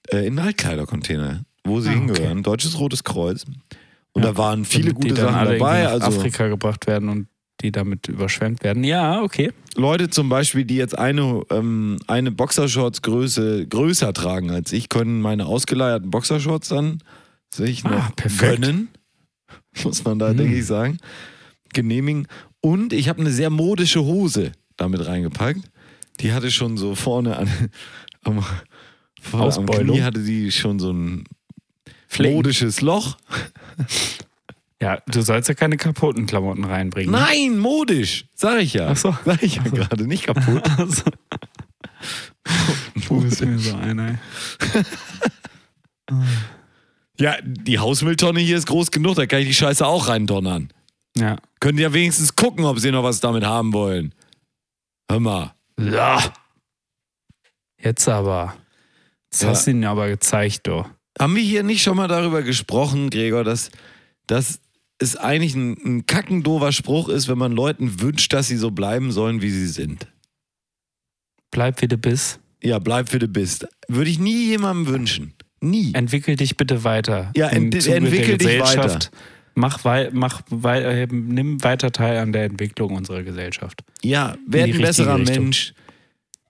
äh, 0.10 0.26
in 0.28 0.38
einen 0.38 0.48
Altkleidercontainer, 0.48 1.44
wo 1.64 1.80
sie 1.80 1.90
Ah, 1.90 1.92
okay. 1.94 2.00
hingehören. 2.00 2.44
Deutsches 2.44 2.78
Rotes 2.80 3.04
Kreuz. 3.04 3.46
Und 4.14 4.24
Ja, 4.24 4.32
da 4.32 4.38
waren 4.38 4.66
viele 4.66 4.90
Damit 4.94 5.10
gute 5.10 5.22
Sachen 5.22 5.46
dabei. 5.46 5.88
Also 5.88 6.08
Afrika 6.08 6.48
gebracht 6.48 6.88
werden 6.88 7.08
und 7.10 7.28
die 7.62 7.72
damit 7.72 8.08
überschwemmt 8.08 8.64
werden. 8.64 8.84
Ja, 8.84 9.22
okay. 9.22 9.52
Leute 9.76 10.10
zum 10.10 10.30
Beispiel, 10.30 10.66
die 10.66 10.76
jetzt 10.76 10.98
eine, 10.98 11.42
ähm, 11.50 11.98
eine 12.08 12.32
Boxershorts-Größe 12.32 13.68
größer 13.68 14.14
tragen 14.14 14.52
als 14.52 14.72
ich, 14.74 14.90
können 14.90 15.22
meine 15.22 15.46
ausgeleierten 15.46 16.10
Boxershorts 16.10 16.70
dann 16.70 17.00
sich 17.54 17.86
Ah, 17.86 17.90
noch 17.90 18.16
perfekt. 18.16 18.62
gönnen. 18.62 18.90
Muss 19.84 20.04
man 20.04 20.20
da, 20.20 20.30
Hm. 20.30 20.38
denke 20.38 20.56
ich, 20.58 20.66
sagen. 20.66 20.98
Genehmigen. 21.74 22.28
Und 22.60 22.94
ich 22.94 23.08
habe 23.10 23.20
eine 23.22 23.32
sehr 23.32 23.50
modische 23.50 24.04
Hose 24.04 24.52
damit 24.78 25.06
reingepackt. 25.06 25.62
Die 26.20 26.34
hatte 26.34 26.52
schon 26.52 26.78
so 26.78 26.96
vorne 26.96 27.38
an, 27.38 27.50
am, 28.24 28.44
vorne 29.22 29.56
am. 29.56 29.66
Knie 29.66 30.02
hatte 30.02 30.22
die 30.24 30.52
schon 30.52 30.80
so 30.80 30.92
ein 30.92 31.24
Flecken. 32.08 32.36
modisches 32.36 32.82
Loch. 32.82 33.18
Ja, 34.82 34.98
du 35.08 35.22
sollst 35.22 35.48
ja 35.48 35.54
keine 35.56 35.78
kaputten 35.78 36.26
Klamotten 36.26 36.64
reinbringen. 36.66 37.12
Nein, 37.12 37.60
modisch, 37.60 38.26
sag 38.34 38.60
ich 38.62 38.74
ja. 38.74 38.88
Ach 38.90 38.98
so. 38.98 39.16
Sag 39.26 39.44
ich 39.44 39.58
ja 39.58 39.64
gerade, 39.64 40.06
nicht 40.08 40.26
kaputt. 40.26 40.64
Also, 40.78 41.04
du 43.08 43.22
bist 43.22 43.46
mir 43.46 43.60
so 43.60 43.76
einer. 43.76 44.18
Ja, 47.20 47.36
die 47.44 47.78
Hausmülltonne 47.78 48.40
hier 48.40 48.58
ist 48.58 48.66
groß 48.68 48.90
genug, 48.92 49.16
da 49.16 49.26
kann 49.28 49.42
ich 49.42 49.48
die 49.48 49.54
Scheiße 49.54 49.86
auch 49.86 50.08
reindonnern. 50.08 50.70
Ja. 51.16 51.36
Könnt 51.60 51.78
ihr 51.80 51.84
ja 51.84 51.94
wenigstens 51.94 52.36
gucken, 52.36 52.66
ob 52.66 52.80
sie 52.80 52.92
noch 52.92 53.04
was 53.04 53.20
damit 53.20 53.46
haben 53.46 53.74
wollen. 53.74 54.16
Hör 55.10 55.20
mal. 55.20 55.54
Ja. 55.80 56.34
Jetzt 57.80 58.08
aber. 58.10 58.56
Jetzt 59.32 59.44
Ja. 59.44 59.50
hast 59.50 59.68
du 59.68 59.72
ihn 59.72 59.86
aber 59.86 60.08
gezeigt, 60.08 60.66
du. 60.66 60.86
Haben 61.20 61.36
wir 61.36 61.44
hier 61.44 61.62
nicht 61.64 61.84
schon 61.84 61.98
mal 61.98 62.08
darüber 62.08 62.42
gesprochen, 62.42 63.10
Gregor, 63.12 63.44
dass, 63.44 63.70
dass 64.26 64.60
es 65.02 65.16
eigentlich 65.16 65.56
ein, 65.56 65.78
ein 65.84 66.06
kackendover 66.06 66.72
Spruch 66.72 67.10
ist, 67.10 67.28
wenn 67.28 67.38
man 67.38 67.52
Leuten 67.52 68.02
wünscht, 68.02 68.32
dass 68.34 68.48
sie 68.48 68.58
so 68.58 68.72
bleiben 68.72 69.12
sollen, 69.12 69.42
wie 69.42 69.50
sie 69.50 69.68
sind. 69.68 70.08
Bleib 71.52 71.82
wie 71.82 71.88
du 71.88 71.98
bist. 71.98 72.40
Ja, 72.64 72.80
bleib 72.80 73.12
wie 73.14 73.20
du 73.20 73.28
bist. 73.28 73.68
Würde 73.88 74.10
ich 74.10 74.20
nie 74.20 74.48
jemandem 74.48 74.88
wünschen. 74.94 75.34
Nie. 75.60 75.94
Entwickel 75.94 76.36
dich 76.36 76.58
bitte 76.58 76.84
weiter. 76.84 77.32
Ja, 77.36 77.48
ent- 77.50 77.76
entwickel 77.88 78.38
dich 78.38 78.48
Gesellschaft. 78.48 79.12
Mach, 79.54 79.84
wei 79.84 80.10
mach 80.14 80.42
wei 80.50 80.82
äh, 80.82 81.08
nimm 81.12 81.62
weiter 81.64 81.92
teil 81.92 82.20
an 82.20 82.32
der 82.32 82.46
Entwicklung 82.46 82.96
unserer 82.96 83.22
Gesellschaft. 83.24 83.84
Ja, 84.02 84.38
werd 84.48 84.70
ein 84.74 84.82
besserer 84.82 85.20
Richtung. 85.20 85.44
Mensch. 85.44 85.74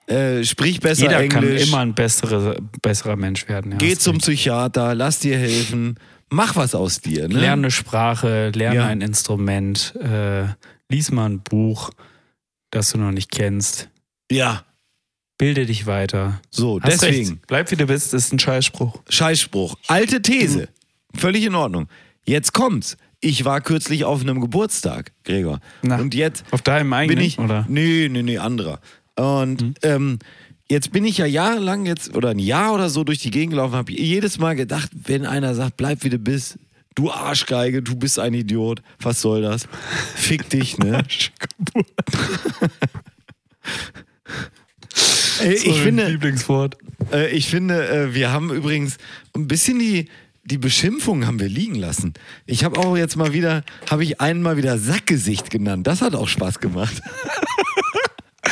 Äh, 0.05 0.43
sprich 0.43 0.79
besser 0.81 1.03
Jeder 1.03 1.19
Englisch. 1.19 1.31
kann 1.61 1.67
immer 1.67 1.79
ein 1.79 1.95
bessere, 1.95 2.57
besserer 2.81 3.15
Mensch 3.15 3.47
werden. 3.47 3.71
Ja, 3.71 3.77
Geh 3.77 3.95
zum. 3.95 4.17
Psychiater, 4.19 4.93
lass 4.93 5.19
dir 5.19 5.37
helfen. 5.37 5.95
Mach 6.31 6.55
was 6.55 6.73
aus 6.75 7.01
dir. 7.01 7.27
Ne? 7.27 7.35
Lerne 7.39 7.63
eine 7.63 7.71
Sprache, 7.71 8.49
lerne 8.55 8.75
Ja. 8.77 8.85
ein 8.87 9.01
Instrument, 9.01 9.93
äh, 10.01 10.45
lies 10.89 11.11
mal 11.11 11.25
ein 11.29 11.41
Buch, 11.41 11.89
das 12.71 12.91
du 12.91 12.97
noch 12.97 13.11
nicht 13.11 13.31
kennst. 13.31 13.89
Ja, 14.31 14.63
Bilde 15.37 15.65
dich 15.65 15.87
weiter. 15.87 16.39
so, 16.51 16.79
Hast 16.81 17.01
deswegen. 17.01 17.29
recht. 17.31 17.47
Bleib 17.47 17.71
wie 17.71 17.75
du 17.75 17.85
bist, 17.87 18.13
ist 18.13 18.31
ein 18.31 18.39
Scheißspruch. 18.39 19.01
Scheißspruch. 19.09 19.75
Alte 19.87 20.21
These. 20.21 20.69
Völlig 21.15 21.43
in 21.45 21.55
Ordnung. 21.55 21.87
Jetzt 22.25 22.53
kommt's. 22.53 22.95
Ich 23.19 23.43
war 23.43 23.59
kürzlich 23.59 24.05
auf 24.05 24.21
einem 24.21 24.39
Geburtstag, 24.39 25.11
Gregor. 25.23 25.59
Na, 25.81 25.97
Und 25.97 26.13
jetzt 26.15 26.45
Auf 26.51 26.61
deinem 26.61 26.93
eigenen, 26.93 27.17
bin 27.17 27.25
ich. 27.25 27.39
oder? 27.39 27.65
Nee, 27.67 28.07
nee, 28.09 28.21
nee, 28.23 28.37
anderer. 28.37 28.79
Und 29.15 29.73
ähm, 29.83 30.19
jetzt 30.71 30.91
bin 30.91 31.05
ich 31.05 31.17
ja 31.17 31.25
jahrelang 31.25 31.85
jetzt 31.85 32.15
oder 32.15 32.29
ein 32.29 32.39
Jahr 32.39 32.73
oder 32.73 32.89
so 32.89 33.03
durch 33.03 33.19
die 33.19 33.29
Gegend 33.29 33.51
gelaufen, 33.51 33.75
habe 33.75 33.91
jedes 33.91 34.39
Mal 34.39 34.55
gedacht, 34.55 34.89
wenn 34.93 35.25
einer 35.25 35.53
sagt, 35.53 35.75
bleib 35.77 36.03
wie 36.05 36.09
du 36.09 36.17
bist, 36.17 36.57
du 36.95 37.11
Arschgeige, 37.11 37.81
du 37.81 37.95
bist 37.97 38.17
ein 38.19 38.33
Idiot, 38.33 38.81
was 38.99 39.21
soll 39.21 39.41
das? 39.41 39.67
Fick 40.15 40.49
dich, 40.49 40.77
ne? 40.77 41.03
Ey, 45.41 45.55
ich 45.55 45.79
finde, 45.81 46.07
Lieblingswort. 46.07 46.77
äh, 47.11 47.29
ich 47.31 47.49
finde, 47.49 47.89
äh, 47.89 48.13
wir 48.13 48.31
haben 48.31 48.49
übrigens 48.51 48.97
ein 49.35 49.47
bisschen 49.47 49.77
die, 49.79 50.07
die 50.45 50.57
Beschimpfung 50.57 51.25
haben 51.27 51.39
wir 51.39 51.49
liegen 51.49 51.75
lassen. 51.75 52.13
Ich 52.45 52.63
habe 52.63 52.79
auch 52.79 52.95
jetzt 52.95 53.17
mal 53.17 53.33
wieder, 53.33 53.63
habe 53.89 54.03
ich 54.03 54.21
einen 54.21 54.41
mal 54.41 54.55
wieder 54.55 54.77
Sackgesicht 54.77 55.49
genannt. 55.49 55.85
Das 55.87 56.01
hat 56.01 56.15
auch 56.15 56.29
Spaß 56.29 56.59
gemacht. 56.59 57.01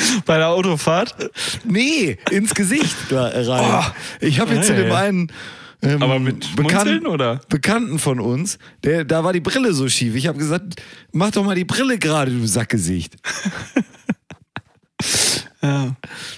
Bei 0.25 0.37
der 0.37 0.49
Autofahrt? 0.49 1.15
Nee, 1.65 2.17
ins 2.31 2.53
Gesicht 2.53 2.95
da 3.09 3.27
rein. 3.27 3.85
ich 4.21 4.39
habe 4.39 4.55
jetzt 4.55 4.67
zu 4.67 4.73
Hey. 4.73 4.83
dem 4.83 4.91
einen 4.91 5.31
ähm, 5.81 6.03
Aber 6.03 6.19
mit 6.19 6.43
Schmunzeln, 6.43 7.07
oder? 7.07 7.39
Bekannten 7.47 7.99
von 7.99 8.19
uns, 8.19 8.59
der, 8.83 9.05
da 9.05 9.23
war 9.23 9.31
die 9.31 9.39
Brille 9.39 9.73
so 9.73 9.87
schief. 9.87 10.13
Ich 10.15 10.27
habe 10.27 10.37
gesagt, 10.37 10.81
mach 11.13 11.31
doch 11.31 11.45
mal 11.45 11.55
die 11.55 11.63
Brille 11.63 11.97
gerade, 11.97 12.31
du 12.31 12.45
Sackgesicht. 12.45 13.15
Ja. 15.61 15.93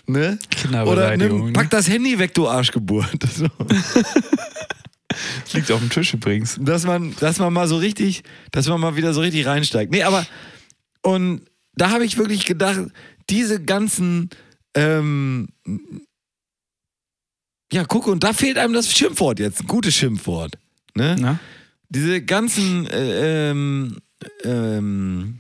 Ne? 0.07 0.39
Oder 0.85 1.15
nimm, 1.15 1.45
ne? 1.45 1.53
pack 1.53 1.69
das 1.69 1.87
Handy 1.87 2.17
weg, 2.17 2.33
du 2.33 2.47
Arschgeburt. 2.47 3.19
So. 3.35 3.47
Liegt 5.53 5.71
auf 5.71 5.79
dem 5.79 5.89
Tisch 5.89 6.13
übrigens. 6.13 6.57
dass 6.59 6.85
man, 6.85 7.13
dass 7.19 7.37
man 7.37 7.51
mal 7.53 7.67
so 7.67 7.77
richtig, 7.77 8.23
dass 8.51 8.67
man 8.67 8.79
mal 8.79 8.95
wieder 8.95 9.13
so 9.13 9.21
richtig 9.21 9.45
reinsteigt. 9.45 9.91
Nee, 9.91 10.03
aber 10.03 10.25
und 11.01 11.41
da 11.75 11.91
habe 11.91 12.05
ich 12.05 12.17
wirklich 12.17 12.45
gedacht, 12.45 12.79
diese 13.29 13.63
ganzen, 13.63 14.29
ähm, 14.75 15.49
ja, 17.71 17.85
guck, 17.85 18.07
und 18.07 18.23
da 18.23 18.33
fehlt 18.33 18.57
einem 18.57 18.73
das 18.73 18.95
Schimpfwort 18.95 19.39
jetzt, 19.39 19.61
ein 19.61 19.67
gutes 19.67 19.95
Schimpfwort. 19.95 20.57
Ne? 20.95 21.15
Na? 21.19 21.39
Diese 21.89 22.21
ganzen, 22.21 22.85
äh, 22.87 23.49
ähm, 23.51 23.97
ähm, 24.43 25.39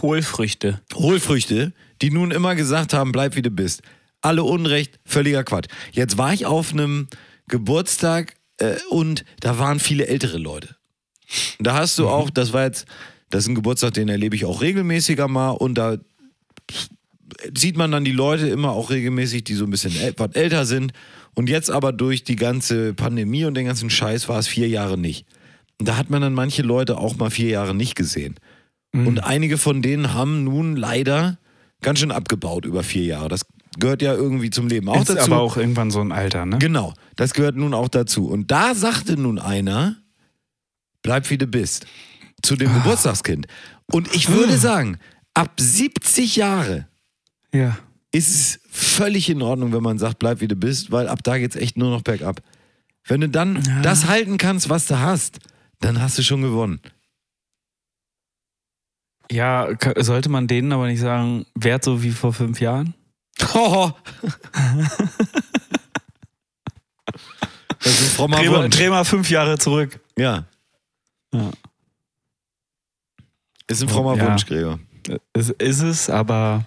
Hohlfrüchte. 0.00 0.80
Hohlfrüchte, 0.94 1.72
die 2.00 2.10
nun 2.10 2.30
immer 2.30 2.54
gesagt 2.54 2.94
haben, 2.94 3.12
bleib 3.12 3.36
wie 3.36 3.42
du 3.42 3.50
bist. 3.50 3.82
Alle 4.20 4.44
Unrecht, 4.44 5.00
völliger 5.04 5.44
Quatsch. 5.44 5.68
Jetzt 5.90 6.18
war 6.18 6.32
ich 6.32 6.46
auf 6.46 6.72
einem 6.72 7.08
Geburtstag 7.48 8.34
äh, 8.58 8.76
und 8.90 9.24
da 9.40 9.58
waren 9.58 9.80
viele 9.80 10.06
ältere 10.06 10.38
Leute. 10.38 10.76
Und 11.58 11.66
da 11.66 11.74
hast 11.74 11.98
du 11.98 12.08
auch, 12.08 12.30
das 12.30 12.52
war 12.52 12.64
jetzt, 12.64 12.86
das 13.32 13.44
ist 13.44 13.48
ein 13.48 13.54
Geburtstag, 13.54 13.94
den 13.94 14.10
erlebe 14.10 14.36
ich 14.36 14.44
auch 14.44 14.60
regelmäßiger 14.60 15.26
mal 15.26 15.50
und 15.50 15.74
da 15.76 15.96
sieht 17.56 17.78
man 17.78 17.90
dann 17.90 18.04
die 18.04 18.12
Leute 18.12 18.46
immer 18.48 18.72
auch 18.72 18.90
regelmäßig, 18.90 19.44
die 19.44 19.54
so 19.54 19.64
ein 19.64 19.70
bisschen 19.70 19.96
äl 19.96 20.14
was 20.18 20.34
älter 20.34 20.66
sind. 20.66 20.92
Und 21.34 21.48
jetzt 21.48 21.70
aber 21.70 21.92
durch 21.94 22.24
die 22.24 22.36
ganze 22.36 22.92
Pandemie 22.92 23.46
und 23.46 23.54
den 23.54 23.64
ganzen 23.64 23.88
Scheiß 23.88 24.28
war 24.28 24.38
es 24.38 24.48
vier 24.48 24.68
Jahre 24.68 24.98
nicht. 24.98 25.26
Und 25.78 25.88
da 25.88 25.96
hat 25.96 26.10
man 26.10 26.20
dann 26.20 26.34
manche 26.34 26.60
Leute 26.60 26.98
auch 26.98 27.16
mal 27.16 27.30
vier 27.30 27.48
Jahre 27.48 27.74
nicht 27.74 27.94
gesehen. 27.94 28.34
Und 28.92 29.24
einige 29.24 29.56
von 29.56 29.80
denen 29.80 30.12
haben 30.12 30.44
nun 30.44 30.76
leider 30.76 31.38
ganz 31.80 32.00
schön 32.00 32.10
abgebaut 32.10 32.66
über 32.66 32.82
vier 32.82 33.04
Jahre. 33.04 33.30
Das 33.30 33.46
gehört 33.78 34.02
ja 34.02 34.12
irgendwie 34.12 34.50
zum 34.50 34.68
Leben 34.68 34.90
auch 34.90 35.00
Ist 35.00 35.08
dazu. 35.08 35.32
aber 35.32 35.40
auch 35.40 35.56
irgendwann 35.56 35.90
so 35.90 36.00
ein 36.02 36.12
Alter, 36.12 36.44
ne? 36.44 36.58
Genau, 36.58 36.92
das 37.16 37.32
gehört 37.32 37.56
nun 37.56 37.72
auch 37.72 37.88
dazu. 37.88 38.28
Und 38.28 38.50
da 38.50 38.74
sagte 38.74 39.16
nun 39.16 39.38
einer, 39.38 39.96
bleib 41.02 41.30
wie 41.30 41.38
du 41.38 41.46
bist, 41.46 41.86
zu 42.42 42.54
Ah. 42.54 42.56
dem 42.58 42.72
Geburtstagskind. 42.74 43.46
Und 43.86 44.14
ich 44.14 44.28
würde 44.28 44.56
sagen, 44.58 44.98
ab 45.34 45.52
70 45.60 46.36
Jahre 46.36 46.86
Ja. 47.52 47.76
ist 48.12 48.30
es 48.30 48.60
völlig 48.70 49.28
in 49.30 49.42
Ordnung, 49.42 49.72
wenn 49.72 49.82
man 49.82 49.98
sagt, 49.98 50.18
bleib 50.18 50.40
wie 50.40 50.48
du 50.48 50.56
bist, 50.56 50.90
weil 50.90 51.08
ab 51.08 51.22
da 51.22 51.38
geht's 51.38 51.56
echt 51.56 51.76
nur 51.76 51.90
noch 51.90 52.02
bergab. 52.02 52.42
Wenn 53.06 53.20
du 53.20 53.28
dann 53.28 53.62
das 53.82 54.06
halten 54.06 54.38
kannst, 54.38 54.68
was 54.68 54.86
du 54.86 54.98
hast, 54.98 55.38
dann 55.80 56.00
hast 56.00 56.16
du 56.18 56.22
schon 56.22 56.42
gewonnen. 56.42 56.80
Ja, 59.30 59.68
sollte 59.96 60.28
man 60.28 60.46
denen 60.46 60.72
aber 60.72 60.86
nicht 60.86 61.00
sagen, 61.00 61.46
wert 61.54 61.84
so 61.84 62.02
wie 62.02 62.10
vor 62.12 62.32
fünf 62.32 62.60
Jahren? 62.60 62.94
Hoho. 63.54 63.92
das 67.82 68.00
ist 68.00 68.14
frommer 68.14 68.68
dreh 68.68 68.88
mal 68.90 69.04
fünf 69.04 69.30
Jahre 69.30 69.58
zurück. 69.58 70.00
Ja. 70.16 70.44
Ja. 71.32 71.50
Ist 73.68 73.82
ein 73.82 73.88
frommer 73.88 74.16
Ja. 74.16 74.30
Wunsch, 74.30 74.46
Gregor. 74.46 74.78
Es 75.32 75.50
ist 75.50 75.80
es, 75.82 76.10
aber 76.10 76.64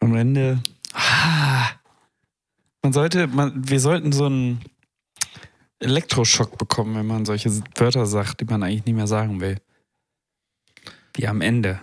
am 0.00 0.14
Ende. 0.16 0.62
Ah, 0.92 1.68
man 2.82 2.92
sollte, 2.92 3.26
man, 3.26 3.68
wir 3.68 3.80
sollten 3.80 4.12
so 4.12 4.26
einen 4.26 4.60
Elektroschock 5.78 6.58
bekommen, 6.58 6.94
wenn 6.96 7.06
man 7.06 7.24
solche 7.24 7.50
Wörter 7.76 8.06
sagt, 8.06 8.40
die 8.40 8.44
man 8.44 8.62
eigentlich 8.62 8.84
nicht 8.84 8.94
mehr 8.96 9.06
sagen 9.06 9.40
will. 9.40 9.58
Wie 11.14 11.26
am 11.26 11.40
Ende. 11.40 11.80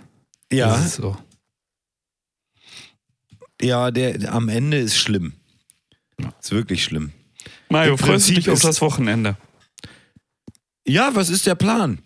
Ja, 0.51 0.67
Das 0.69 0.85
ist 0.85 0.95
so. 0.95 1.17
ja 3.61 3.89
der, 3.91 4.33
am 4.33 4.49
Ende 4.49 4.77
ist 4.77 4.97
schlimm. 4.97 5.33
Ist 6.41 6.51
wirklich 6.51 6.83
schlimm. 6.83 7.11
Mario, 7.69 7.97
freust 7.97 8.29
du 8.29 8.33
dich 8.33 8.49
auf 8.49 8.61
das 8.61 8.81
Wochenende? 8.81 9.37
Ja, 10.87 11.15
was 11.15 11.29
ist 11.29 11.45
der 11.47 11.55
Plan? 11.55 11.99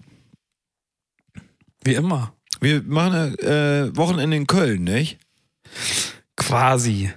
Wie 1.84 1.94
immer. 1.96 2.34
Wir 2.60 2.84
machen 2.84 3.38
äh, 3.40 3.96
Wochenende 3.96 4.36
in 4.36 4.48
Köln, 4.48 4.84
nicht? 4.84 5.18
Quasi. 6.36 7.12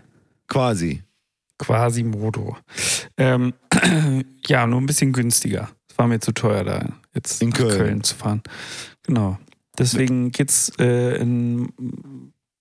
Quasi. 0.49 1.03
Quasimodo. 1.59 2.57
Ähm, 3.17 3.55
ja, 4.47 4.67
nur 4.67 4.81
ein 4.81 4.87
bisschen 4.87 5.13
günstiger. 5.13 5.71
Es 5.89 5.99
war 5.99 6.07
mir 6.07 6.21
zu 6.21 6.33
teuer, 6.33 6.65
da 6.65 6.89
jetzt 7.15 7.43
In 7.43 7.51
nach 7.51 7.59
Köln. 7.59 7.79
Köln 7.79 8.05
zu 8.05 8.15
fahren. 8.15 8.43
Genau. 9.05 9.39
Deswegen 9.79 10.31
geht's 10.33 10.71
äh, 10.79 11.17
in 11.17 11.73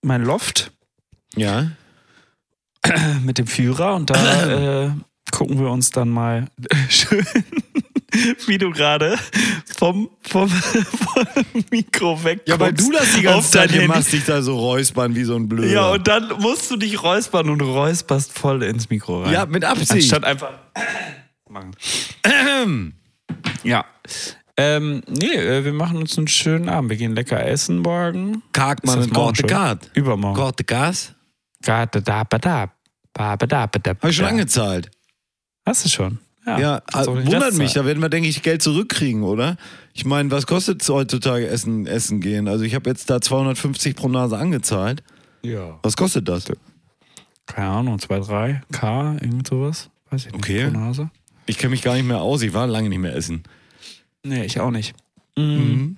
mein 0.02 0.22
Loft 0.22 0.72
Ja. 1.36 1.70
mit 3.24 3.38
dem 3.38 3.46
Führer 3.46 3.94
und 3.94 4.10
da 4.10 4.84
äh, 4.86 4.90
gucken 5.30 5.58
wir 5.58 5.70
uns 5.70 5.90
dann 5.90 6.08
mal 6.08 6.46
schön, 6.88 7.24
wie 8.46 8.58
du 8.58 8.70
gerade 8.70 9.18
vom, 9.76 10.10
vom, 10.22 10.48
vom 10.48 11.26
Mikro 11.70 12.22
weg 12.24 12.42
Ja, 12.46 12.58
weil 12.58 12.72
du 12.72 12.90
das 12.92 13.14
die 13.14 13.22
ganze 13.22 13.50
Zeit 13.50 13.70
hier 13.72 13.86
machst, 13.86 14.12
dich 14.12 14.24
da 14.24 14.42
so 14.42 14.58
räuspern 14.58 15.14
wie 15.14 15.24
so 15.24 15.36
ein 15.36 15.48
Blöder. 15.48 15.72
Ja, 15.72 15.90
und 15.90 16.06
dann 16.06 16.28
musst 16.40 16.70
du 16.70 16.76
dich 16.76 17.02
räuspern 17.02 17.48
und 17.50 17.60
räusperst 17.60 18.36
voll 18.38 18.62
ins 18.62 18.90
Mikro 18.90 19.22
rein. 19.22 19.32
Ja, 19.32 19.46
mit 19.46 19.64
Absicht. 19.64 20.12
Anstatt 20.12 20.24
einfach 20.24 20.52
machen. 21.48 21.72
Ja. 23.64 23.84
Ähm, 24.56 25.02
nee, 25.08 25.34
äh, 25.34 25.64
wir 25.64 25.72
machen 25.72 25.96
uns 25.96 26.18
einen 26.18 26.28
schönen 26.28 26.68
Abend. 26.68 26.90
Wir 26.90 26.96
gehen 26.96 27.14
lecker 27.14 27.44
essen 27.46 27.78
morgen. 27.78 28.42
Eine 28.52 28.76
morgen 28.84 29.12
Korte? 29.12 29.44
Kart. 29.44 29.90
Übermorgen. 29.94 30.36
Korte 30.36 30.64
Gas? 30.64 31.14
Karte 31.64 32.02
da, 32.02 32.24
da. 32.24 32.72
Ba, 33.14 33.36
ba, 33.36 33.46
da, 33.46 33.66
ba, 33.66 33.78
da, 33.78 33.90
Habe 33.90 34.10
ich 34.10 34.16
schon 34.16 34.24
da. 34.24 34.30
angezahlt. 34.30 34.90
Hast 35.66 35.84
du 35.84 35.88
schon? 35.88 36.18
Ja. 36.46 36.58
Ja, 36.58 36.82
wundert 37.06 37.42
Rest 37.44 37.58
mich. 37.58 37.72
Da 37.74 37.84
werden 37.84 38.02
wir, 38.02 38.08
denke 38.08 38.28
ich, 38.28 38.42
Geld 38.42 38.62
zurückkriegen, 38.62 39.22
oder? 39.22 39.56
Ich 39.94 40.04
meine, 40.04 40.30
was 40.30 40.46
kostet 40.46 40.82
es 40.82 40.88
heutzutage 40.88 41.46
Essen, 41.46 41.86
Essen 41.86 42.20
gehen? 42.20 42.48
Also 42.48 42.64
ich 42.64 42.74
habe 42.74 42.90
jetzt 42.90 43.10
da 43.10 43.20
250 43.20 43.94
pro 43.94 44.08
Nase 44.08 44.36
angezahlt. 44.36 45.02
Ja. 45.42 45.78
Was 45.82 45.96
kostet 45.96 46.28
das? 46.28 46.46
Keine 47.46 47.68
Ahnung, 47.68 47.98
2, 47.98 48.20
3 48.20 48.62
K, 48.72 49.12
irgend 49.20 49.46
sowas. 49.46 49.90
Weiß 50.10 50.26
ich 50.26 50.32
nicht. 50.32 50.42
Okay. 50.42 50.70
Pro 50.70 50.78
Nase. 50.78 51.10
Ich 51.46 51.58
kenne 51.58 51.70
mich 51.70 51.82
gar 51.82 51.94
nicht 51.94 52.06
mehr 52.06 52.20
aus. 52.20 52.42
Ich 52.42 52.54
war 52.54 52.66
lange 52.66 52.88
nicht 52.88 52.98
mehr 52.98 53.14
essen. 53.14 53.42
Nee, 54.24 54.44
ich 54.44 54.60
auch 54.60 54.70
nicht. 54.70 54.94
Mhm. 55.36 55.44
Mhm. 55.44 55.96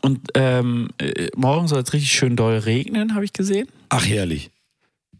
Und 0.00 0.20
ähm, 0.34 0.88
äh, 0.98 1.28
morgen 1.36 1.68
soll 1.68 1.82
es 1.82 1.92
richtig 1.92 2.12
schön 2.12 2.36
doll 2.36 2.58
regnen, 2.58 3.14
habe 3.14 3.24
ich 3.24 3.32
gesehen. 3.32 3.68
Ach, 3.90 4.06
herrlich. 4.06 4.50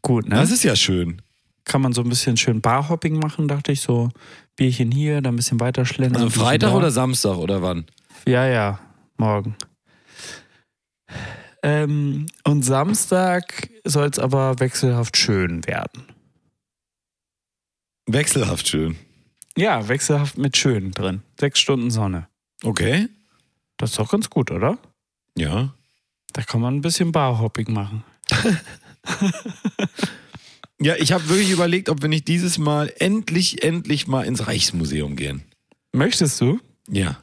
Gut, 0.01 0.29
ne? 0.29 0.37
Das 0.37 0.51
ist 0.51 0.65
ja 0.65 0.75
schön. 0.75 1.21
Kann 1.65 1.81
man 1.81 1.93
so 1.93 2.03
ein 2.03 2.09
bisschen 2.09 2.37
schön 2.37 2.61
Barhopping 2.61 3.19
machen, 3.19 3.49
dachte 3.49 3.73
ich 3.73 3.81
so. 3.81 4.11
Bierchen 4.57 4.91
hier, 4.91 5.21
dann 5.21 5.35
ein 5.35 5.37
bisschen 5.37 5.61
weiter 5.61 5.85
schlendern. 5.85 6.25
Also 6.25 6.41
Freitag 6.41 6.73
oder 6.75 6.91
Samstag 6.91 7.37
oder 7.37 7.63
wann? 7.63 7.87
Ja, 8.27 8.47
ja, 8.47 8.79
morgen. 9.17 9.57
Ähm, 11.63 12.27
und 12.45 12.63
Samstag 12.65 13.71
soll 13.85 14.09
es 14.09 14.19
aber 14.19 14.59
wechselhaft 14.59 15.17
schön 15.17 15.65
werden. 15.67 16.05
Wechselhaft 18.07 18.69
schön. 18.69 18.97
Ja, 19.57 19.89
wechselhaft 19.89 20.39
mit 20.39 20.57
schön 20.57 20.93
drin. 20.93 21.23
Sechs 21.39 21.61
Stunden 21.61 21.91
Sonne. 21.91 22.27
Okay. 22.65 23.09
Das 23.77 23.91
ist 23.91 23.99
doch 23.99 24.11
ganz 24.11 24.29
gut, 24.29 24.51
oder? 24.51 24.79
Ja. 25.37 25.75
Da 26.33 26.43
kann 26.43 26.61
man 26.61 26.77
ein 26.77 26.81
bisschen 26.81 27.13
Barhopping 27.13 27.73
machen. 27.73 28.05
Ja, 30.83 30.95
ich 30.97 31.13
habe 31.13 31.29
wirklich 31.29 31.51
überlegt, 31.51 31.89
ob 31.89 32.03
wir 32.03 32.09
nicht 32.09 32.29
dieses 32.29 32.59
Mal 32.59 32.93
endlich, 32.99 33.63
endlich 33.63 34.07
mal 34.07 34.25
ins 34.25 34.47
Reichsmuseum 34.47 35.17
gehen. 35.17 35.43
Möchtest 35.93 36.41
du? 36.41 36.61
Ja. 36.89 37.23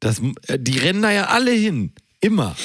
Das, 0.00 0.20
äh, 0.48 0.58
die 0.58 0.78
rennen 0.78 1.02
da 1.02 1.10
ja 1.10 1.26
alle 1.26 1.52
hin. 1.52 1.92
Immer. 2.20 2.56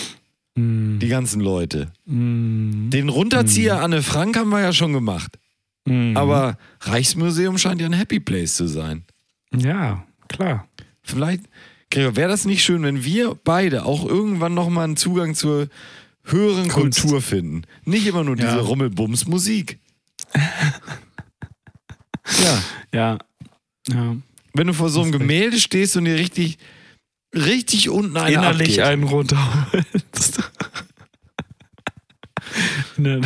Hm. 0.58 1.00
Die 1.00 1.08
ganzen 1.08 1.41
Leute. 1.41 1.91
Hm. 2.06 2.89
Den 2.91 3.10
Runterzieher 3.10 3.82
Anne 3.82 4.04
Frank 4.04 4.38
haben 4.38 4.50
wir 4.50 4.62
ja 4.62 4.74
schon 4.74 4.93
gemacht. 4.93 5.38
Aber 6.16 6.58
Reichsmuseum 6.82 7.58
scheint 7.58 7.80
ja 7.80 7.88
ein 7.88 7.93
Happy 7.93 8.20
Place 8.20 8.56
zu 8.56 8.68
sein. 8.68 9.06
Ja, 9.56 10.06
klar. 10.28 10.68
Vielleicht, 11.02 11.43
Gregor, 11.89 12.18
wäre 12.18 12.30
das 12.30 12.43
nicht 12.43 12.64
schön, 12.64 12.84
wenn 12.84 13.06
wir 13.06 13.38
beide 13.41 13.86
auch 13.86 14.06
irgendwann 14.06 14.54
nochmal 14.54 14.84
einen 14.84 14.98
Zugang 14.98 15.34
zur 15.34 15.70
höheren 16.28 16.67
Kunst. 16.67 17.01
Kultur 17.01 17.21
finden? 17.21 17.63
Nicht 17.86 18.05
immer 18.07 18.23
nur 18.23 18.36
diese 18.36 18.47
Ja. 18.49 18.59
Rummelbums-Musik. 18.59 19.80
ja. 22.43 22.61
Ja. 22.93 23.17
Ja. 23.88 24.15
Wenn 24.53 24.67
du 24.67 24.73
vor 24.73 24.89
so 24.89 25.01
einem. 25.01 25.11
Gemälde 25.11 25.59
stehst 25.59 25.95
und 25.97 26.05
dir 26.05 26.15
richtig, 26.15 26.57
richtig 27.34 27.89
unten 27.89 28.17
eine 28.17 28.36
Innerlich 28.36 28.80
abgeht. 28.82 28.86
einen 28.86 29.03
runterholst. 29.03 30.43
Ja, 32.97 33.19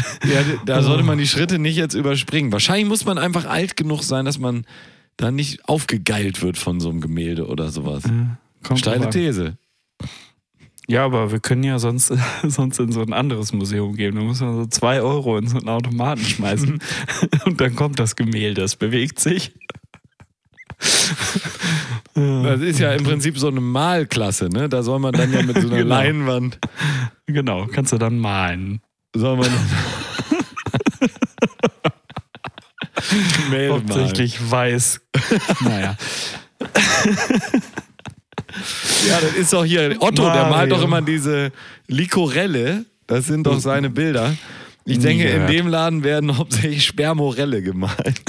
da 0.65 0.81
sollte 0.83 1.03
man 1.03 1.17
die 1.17 1.27
Schritte 1.27 1.57
nicht 1.57 1.77
jetzt 1.77 1.93
überspringen. 1.93 2.51
Wahrscheinlich 2.51 2.87
muss 2.87 3.05
man 3.05 3.17
einfach 3.17 3.45
alt 3.45 3.77
genug 3.77 4.03
sein, 4.03 4.25
dass 4.25 4.39
man 4.39 4.65
da 5.15 5.31
nicht 5.31 5.69
aufgegeilt 5.69 6.41
wird 6.41 6.57
von 6.57 6.81
so 6.81 6.89
einem 6.89 6.99
Gemälde 6.99 7.47
oder 7.47 7.69
sowas. 7.69 8.03
Kommt 8.63 8.79
Steile. 8.79 9.09
These. 9.09 9.57
Ja, 10.91 11.05
aber 11.05 11.31
wir 11.31 11.39
können 11.39 11.63
ja 11.63 11.79
sonst, 11.79 12.11
sonst 12.43 12.77
in 12.79 12.91
so 12.91 13.01
ein 13.01 13.13
anderes 13.13 13.53
Museum 13.53 13.95
gehen. 13.95 14.13
Da 14.15 14.21
muss 14.21 14.41
man 14.41 14.55
so 14.57 14.65
zwei 14.65 15.01
Euro 15.01 15.37
in 15.37 15.47
so 15.47 15.57
einen 15.57 15.69
Automaten 15.69 16.21
schmeißen 16.21 16.79
und 17.45 17.61
dann 17.61 17.77
kommt 17.77 17.97
das 17.97 18.17
Gemälde, 18.17 18.59
das 18.59 18.75
bewegt 18.75 19.19
sich. 19.19 19.53
Das 22.13 22.59
ist 22.59 22.79
ja 22.79 22.91
im 22.91 23.05
Prinzip 23.05 23.37
so 23.39 23.47
eine 23.47 23.61
Malklasse, 23.61 24.49
ne? 24.49 24.67
Da 24.67 24.83
soll 24.83 24.99
man 24.99 25.13
dann 25.13 25.31
ja 25.31 25.41
mit 25.43 25.55
so 25.61 25.67
einer 25.67 25.77
Genau. 25.77 25.95
Leinwand, 25.95 26.59
Genau, 27.25 27.67
kannst 27.67 27.93
du 27.93 27.97
dann 27.97 28.19
malen. 28.19 28.81
soll 29.15 29.37
man. 29.37 29.49
Hauptsächlich 33.69 34.51
weiß. 34.51 34.99
naja. 35.61 35.95
Ja, 39.07 39.19
das 39.19 39.33
ist 39.33 39.53
doch 39.53 39.65
hier 39.65 39.95
Otto, 39.99 40.23
der 40.23 40.33
Mario. 40.43 40.49
malt 40.49 40.71
doch 40.71 40.83
immer 40.83 41.01
diese 41.01 41.51
Likorelle. 41.87 42.85
Das 43.07 43.25
sind 43.25 43.45
doch 43.47 43.59
seine 43.59 43.89
Bilder. 43.89 44.35
Ich 44.85 44.97
Nie 44.97 45.03
denke, 45.03 45.23
in 45.25 45.33
gehört. 45.33 45.49
dem 45.51 45.67
Laden 45.67 46.03
werden 46.03 46.37
hauptsächlich 46.37 46.85
Spermorelle 46.85 47.61
gemalt. 47.61 48.21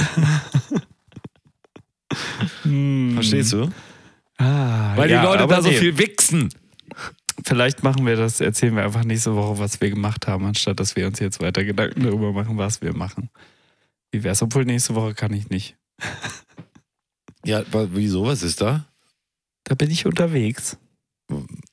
Verstehst 3.14 3.52
du? 3.52 3.70
Ah, 4.38 4.96
Weil 4.96 5.10
ja, 5.10 5.20
die 5.20 5.26
Leute 5.26 5.46
da 5.46 5.62
so 5.62 5.68
nee, 5.70 5.76
viel 5.76 5.98
wichsen. 5.98 6.48
Vielleicht 7.44 7.82
machen 7.82 8.06
wir 8.06 8.16
das, 8.16 8.40
erzählen 8.40 8.74
wir 8.76 8.84
einfach 8.84 9.04
nächste 9.04 9.34
Woche, 9.34 9.58
was 9.58 9.80
wir 9.80 9.90
gemacht 9.90 10.26
haben, 10.26 10.44
anstatt 10.46 10.78
dass 10.80 10.96
wir 10.96 11.06
uns 11.06 11.18
jetzt 11.18 11.40
weiter 11.40 11.64
Gedanken 11.64 12.02
darüber 12.02 12.32
machen, 12.32 12.56
was 12.58 12.82
wir 12.82 12.94
machen. 12.94 13.30
Wie 14.10 14.22
wär's? 14.22 14.42
Obwohl 14.42 14.64
nächste 14.64 14.94
Woche 14.94 15.14
kann 15.14 15.32
ich 15.32 15.48
nicht. 15.50 15.76
Ja, 17.44 17.62
wieso? 17.72 18.26
Was 18.26 18.42
ist 18.42 18.60
da? 18.60 18.86
Da 19.64 19.74
bin 19.74 19.90
ich 19.90 20.06
unterwegs. 20.06 20.76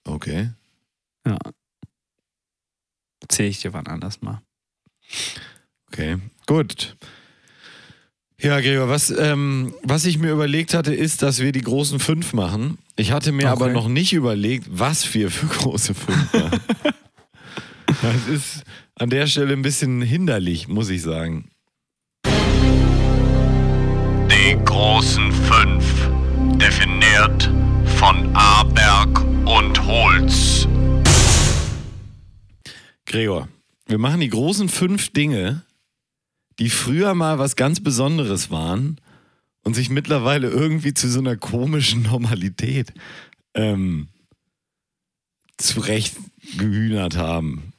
Okay. 0.06 0.52
Erzähl 3.22 3.48
ich 3.50 3.60
dir 3.62 3.74
wann 3.74 3.88
anders 3.88 4.22
mal. 4.22 4.42
Okay, 5.92 6.18
gut. 6.48 6.96
Ja, 8.42 8.62
Gregor, 8.62 8.88
was, 8.88 9.10
ähm, 9.10 9.74
was 9.84 10.06
ich 10.06 10.18
mir 10.18 10.32
überlegt 10.32 10.74
hatte, 10.74 10.94
ist, 10.96 11.22
dass 11.24 11.40
wir 11.40 11.52
die 11.52 11.62
großen 11.62 12.00
fünf 12.00 12.32
machen. 12.34 12.78
Ich 12.96 13.12
hatte 13.12 13.32
mir 13.34 13.52
Okay. 13.52 13.52
aber 13.52 13.70
noch 13.70 13.90
nicht 13.90 14.14
überlegt, 14.14 14.68
was 14.70 15.14
wir 15.14 15.30
für 15.30 15.48
große 15.58 15.94
fünf 15.94 16.34
machen. 16.34 16.60
das 18.02 18.28
ist 18.28 18.64
an 18.96 19.10
der 19.10 19.28
Stelle 19.28 19.52
ein 19.54 19.62
bisschen 19.62 20.02
hinderlich, 20.02 20.68
muss 20.70 20.90
ich 20.90 21.02
sagen. 21.02 21.50
Die 24.32 24.58
großen 24.64 25.32
fünf, 25.34 26.10
definiert 26.58 27.52
von 28.00 28.34
Aberg 28.36 29.20
und 29.46 29.86
Holz. 29.86 30.68
Gregor, 33.06 33.50
wir 33.88 33.98
machen 33.98 34.22
die 34.22 34.30
großen 34.30 34.70
fünf 34.70 35.10
Dinge, 35.12 35.66
die 36.60 36.70
früher 36.70 37.14
mal 37.14 37.40
was 37.40 37.56
ganz 37.58 37.84
Besonderes 37.84 38.52
waren 38.52 39.02
und 39.64 39.74
sich 39.74 39.90
mittlerweile 39.90 40.50
irgendwie 40.50 40.94
zu 40.94 41.10
so 41.10 41.20
einer 41.20 41.36
komischen 41.36 42.04
Normalität 42.04 42.94
ähm, 43.54 44.08
zurecht 45.58 46.16
gehühnert 46.58 47.18
haben. 47.18 47.74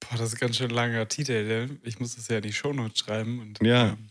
Boah, 0.00 0.18
das 0.18 0.34
ist 0.34 0.38
ganz 0.38 0.56
schön 0.56 0.70
langer 0.70 1.08
Titel. 1.08 1.44
ne? 1.46 1.78
Ich 1.82 1.98
muss 1.98 2.14
das 2.16 2.28
ja 2.28 2.36
in 2.36 2.42
die 2.42 2.52
Shownotes 2.52 2.98
schreiben. 2.98 3.40
Und, 3.40 3.62
Ja. 3.62 3.90
ähm, 3.92 4.08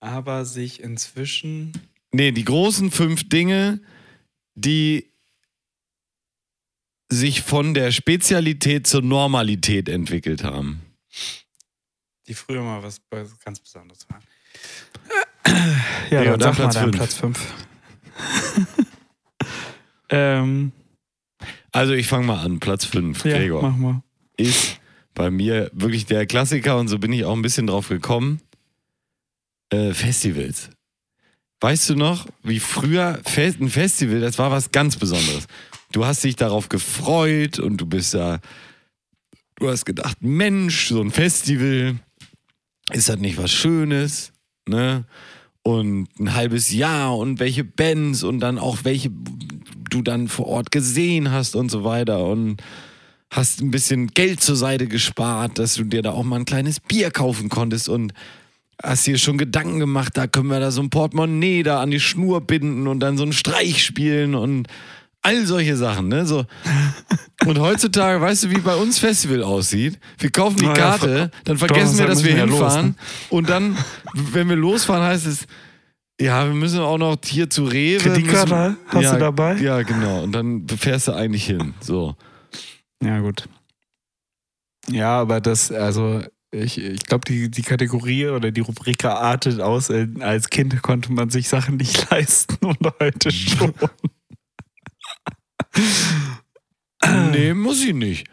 aber 0.00 0.44
sich 0.44 0.80
inzwischen. 0.82 1.72
Nee, 2.12 2.32
die 2.32 2.44
großen 2.44 2.90
fünf 2.90 3.28
Dinge, 3.28 3.80
die 4.54 5.12
sich 7.10 7.42
von 7.42 7.74
der 7.74 7.90
Spezialität 7.90 8.86
zur 8.86 9.02
Normalität 9.02 9.88
entwickelt 9.88 10.44
haben. 10.44 10.82
die 12.26 12.34
früher 12.34 12.62
mal 12.62 12.82
was 12.82 13.00
ganz 13.44 13.60
Besonderes 13.60 14.06
waren. 14.10 14.22
Ja, 16.10 16.22
Ja, 16.22 16.36
dann 16.36 16.40
dann 16.40 16.54
sag 16.54 16.58
mal 16.58 16.68
Platz 16.68 16.74
deinen 16.74 16.84
fünf. 16.84 16.96
Platz 16.96 17.14
5. 17.14 17.54
ähm, 20.10 20.72
Also 21.72 21.92
ich 21.94 22.06
fange 22.06 22.26
mal 22.26 22.40
an, 22.44 22.60
Platz 22.60 22.84
fünf, 22.84 23.24
ja, 23.24 23.38
Gregor. 23.38 23.62
mach 23.62 23.76
mal. 23.76 24.02
ist 24.36 24.78
bei 25.14 25.30
mir 25.30 25.70
wirklich 25.72 26.06
der 26.06 26.26
Klassiker 26.26 26.78
und 26.78 26.88
so 26.88 26.98
bin 26.98 27.12
ich 27.12 27.24
auch 27.24 27.34
ein 27.34 27.42
bisschen 27.42 27.66
drauf 27.66 27.88
gekommen. 27.88 28.40
Äh, 29.70 29.92
Festivals. 29.92 30.70
Weißt 31.60 31.90
du 31.90 31.96
noch, 31.96 32.26
wie 32.42 32.60
früher 32.60 33.20
ein 33.24 33.68
Festival, 33.68 34.20
das 34.20 34.38
war 34.38 34.50
was 34.50 34.70
ganz 34.70 34.96
Besonderes. 34.96 35.46
Du 35.92 36.04
hast 36.04 36.22
dich 36.22 36.36
darauf 36.36 36.68
gefreut 36.68 37.58
und 37.58 37.78
du 37.78 37.86
bist 37.86 38.14
da, 38.14 38.38
du 39.56 39.68
hast 39.68 39.84
gedacht, 39.84 40.18
Mensch, 40.20 40.88
so 40.88 41.00
ein 41.00 41.10
Festival, 41.10 41.96
ist 42.92 43.08
das 43.08 43.18
nicht 43.18 43.38
was 43.38 43.50
Schönes? 43.50 44.32
Ne? 44.68 45.04
Und 45.62 46.08
ein 46.18 46.34
halbes 46.34 46.70
Jahr 46.70 47.16
und 47.16 47.40
welche 47.40 47.64
Bands 47.64 48.22
und 48.22 48.40
dann 48.40 48.58
auch 48.58 48.78
welche 48.84 49.10
du 49.90 50.02
dann 50.02 50.28
vor 50.28 50.46
Ort 50.46 50.70
gesehen 50.70 51.30
hast 51.30 51.56
und 51.56 51.70
so 51.70 51.84
weiter 51.84 52.24
und 52.24 52.62
hast 53.30 53.60
ein 53.60 53.70
bisschen 53.70 54.08
Geld 54.08 54.42
zur 54.42 54.56
Seite 54.56 54.86
gespart, 54.86 55.58
dass 55.58 55.74
du 55.74 55.84
dir 55.84 56.02
da 56.02 56.12
auch 56.12 56.24
mal 56.24 56.36
ein 56.36 56.44
kleines 56.44 56.80
Bier 56.80 57.10
kaufen 57.10 57.48
konntest 57.48 57.88
und 57.88 58.12
hast 58.82 59.06
dir 59.06 59.18
schon 59.18 59.38
Gedanken 59.38 59.78
gemacht, 59.78 60.16
da 60.16 60.26
können 60.26 60.48
wir 60.48 60.60
da 60.60 60.70
so 60.70 60.80
ein 60.80 60.90
Portemonnaie 60.90 61.62
da 61.62 61.80
an 61.80 61.90
die 61.90 62.00
Schnur 62.00 62.40
binden 62.40 62.86
und 62.86 63.00
dann 63.00 63.16
so 63.16 63.24
einen 63.24 63.32
Streich 63.32 63.84
spielen 63.84 64.34
und 64.34 64.68
all 65.22 65.46
solche 65.46 65.76
Sachen, 65.76 66.08
ne? 66.08 66.26
So. 66.26 66.44
Und 67.46 67.60
heutzutage, 67.60 68.20
weißt 68.20 68.44
du, 68.44 68.50
wie 68.50 68.58
bei 68.58 68.74
uns 68.74 68.98
Festival 68.98 69.44
aussieht? 69.44 69.98
Wir 70.18 70.30
kaufen 70.30 70.58
die 70.58 70.64
ja, 70.64 70.74
Karte, 70.74 71.30
dann 71.44 71.56
vergessen 71.56 71.96
wir, 71.96 72.06
dass 72.06 72.24
wir 72.24 72.32
ja 72.32 72.44
hinfahren 72.44 72.86
ne? 72.88 72.94
und 73.30 73.48
dann, 73.48 73.78
wenn 74.12 74.48
wir 74.48 74.56
losfahren, 74.56 75.04
heißt 75.04 75.24
es, 75.24 75.46
ja, 76.20 76.44
wir 76.44 76.52
müssen 76.52 76.80
auch 76.80 76.98
noch 76.98 77.16
hier 77.24 77.48
zu 77.48 77.64
Rewe. 77.64 78.02
Kreditkarte 78.02 78.54
müssen- 78.54 78.76
hast 78.88 79.02
ja, 79.02 79.12
du 79.12 79.18
dabei? 79.20 79.56
Ja, 79.58 79.82
genau. 79.82 80.24
Und 80.24 80.32
dann 80.32 80.66
fährst 80.66 81.06
du 81.06 81.12
eigentlich 81.12 81.46
hin. 81.46 81.74
So. 81.80 82.16
Ja, 83.02 83.20
gut. 83.20 83.48
Ja, 84.90 85.20
aber 85.20 85.40
das, 85.40 85.70
also 85.70 86.22
ich, 86.50 86.78
ich 86.78 87.04
glaube, 87.04 87.24
die, 87.26 87.50
die 87.50 87.62
Kategorie 87.62 88.28
oder 88.28 88.50
die 88.50 88.60
Rubrik 88.60 89.04
artet 89.04 89.60
aus, 89.60 89.90
äh, 89.90 90.08
als 90.20 90.48
Kind 90.50 90.80
konnte 90.82 91.12
man 91.12 91.30
sich 91.30 91.48
Sachen 91.48 91.76
nicht 91.76 92.10
leisten 92.10 92.64
und 92.64 92.78
heute 93.00 93.30
schon. 93.30 93.74
nee, 97.32 97.54
muss 97.54 97.84
ich 97.84 97.94
nicht. 97.94 98.28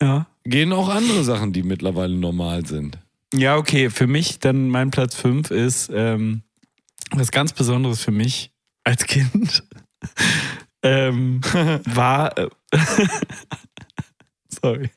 ja. 0.00 0.26
Gehen 0.46 0.74
auch 0.74 0.90
andere 0.90 1.24
Sachen, 1.24 1.54
die 1.54 1.62
mittlerweile 1.62 2.14
normal 2.14 2.66
sind. 2.66 2.98
Ja, 3.32 3.56
okay. 3.56 3.88
Für 3.88 4.06
mich 4.06 4.40
dann 4.40 4.68
mein 4.68 4.90
Platz 4.90 5.14
5 5.14 5.50
ist 5.50 5.90
ähm, 5.92 6.42
was 7.10 7.30
ganz 7.30 7.54
Besonderes 7.54 8.02
für 8.02 8.10
mich 8.10 8.52
als 8.84 9.06
Kind. 9.06 9.64
ähm, 10.82 11.40
war, 11.86 12.36
äh, 12.36 12.48
sorry, 14.64 14.90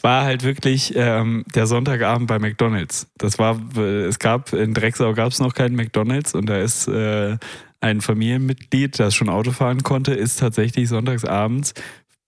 war 0.00 0.22
halt 0.22 0.44
wirklich 0.44 0.92
ähm, 0.94 1.44
der 1.54 1.66
Sonntagabend 1.66 2.28
bei 2.28 2.38
McDonalds. 2.38 3.08
Das 3.18 3.38
war, 3.38 3.60
äh, 3.76 4.04
es 4.04 4.20
gab, 4.20 4.52
in 4.52 4.74
Drecksau 4.74 5.12
gab 5.12 5.32
es 5.32 5.40
noch 5.40 5.54
keinen 5.54 5.74
McDonalds 5.74 6.34
und 6.34 6.46
da 6.46 6.58
ist 6.58 6.86
äh, 6.86 7.36
ein 7.80 8.00
Familienmitglied, 8.00 9.00
das 9.00 9.14
schon 9.14 9.28
Auto 9.28 9.50
fahren 9.50 9.82
konnte, 9.82 10.14
ist 10.14 10.38
tatsächlich 10.38 10.88
sonntagsabends 10.88 11.74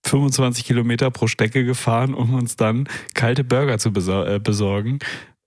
25 0.05 0.65
Kilometer 0.65 1.11
pro 1.13 1.29
Strecke 1.29 1.65
gefahren, 1.65 2.13
um 2.13 2.35
uns 2.35 2.57
dann 2.57 2.89
kalte 3.15 3.45
Burger 3.45 3.79
zu 3.79 3.93
besor 3.93 4.27
äh, 4.27 4.41
besorgen, 4.41 4.99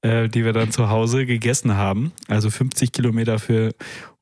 äh, 0.02 0.30
die 0.30 0.46
wir 0.46 0.54
dann 0.54 0.72
zu 0.72 0.90
Hause 0.90 1.26
gegessen 1.26 1.76
haben. 1.76 2.14
Also 2.30 2.50
50 2.50 2.94
Kilometer 2.94 3.38
für. 3.38 3.74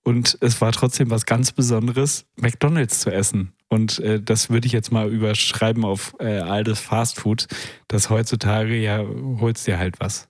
Und 0.04 0.38
es 0.42 0.60
war 0.60 0.72
trotzdem 0.72 1.10
was 1.10 1.26
ganz 1.26 1.52
Besonderes, 1.52 2.26
McDonalds 2.36 3.00
zu 3.00 3.12
essen. 3.12 3.55
Und 3.76 4.00
äh, 4.00 4.22
das 4.22 4.50
würde 4.50 4.68
ich 4.68 4.72
jetzt 4.72 4.94
mal 4.94 5.12
überschreiben 5.12 5.84
auf 5.84 6.16
äh, 6.20 6.40
altes 6.40 6.80
Fastfood, 6.80 7.48
das 7.90 8.10
heutzutage 8.10 8.78
ja 8.78 9.04
holst 9.42 9.68
dir 9.68 9.78
halt 9.78 10.00
was. 10.00 10.30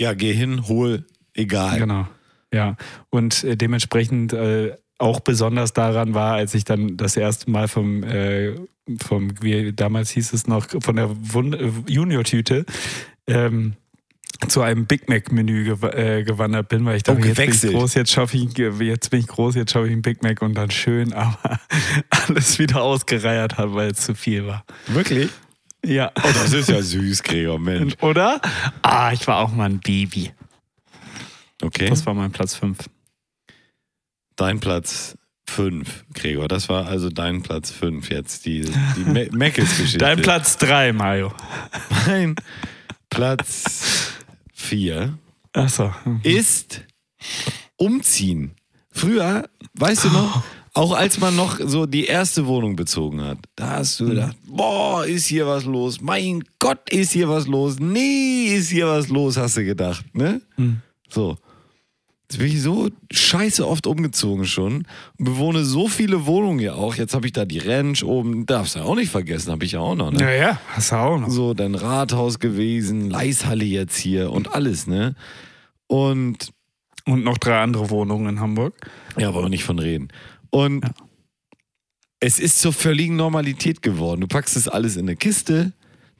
Ja, 0.00 0.14
geh 0.14 0.32
hin, 0.32 0.66
hol, 0.66 1.06
egal. 1.32 1.78
Genau. 1.78 2.08
Ja. 2.52 2.76
Und 3.08 3.44
äh, 3.44 3.56
dementsprechend 3.56 4.32
äh, 4.32 4.72
auch 4.98 5.20
besonders 5.20 5.72
daran 5.72 6.14
war, 6.14 6.34
als 6.34 6.54
ich 6.54 6.64
dann 6.64 6.96
das 6.96 7.16
erste 7.16 7.52
Mal 7.52 7.68
vom, 7.68 8.02
äh, 8.02 8.56
vom 9.00 9.32
wie 9.40 9.72
damals 9.72 10.10
hieß 10.10 10.32
es 10.32 10.48
noch, 10.48 10.66
von 10.80 10.96
der 10.96 11.08
Junior-Tüte 11.86 12.66
ähm, 13.28 13.74
zu 14.48 14.62
einem 14.62 14.86
Big 14.86 15.08
Mac-Menü 15.08 15.64
gew 15.64 15.86
äh, 15.86 16.22
gewandert 16.24 16.68
bin, 16.68 16.84
weil 16.84 16.96
ich 16.96 17.02
dachte, 17.02 17.20
Oh, 17.22 17.24
jetzt 17.24 17.36
bin 17.36 17.50
ich 17.50 17.60
groß, 17.60 17.94
jetzt 17.94 18.10
schaffe 18.10 18.36
ich, 18.36 18.56
jetzt 18.56 19.10
bin 19.10 19.20
ich 19.20 19.26
groß, 19.26 19.54
jetzt 19.54 19.72
schaffe 19.72 19.86
ich 19.86 19.92
einen 19.92 20.02
Big 20.02 20.22
Mac 20.22 20.42
und 20.42 20.54
dann 20.54 20.70
schön, 20.70 21.12
aber 21.12 21.60
alles 22.10 22.58
wieder 22.58 22.82
ausgereiert 22.82 23.58
hat, 23.58 23.74
weil 23.74 23.90
es 23.90 24.00
zu 24.00 24.14
viel 24.14 24.46
war. 24.46 24.64
Wirklich? 24.86 25.30
Ja. 25.84 26.12
Oh, 26.16 26.28
das 26.32 26.52
ist 26.52 26.68
ja 26.68 26.80
süß, 26.80 27.22
Gregor, 27.22 27.58
Mensch. 27.58 27.94
Oder? 28.00 28.40
Ah, 28.82 29.12
ich 29.12 29.26
war 29.26 29.38
auch 29.38 29.52
mal 29.52 29.68
ein 29.68 29.80
Baby. 29.80 30.32
Okay. 31.60 31.88
Das 31.88 32.06
war 32.06 32.14
mein 32.14 32.30
Platz 32.30 32.54
5. 32.54 32.78
Dein 34.36 34.60
Platz 34.60 35.16
5, 35.48 36.04
Gregor. 36.14 36.48
Das 36.48 36.68
war 36.68 36.86
also 36.86 37.10
dein 37.10 37.42
Platz 37.42 37.70
5 37.70 38.10
jetzt, 38.10 38.46
die, 38.46 38.62
die 38.96 39.30
Meckes-Geschichte. 39.36 39.98
Dein 39.98 40.22
Platz 40.22 40.56
3, 40.58 40.92
Mario. 40.92 41.32
Mein 42.06 42.36
Platz 43.10 44.12
4 44.62 45.18
Achso. 45.52 45.92
ist 46.22 46.82
umziehen. 47.76 48.52
Früher, 48.90 49.48
weißt 49.74 50.04
du 50.04 50.08
noch, 50.10 50.42
auch 50.74 50.92
als 50.92 51.18
man 51.18 51.36
noch 51.36 51.58
so 51.64 51.84
die 51.86 52.04
erste 52.06 52.46
Wohnung 52.46 52.76
bezogen 52.76 53.20
hat, 53.22 53.38
da 53.56 53.70
hast 53.78 54.00
du 54.00 54.06
gedacht, 54.06 54.36
boah, 54.46 55.04
ist 55.04 55.26
hier 55.26 55.46
was 55.46 55.64
los? 55.64 56.00
Mein 56.00 56.44
Gott, 56.58 56.90
ist 56.90 57.12
hier 57.12 57.28
was 57.28 57.46
los? 57.46 57.78
Nee, 57.78 58.54
ist 58.54 58.70
hier 58.70 58.86
was 58.86 59.08
los, 59.08 59.36
hast 59.36 59.56
du 59.56 59.64
gedacht, 59.64 60.04
ne? 60.14 60.40
So. 61.08 61.36
Jetzt 62.32 62.38
bin 62.38 62.48
ich 62.48 62.62
so 62.62 62.88
scheiße 63.12 63.66
oft 63.68 63.86
umgezogen 63.86 64.46
schon 64.46 64.86
und 65.18 65.24
bewohne 65.24 65.64
so 65.64 65.86
viele 65.86 66.24
Wohnungen 66.24 66.60
ja 66.60 66.72
auch. 66.74 66.94
Jetzt 66.94 67.12
habe 67.14 67.26
ich 67.26 67.32
da 67.32 67.44
die 67.44 67.58
Ranch 67.58 68.02
oben, 68.02 68.46
darfst 68.46 68.74
du 68.74 68.78
ja 68.78 68.86
auch 68.86 68.94
nicht 68.94 69.10
vergessen, 69.10 69.50
habe 69.52 69.66
ich 69.66 69.72
ja 69.72 69.80
auch 69.80 69.94
noch, 69.94 70.10
ne? 70.10 70.18
Ja, 70.22 70.30
ja, 70.30 70.60
hast 70.68 70.92
du 70.92 70.96
auch 70.96 71.18
noch. 71.18 71.28
so 71.28 71.52
dein 71.52 71.74
Rathaus 71.74 72.38
gewesen, 72.38 73.10
Leishalle 73.10 73.66
jetzt 73.66 73.98
hier 73.98 74.30
und 74.32 74.54
alles, 74.54 74.86
ne? 74.86 75.14
Und 75.88 76.52
Und 77.04 77.22
noch 77.22 77.36
drei 77.36 77.60
andere 77.62 77.90
Wohnungen 77.90 78.28
in 78.36 78.40
Hamburg. 78.40 78.74
ja, 79.18 79.34
wollen 79.34 79.44
wir 79.46 79.50
nicht 79.50 79.64
von 79.64 79.78
reden. 79.78 80.08
Und 80.48 80.86
es 82.20 82.38
ist 82.38 82.60
zur 82.60 82.72
völligen 82.72 83.16
Normalität 83.16 83.82
geworden. 83.82 84.22
Du 84.22 84.26
packst 84.26 84.56
das 84.56 84.68
alles 84.68 84.96
in 84.96 85.02
eine 85.06 85.16
Kiste, 85.16 85.72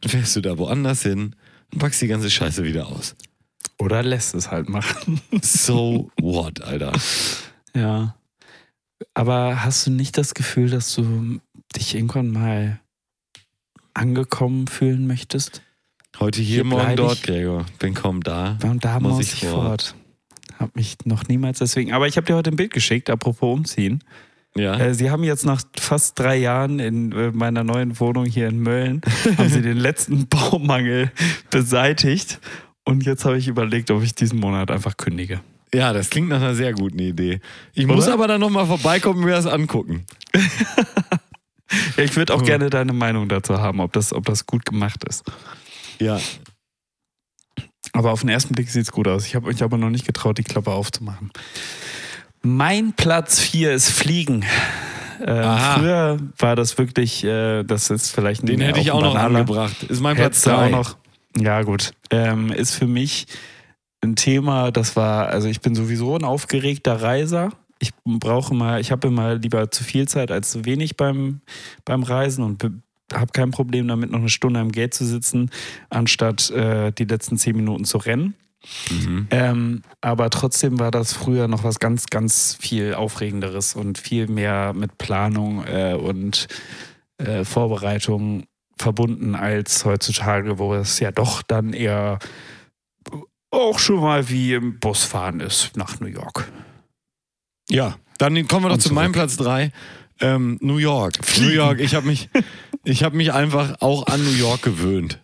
dann 0.02 0.10
fährst 0.10 0.36
du 0.36 0.42
da 0.42 0.58
woanders 0.58 1.04
hin 1.04 1.36
und 1.72 1.78
packst 1.78 2.02
die 2.02 2.08
ganze 2.08 2.28
Scheiße 2.30 2.64
wieder 2.64 2.88
aus. 2.88 3.14
Oder 3.78 4.02
lässt 4.02 4.34
es 4.34 4.50
halt 4.50 4.68
machen. 4.68 5.20
So 5.42 6.10
what, 6.20 6.62
Alter? 6.62 6.92
Ja. 7.74 8.14
Aber 9.14 9.64
hast 9.64 9.86
du 9.86 9.90
nicht 9.90 10.16
das 10.18 10.34
Gefühl, 10.34 10.70
dass 10.70 10.94
du 10.94 11.40
dich 11.74 11.94
irgendwann 11.94 12.30
mal 12.30 12.80
angekommen 13.94 14.66
fühlen 14.68 15.06
möchtest? 15.06 15.62
Heute 16.20 16.40
hier, 16.40 16.56
Hier 16.56 16.64
morgen 16.64 16.96
dort, 16.96 17.14
ich. 17.14 17.22
Gregor. 17.22 17.66
Bin 17.78 17.94
kaum 17.94 18.22
da. 18.22 18.58
Und 18.62 18.84
da 18.84 19.00
Muss 19.00 19.12
muss, 19.14 19.20
ich 19.22 19.42
ich 19.42 19.48
fort. 19.48 19.62
fort. 19.62 19.94
Hab 20.58 20.76
mich 20.76 20.96
noch 21.04 21.26
niemals 21.26 21.58
deswegen. 21.58 21.92
Aber 21.92 22.06
ich 22.06 22.16
habe 22.16 22.26
dir 22.26 22.36
heute 22.36 22.50
ein 22.50 22.56
Bild 22.56 22.72
geschickt, 22.72 23.10
apropos 23.10 23.52
umziehen. 23.52 24.04
Ja. 24.54 24.78
Äh, 24.78 24.94
Sie 24.94 25.10
haben 25.10 25.24
jetzt 25.24 25.46
nach 25.46 25.62
fast 25.78 26.18
drei 26.18 26.36
Jahren 26.36 26.78
in 26.78 27.12
äh, 27.12 27.30
meiner 27.32 27.64
neuen 27.64 27.98
Wohnung 27.98 28.26
hier 28.26 28.48
in 28.48 28.60
Mölln, 28.60 29.00
haben 29.38 29.48
Sie 29.48 29.62
den 29.62 29.78
letzten 29.78 30.28
Baumangel 30.28 31.10
beseitigt. 31.50 32.38
Und 32.84 33.04
jetzt 33.04 33.24
habe 33.24 33.38
ich 33.38 33.48
überlegt, 33.48 33.90
ob 33.90 34.02
ich 34.02 34.14
diesen 34.14 34.40
Monat 34.40 34.70
einfach 34.70 34.96
kündige. 34.96 35.40
ja, 35.74 35.92
das 35.92 36.10
klingt 36.10 36.28
nach 36.28 36.40
einer 36.40 36.54
sehr 36.54 36.72
guten 36.72 36.98
Idee. 36.98 37.40
Ich 37.74 37.86
muss 37.86 38.04
Oder? 38.04 38.14
aber 38.14 38.26
dann 38.28 38.40
nochmal 38.40 38.66
vorbeikommen 38.66 39.20
und 39.20 39.24
mir 39.26 39.32
das 39.32 39.46
angucken. 39.46 40.04
Ja, 41.96 42.04
ich 42.04 42.14
würde 42.16 42.34
auch 42.34 42.40
Hm. 42.40 42.46
gerne 42.46 42.68
deine 42.68 42.92
Meinung 42.92 43.30
dazu 43.30 43.58
haben, 43.58 43.80
ob 43.80 43.94
das, 43.94 44.12
ob 44.12 44.26
das 44.26 44.44
gut 44.44 44.66
gemacht 44.66 45.04
ist. 45.08 45.24
Ja. 45.98 46.20
Aber 47.94 48.12
auf 48.12 48.20
den 48.20 48.28
ersten 48.28 48.54
Blick 48.54 48.68
sieht 48.68 48.82
es 48.82 48.92
gut 48.92 49.08
aus. 49.08 49.24
Ich 49.26 49.34
habe 49.34 49.48
mich 49.48 49.62
aber 49.62 49.78
noch 49.78 49.88
nicht 49.88 50.04
getraut, 50.04 50.36
die 50.36 50.42
Klappe 50.42 50.70
aufzumachen. 50.70 51.30
Mein 52.42 52.92
Platz 52.92 53.40
4 53.40 53.72
ist 53.72 53.88
Fliegen. 53.90 54.44
Äh, 55.20 55.30
Aha. 55.30 55.78
früher 55.78 56.18
war 56.36 56.56
das 56.56 56.76
wirklich, 56.76 57.24
äh, 57.24 57.62
das 57.62 57.88
ist 57.88 58.10
vielleicht 58.10 58.42
ein 58.42 58.46
Den 58.48 58.60
hätte 58.60 58.80
ich 58.80 58.90
auch 58.90 59.00
noch 59.00 59.14
angebracht. 59.14 59.82
Ist 59.84 60.00
mein 60.02 60.16
Platz 60.16 60.44
Hättest 60.44 60.46
du 60.46 60.50
3. 60.50 60.66
auch 60.66 60.70
noch. 60.70 60.96
Ja, 61.36 61.62
gut. 61.62 61.92
Ähm, 62.10 62.50
ist 62.52 62.74
für 62.74 62.86
mich 62.86 63.26
ein 64.02 64.16
Thema, 64.16 64.70
das 64.70 64.96
war, 64.96 65.28
also 65.28 65.48
ich 65.48 65.60
bin 65.60 65.74
sowieso 65.74 66.16
ein 66.16 66.24
aufgeregter 66.24 67.02
Reiser. 67.02 67.50
Ich 67.78 67.92
brauche 68.04 68.54
mal, 68.54 68.80
ich 68.80 68.92
habe 68.92 69.08
immer 69.08 69.34
lieber 69.36 69.70
zu 69.70 69.84
viel 69.84 70.08
Zeit 70.08 70.30
als 70.30 70.50
zu 70.50 70.64
wenig 70.64 70.96
beim, 70.96 71.40
beim 71.84 72.02
Reisen 72.02 72.44
und 72.44 72.62
habe 73.12 73.32
kein 73.32 73.50
Problem 73.50 73.88
damit, 73.88 74.10
noch 74.10 74.20
eine 74.20 74.28
Stunde 74.28 74.60
am 74.60 74.72
Gate 74.72 74.94
zu 74.94 75.04
sitzen, 75.04 75.50
anstatt 75.90 76.50
äh, 76.50 76.92
die 76.92 77.04
letzten 77.04 77.38
zehn 77.38 77.56
Minuten 77.56 77.84
zu 77.84 77.98
rennen. 77.98 78.34
Mhm. 78.90 79.26
Ähm, 79.30 79.82
aber 80.00 80.30
trotzdem 80.30 80.78
war 80.78 80.90
das 80.90 81.12
früher 81.12 81.48
noch 81.48 81.64
was 81.64 81.80
ganz, 81.80 82.06
ganz 82.06 82.56
viel 82.60 82.94
Aufregenderes 82.94 83.74
und 83.74 83.98
viel 83.98 84.28
mehr 84.28 84.72
mit 84.72 84.98
Planung 84.98 85.64
äh, 85.66 85.94
und 85.94 86.46
äh, 87.18 87.44
Vorbereitung 87.44 88.44
verbunden 88.78 89.34
als 89.34 89.84
heutzutage, 89.84 90.58
wo 90.58 90.74
es 90.74 90.98
ja 90.98 91.12
doch 91.12 91.42
dann 91.42 91.72
eher 91.72 92.18
auch 93.50 93.78
schon 93.78 94.00
mal 94.00 94.28
wie 94.28 94.54
im 94.54 94.78
Busfahren 94.80 95.40
ist 95.40 95.76
nach 95.76 96.00
New 96.00 96.06
York. 96.06 96.50
Ja, 97.68 97.96
dann 98.18 98.46
kommen 98.48 98.64
wir 98.64 98.68
doch 98.68 98.76
Und 98.76 98.80
zu 98.80 98.94
meinem. 98.94 99.12
Platz 99.12 99.36
3. 99.36 99.70
Ähm, 100.20 100.58
New 100.60 100.78
York. 100.78 101.14
New 101.40 101.48
York, 101.48 101.80
ich 101.80 101.94
habe 101.94 102.06
mich, 102.06 102.28
ich 102.84 103.02
hab 103.02 103.12
mich 103.12 103.32
einfach 103.32 103.80
auch 103.80 104.06
an 104.06 104.22
New 104.22 104.32
York 104.32 104.62
gewöhnt. 104.62 105.21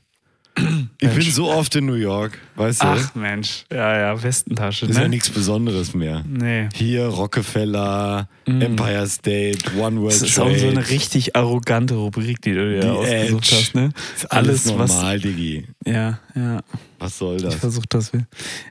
Ich 1.00 1.08
bin 1.10 1.30
so 1.30 1.48
oft 1.48 1.76
in 1.76 1.86
New 1.86 1.94
York, 1.94 2.36
weißt 2.56 2.82
du? 2.82 2.86
Ach 2.88 3.14
Mensch, 3.14 3.64
ja, 3.72 3.98
ja, 3.98 4.20
Westentasche. 4.22 4.86
ist 4.86 4.96
ne? 4.96 5.02
ja 5.02 5.08
nichts 5.08 5.30
Besonderes 5.30 5.94
mehr. 5.94 6.24
Nee. 6.26 6.68
Hier 6.74 7.06
Rockefeller, 7.06 8.28
Empire 8.46 9.06
State, 9.06 9.58
One 9.78 10.00
World 10.00 10.14
Das 10.14 10.22
ist 10.22 10.34
Trade. 10.34 10.50
auch 10.50 10.56
so 10.58 10.66
eine 10.68 10.88
richtig 10.90 11.36
arrogante 11.36 11.94
Rubrik, 11.94 12.42
die 12.42 12.52
du 12.52 12.68
dir 12.68 12.80
Die 12.80 12.86
ausgesucht 12.88 13.44
Edge. 13.46 13.56
hast, 13.56 13.74
ne? 13.76 13.90
ist 14.16 14.32
alles, 14.32 14.66
alles, 14.66 14.78
was- 14.78 14.92
normal, 14.96 15.20
Diggi. 15.20 15.66
Ja, 15.86 16.18
ja. 16.34 16.60
Was 16.98 17.16
soll 17.18 17.36
Ich 17.36 17.42
das? 17.42 17.54
versuche 17.54 17.86
das. 17.88 18.10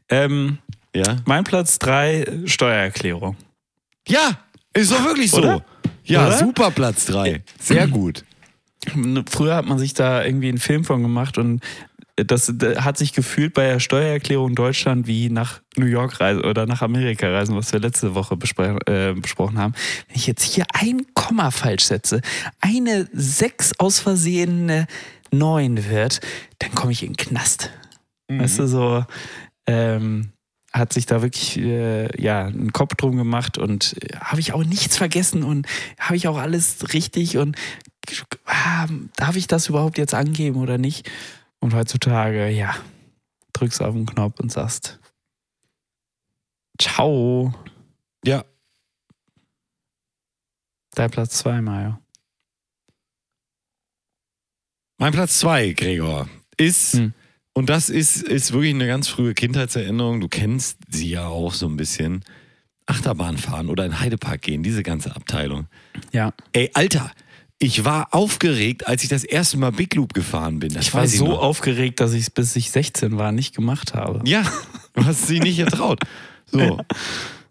Ähm, 0.09 0.57
Ja? 0.93 1.15
mein 1.25 1.45
Platz 1.45 1.79
3, 1.79 2.25
Steuererklärung. 2.45 3.37
Ja, 4.05 4.37
ist 4.73 4.91
doch 4.91 5.03
wirklich 5.05 5.31
so. 5.31 5.37
Oder? 5.37 5.63
Ja, 6.03 6.27
Oder? 6.27 6.37
super 6.39 6.71
Platz 6.71 7.05
3. 7.05 7.41
Sehr 7.59 7.87
gut. 7.87 8.25
Früher 9.29 9.55
hat 9.55 9.65
man 9.65 9.79
sich 9.79 9.93
da 9.93 10.23
irgendwie 10.23 10.47
einen 10.49 10.59
Film 10.59 10.85
von 10.85 11.01
gemacht 11.01 11.37
und 11.37 11.61
das 12.25 12.49
äh, 12.49 12.77
hat 12.77 12.97
sich 12.97 13.13
gefühlt 13.13 13.53
bei 13.53 13.67
der 13.67 13.79
Steuererklärung 13.79 14.55
Deutschland 14.55 15.07
wie 15.07 15.29
nach 15.29 15.61
New 15.75 15.85
York 15.85 16.19
reisen 16.19 16.43
oder 16.43 16.65
nach 16.65 16.81
Amerika 16.81 17.29
reisen, 17.29 17.55
was 17.55 17.71
wir 17.71 17.79
letzte 17.79 18.15
Woche 18.15 18.35
bespre 18.35 18.77
äh, 18.87 19.13
besprochen 19.13 19.57
haben. 19.57 19.73
Wenn 20.07 20.15
ich 20.15 20.27
jetzt 20.27 20.43
hier 20.43 20.65
ein 20.73 21.05
Komma 21.13 21.51
falsch 21.51 21.85
setze, 21.85 22.21
eine 22.59 23.07
6 23.13 23.79
aus 23.79 23.99
Versehen 23.99 24.87
9 25.31 25.89
wird, 25.89 26.21
dann 26.59 26.73
komme 26.73 26.91
ich 26.91 27.03
in 27.03 27.13
den 27.13 27.17
Knast. 27.17 27.71
Weißt 28.29 28.59
du, 28.59 28.67
so 28.67 29.05
ähm, 29.67 30.31
hat 30.73 30.93
sich 30.93 31.05
da 31.05 31.21
wirklich 31.21 31.57
äh, 31.57 32.21
ja, 32.21 32.45
einen 32.45 32.73
Kopf 32.73 32.95
drum 32.95 33.15
gemacht 33.15 33.57
und 33.57 33.95
äh, 34.01 34.17
habe 34.17 34.41
ich 34.41 34.53
auch 34.53 34.63
nichts 34.63 34.97
vergessen 34.97 35.43
und 35.43 35.65
habe 35.99 36.15
ich 36.15 36.27
auch 36.27 36.37
alles 36.37 36.93
richtig 36.93 37.37
und 37.37 37.55
ah, 38.45 38.87
darf 39.15 39.35
ich 39.35 39.47
das 39.47 39.69
überhaupt 39.69 39.97
jetzt 39.97 40.13
angeben 40.13 40.57
oder 40.57 40.77
nicht? 40.77 41.09
Und 41.59 41.73
heutzutage, 41.73 42.49
ja, 42.49 42.75
drückst 43.53 43.81
auf 43.81 43.93
den 43.93 44.05
Knopf 44.05 44.39
und 44.39 44.51
sagst 44.51 44.99
Ciao. 46.79 47.53
Ja. 48.23 48.45
Dein 50.95 51.09
Platz 51.11 51.37
zwei, 51.39 51.61
Mario. 51.61 51.97
Mein 54.99 55.11
Platz 55.13 55.39
zwei, 55.39 55.71
Gregor, 55.73 56.27
ist, 56.57 56.93
Hm. 56.93 57.13
und 57.53 57.69
das 57.69 57.89
ist, 57.89 58.23
ist 58.23 58.51
wirklich 58.51 58.73
eine 58.73 58.87
ganz 58.87 59.07
frühe 59.07 59.33
Kindheitserinnerung. 59.33 60.21
Du 60.21 60.27
kennst 60.27 60.77
sie 60.89 61.09
ja 61.09 61.27
auch 61.27 61.53
so 61.53 61.67
ein 61.67 61.77
bisschen. 61.77 62.23
Achterbahn 62.89 63.37
fahren 63.37 63.67
oder 63.67 63.85
in 63.85 63.99
Heidepark 63.99 64.41
gehen, 64.41 64.63
diese 64.63 64.81
ganze 64.81 65.13
Abteilung. 65.13 65.67
Ja, 66.13 66.33
Ey, 66.53 66.71
Alter, 66.73 67.11
ich 67.59 67.83
war 67.85 68.13
aufgeregt, 68.13 68.87
als 68.87 69.03
ich 69.03 69.09
das 69.09 69.23
erste 69.23 69.57
Mal 69.57 69.71
Big 69.71 69.95
Loop 69.95 70.13
gefahren 70.13 70.59
bin. 70.59 70.73
Das 70.73 70.87
ich 70.87 70.93
war 70.93 71.07
so 71.07 71.27
noch. 71.27 71.39
aufgeregt, 71.39 71.99
dass 71.99 72.13
ich 72.13 72.21
es 72.23 72.29
bis 72.29 72.55
ich 72.55 72.69
16 72.71 73.17
war 73.17 73.31
nicht 73.31 73.55
gemacht 73.55 73.93
habe. 73.95 74.21
Ja, 74.25 74.43
du 74.93 75.05
hast 75.05 75.27
sie 75.27 75.39
nicht 75.39 75.57
getraut. 75.57 75.99
So. 76.51 76.79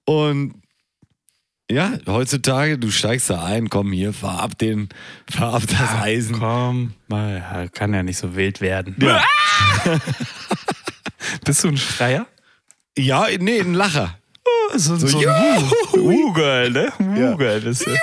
Und 0.04 0.54
ja, 1.68 1.94
heutzutage, 2.06 2.78
du 2.78 2.92
steigst 2.92 3.28
da 3.28 3.44
ein, 3.44 3.68
komm 3.68 3.90
hier, 3.90 4.12
fahr 4.12 4.40
ab, 4.40 4.56
den, 4.56 4.88
fahr 5.28 5.54
ab 5.54 5.62
das 5.66 5.90
Eisen. 6.00 6.38
Komm, 6.38 6.94
mal, 7.08 7.38
ja, 7.38 7.68
kann 7.68 7.92
ja 7.92 8.04
nicht 8.04 8.18
so 8.18 8.36
wild 8.36 8.60
werden. 8.60 8.94
Ja. 9.00 9.24
Bist 11.44 11.64
du 11.64 11.68
ein 11.68 11.76
Schreier? 11.76 12.26
ja, 12.96 13.26
nee, 13.40 13.60
ein 13.60 13.74
Lacher. 13.74 14.16
So, 14.74 14.96
So, 14.96 15.08
so 15.08 15.18
ein 15.18 15.70
Hu-Girl, 15.92 16.70
ne? 16.70 16.92
Hu-Girl 16.98 17.66
ist 17.66 17.84
das. 17.86 17.98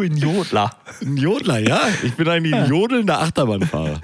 Ein 0.00 0.16
Jodler. 0.16 0.76
Ein 1.00 1.16
Jodler, 1.16 1.58
ja. 1.58 1.80
Ich 2.02 2.14
bin 2.14 2.28
eigentlich 2.28 2.54
ein 2.54 2.68
jodelnder 2.68 3.20
Achterbahnfahrer. 3.20 4.00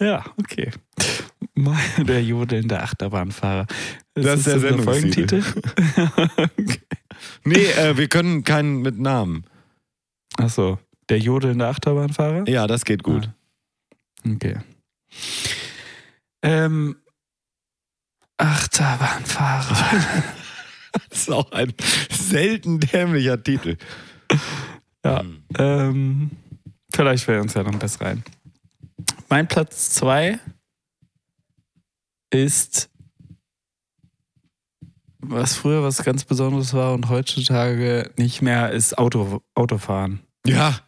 Ja, 0.00 0.24
okay. 0.38 0.70
Der 1.98 2.22
jodelnde 2.22 2.80
Achterbahnfahrer. 2.82 3.66
Das 4.14 4.38
ist 4.38 4.46
der 4.46 4.60
Sendungstitel. 4.60 5.42
Folgentitel? 5.42 6.78
Nee, 7.44 7.66
äh, 7.72 7.96
wir 7.96 8.08
können 8.08 8.44
keinen 8.44 8.82
mit 8.82 8.98
Namen. 8.98 9.44
Achso, 10.38 10.78
der 11.08 11.18
jodelnde 11.18 11.66
Achterbahnfahrer? 11.66 12.48
Ja, 12.48 12.66
das 12.66 12.84
geht 12.84 13.02
gut. 13.02 13.30
Okay. 14.26 14.56
Ähm, 16.42 16.96
Achterbahnfahrer. 18.36 20.24
Das 21.08 21.20
ist 21.20 21.30
auch 21.30 21.50
ein 21.52 21.72
selten 22.10 22.78
dämlicher 22.78 23.42
Titel. 23.42 23.78
Ja, 25.04 25.24
ähm, 25.58 26.30
vielleicht 26.92 27.24
fällt 27.24 27.42
uns 27.42 27.54
ja 27.54 27.62
noch 27.62 27.74
besser 27.78 28.06
rein. 28.06 28.22
Mein 29.28 29.48
Platz 29.48 29.90
zwei 29.90 30.38
ist, 32.30 32.90
was 35.18 35.56
früher 35.56 35.82
was 35.82 36.02
ganz 36.04 36.24
Besonderes 36.24 36.74
war 36.74 36.94
und 36.94 37.08
heutzutage 37.08 38.10
nicht 38.16 38.42
mehr, 38.42 38.70
ist 38.70 38.98
Auto, 38.98 39.42
Autofahren. 39.54 40.20
Ja, 40.46 40.80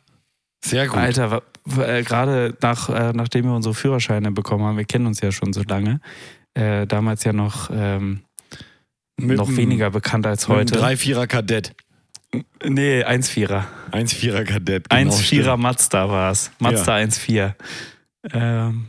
sehr 0.64 0.88
gut. 0.88 0.96
Alter, 0.96 1.42
äh, 1.78 2.02
gerade 2.02 2.56
nach, 2.60 2.88
äh, 2.88 3.12
nachdem 3.12 3.46
wir 3.46 3.54
unsere 3.54 3.74
Führerscheine 3.74 4.32
bekommen 4.32 4.64
haben, 4.64 4.76
wir 4.76 4.84
kennen 4.84 5.06
uns 5.06 5.20
ja 5.20 5.32
schon 5.32 5.52
so 5.52 5.62
lange, 5.62 6.00
äh, 6.54 6.86
damals 6.86 7.24
ja 7.24 7.32
noch, 7.32 7.70
ähm, 7.72 8.22
noch 9.18 9.56
weniger 9.56 9.90
bekannt 9.90 10.26
als 10.26 10.48
heute. 10.48 10.74
Drei 10.74 10.96
Vierer 10.96 11.26
Kadett. 11.26 11.74
Nee, 12.64 13.04
1,4er. 13.04 13.64
Eins 13.90 14.12
Vierer 14.12 14.44
Kadett. 14.44 14.88
genau, 14.88 15.12
1,4er 15.12 15.22
stimmt. 15.22 15.58
Mazda 15.62 16.08
war 16.08 16.32
es. 16.32 16.50
Mazda 16.58 16.96
1,4. 16.96 17.54
Ähm, 18.32 18.86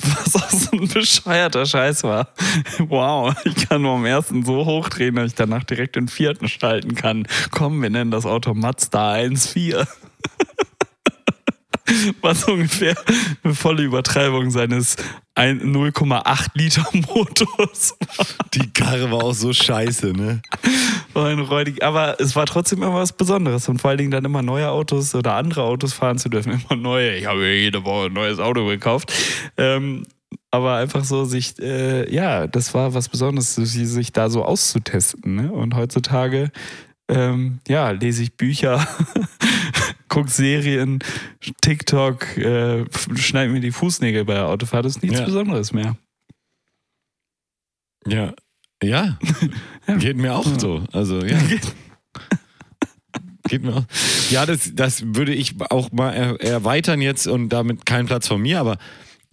was 0.02 0.36
auch 0.36 0.50
so 0.50 0.76
ein 0.76 0.88
bescheuerter 0.88 1.66
Scheiß 1.66 2.04
war. 2.04 2.28
Wow, 2.88 3.34
ich 3.44 3.68
kann 3.68 3.82
nur 3.82 3.94
am 3.94 4.04
ersten 4.04 4.44
so 4.44 4.64
hochdrehen, 4.64 5.14
dass 5.14 5.28
ich 5.28 5.34
danach 5.34 5.64
direkt 5.64 5.96
den 5.96 6.08
vierten 6.08 6.48
schalten 6.48 6.94
kann. 6.94 7.26
Komm, 7.50 7.80
wir 7.82 7.90
nennen 7.90 8.10
das 8.10 8.26
Auto 8.26 8.54
Mazda 8.54 9.14
1,4. 9.14 9.86
Was 12.20 12.44
ungefähr 12.44 12.94
eine 13.42 13.54
volle 13.54 13.82
Übertreibung 13.82 14.50
seines 14.50 14.96
ein- 15.34 15.60
0,8 15.60 16.46
Liter 16.54 16.86
Motors 16.92 17.94
Die 18.54 18.70
Karre 18.72 19.10
war 19.10 19.22
auch 19.24 19.34
so 19.34 19.52
scheiße, 19.52 20.12
ne? 20.12 20.40
war. 21.14 21.82
Aber 21.82 22.20
es 22.20 22.34
war 22.36 22.46
trotzdem 22.46 22.82
immer 22.82 22.94
was 22.94 23.12
Besonderes 23.12 23.68
und 23.68 23.80
vor 23.80 23.90
allen 23.90 23.98
Dingen 23.98 24.10
dann 24.10 24.24
immer 24.24 24.42
neue 24.42 24.68
Autos 24.70 25.14
oder 25.14 25.34
andere 25.34 25.62
Autos 25.62 25.92
fahren 25.92 26.18
zu 26.18 26.28
dürfen. 26.28 26.52
Immer 26.70 26.80
neue. 26.80 27.16
Ich 27.16 27.26
habe 27.26 27.40
mir 27.40 27.56
jede 27.58 27.84
Woche 27.84 28.06
ein 28.06 28.12
neues 28.12 28.38
Auto 28.38 28.66
gekauft. 28.66 29.12
Ähm, 29.56 30.04
aber 30.50 30.76
einfach 30.76 31.04
so 31.04 31.24
sich, 31.24 31.58
äh, 31.60 32.12
ja, 32.12 32.46
das 32.46 32.74
war 32.74 32.94
was 32.94 33.08
Besonderes, 33.08 33.54
sich, 33.56 33.72
sich 33.88 34.12
da 34.12 34.30
so 34.30 34.44
auszutesten. 34.44 35.34
Ne? 35.34 35.52
Und 35.52 35.74
heutzutage, 35.74 36.50
ähm, 37.08 37.58
ja, 37.68 37.90
lese 37.90 38.22
ich 38.22 38.36
Bücher, 38.36 38.86
gucke 40.14 40.30
Serien, 40.30 41.00
TikTok, 41.60 42.36
äh, 42.36 42.84
schneide 43.16 43.52
mir 43.52 43.60
die 43.60 43.72
Fußnägel 43.72 44.24
bei 44.24 44.34
der 44.34 44.46
Autofahrt. 44.46 44.84
Das 44.84 44.96
ist 44.96 45.02
nichts 45.02 45.18
Ja. 45.18 45.24
Besonderes 45.24 45.72
mehr. 45.72 45.96
Ja. 48.06 48.32
Ja. 48.82 49.18
Ja. 49.86 49.96
Geht 49.96 50.16
mir 50.16 50.34
auch 50.34 50.46
so. 50.58 50.82
Also, 50.92 51.22
ja. 51.22 51.38
Geht 53.48 53.62
mir 53.62 53.76
auch. 53.76 53.84
Ja, 54.30 54.46
das, 54.46 54.74
das 54.74 55.02
würde 55.04 55.34
ich 55.34 55.60
auch 55.68 55.92
mal 55.92 56.14
er, 56.14 56.40
erweitern 56.40 57.02
jetzt 57.02 57.26
und 57.26 57.50
damit 57.50 57.84
kein 57.84 58.06
Platz 58.06 58.26
von 58.26 58.40
mir, 58.40 58.60
aber 58.60 58.78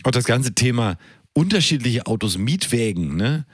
auch 0.03 0.11
das 0.11 0.25
ganze 0.25 0.53
Thema 0.53 0.97
unterschiedliche 1.31 2.05
Autos, 2.05 2.37
Mietwägen, 2.37 3.15
ne? 3.15 3.45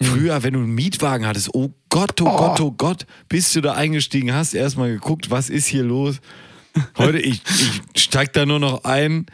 Früher, 0.00 0.44
wenn 0.44 0.52
du 0.52 0.60
einen 0.60 0.72
Mietwagen 0.72 1.26
hattest, 1.26 1.52
oh 1.52 1.74
Gott, 1.88 2.20
oh, 2.20 2.26
Gott, 2.26 2.60
oh 2.60 2.70
Gott, 2.70 3.06
bis 3.28 3.52
du 3.52 3.60
da 3.60 3.72
eingestiegen 3.72 4.32
hast, 4.32 4.54
erstmal 4.54 4.92
geguckt, 4.92 5.32
was 5.32 5.50
ist 5.50 5.66
hier 5.66 5.82
los? 5.82 6.20
Heute, 6.98 7.18
ich, 7.18 7.42
ich 7.94 8.02
steig 8.02 8.32
da 8.32 8.46
nur 8.46 8.58
noch 8.58 8.84
ein, 8.84 9.26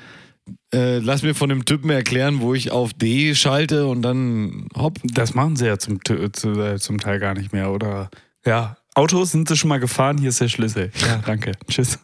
äh, 0.74 0.98
lass 0.98 1.22
mir 1.22 1.34
von 1.34 1.48
dem 1.48 1.64
Typen 1.64 1.90
erklären, 1.90 2.40
wo 2.40 2.54
ich 2.54 2.70
auf 2.70 2.92
D 2.94 3.34
schalte 3.34 3.86
und 3.86 4.02
dann 4.02 4.68
hopp. 4.76 4.98
Das 5.04 5.34
machen 5.34 5.56
sie 5.56 5.66
ja 5.66 5.78
zum, 5.78 6.00
äh, 6.08 6.78
zum 6.78 6.98
Teil 6.98 7.18
gar 7.18 7.34
nicht 7.34 7.52
mehr, 7.52 7.70
oder? 7.70 8.10
Ja. 8.44 8.76
Autos 8.94 9.32
sind 9.32 9.48
sie 9.48 9.56
schon 9.56 9.68
mal 9.68 9.80
gefahren, 9.80 10.18
hier 10.18 10.28
ist 10.28 10.40
der 10.40 10.48
Schlüssel. 10.48 10.90
Ja, 11.00 11.22
danke. 11.24 11.52
Tschüss. 11.68 11.98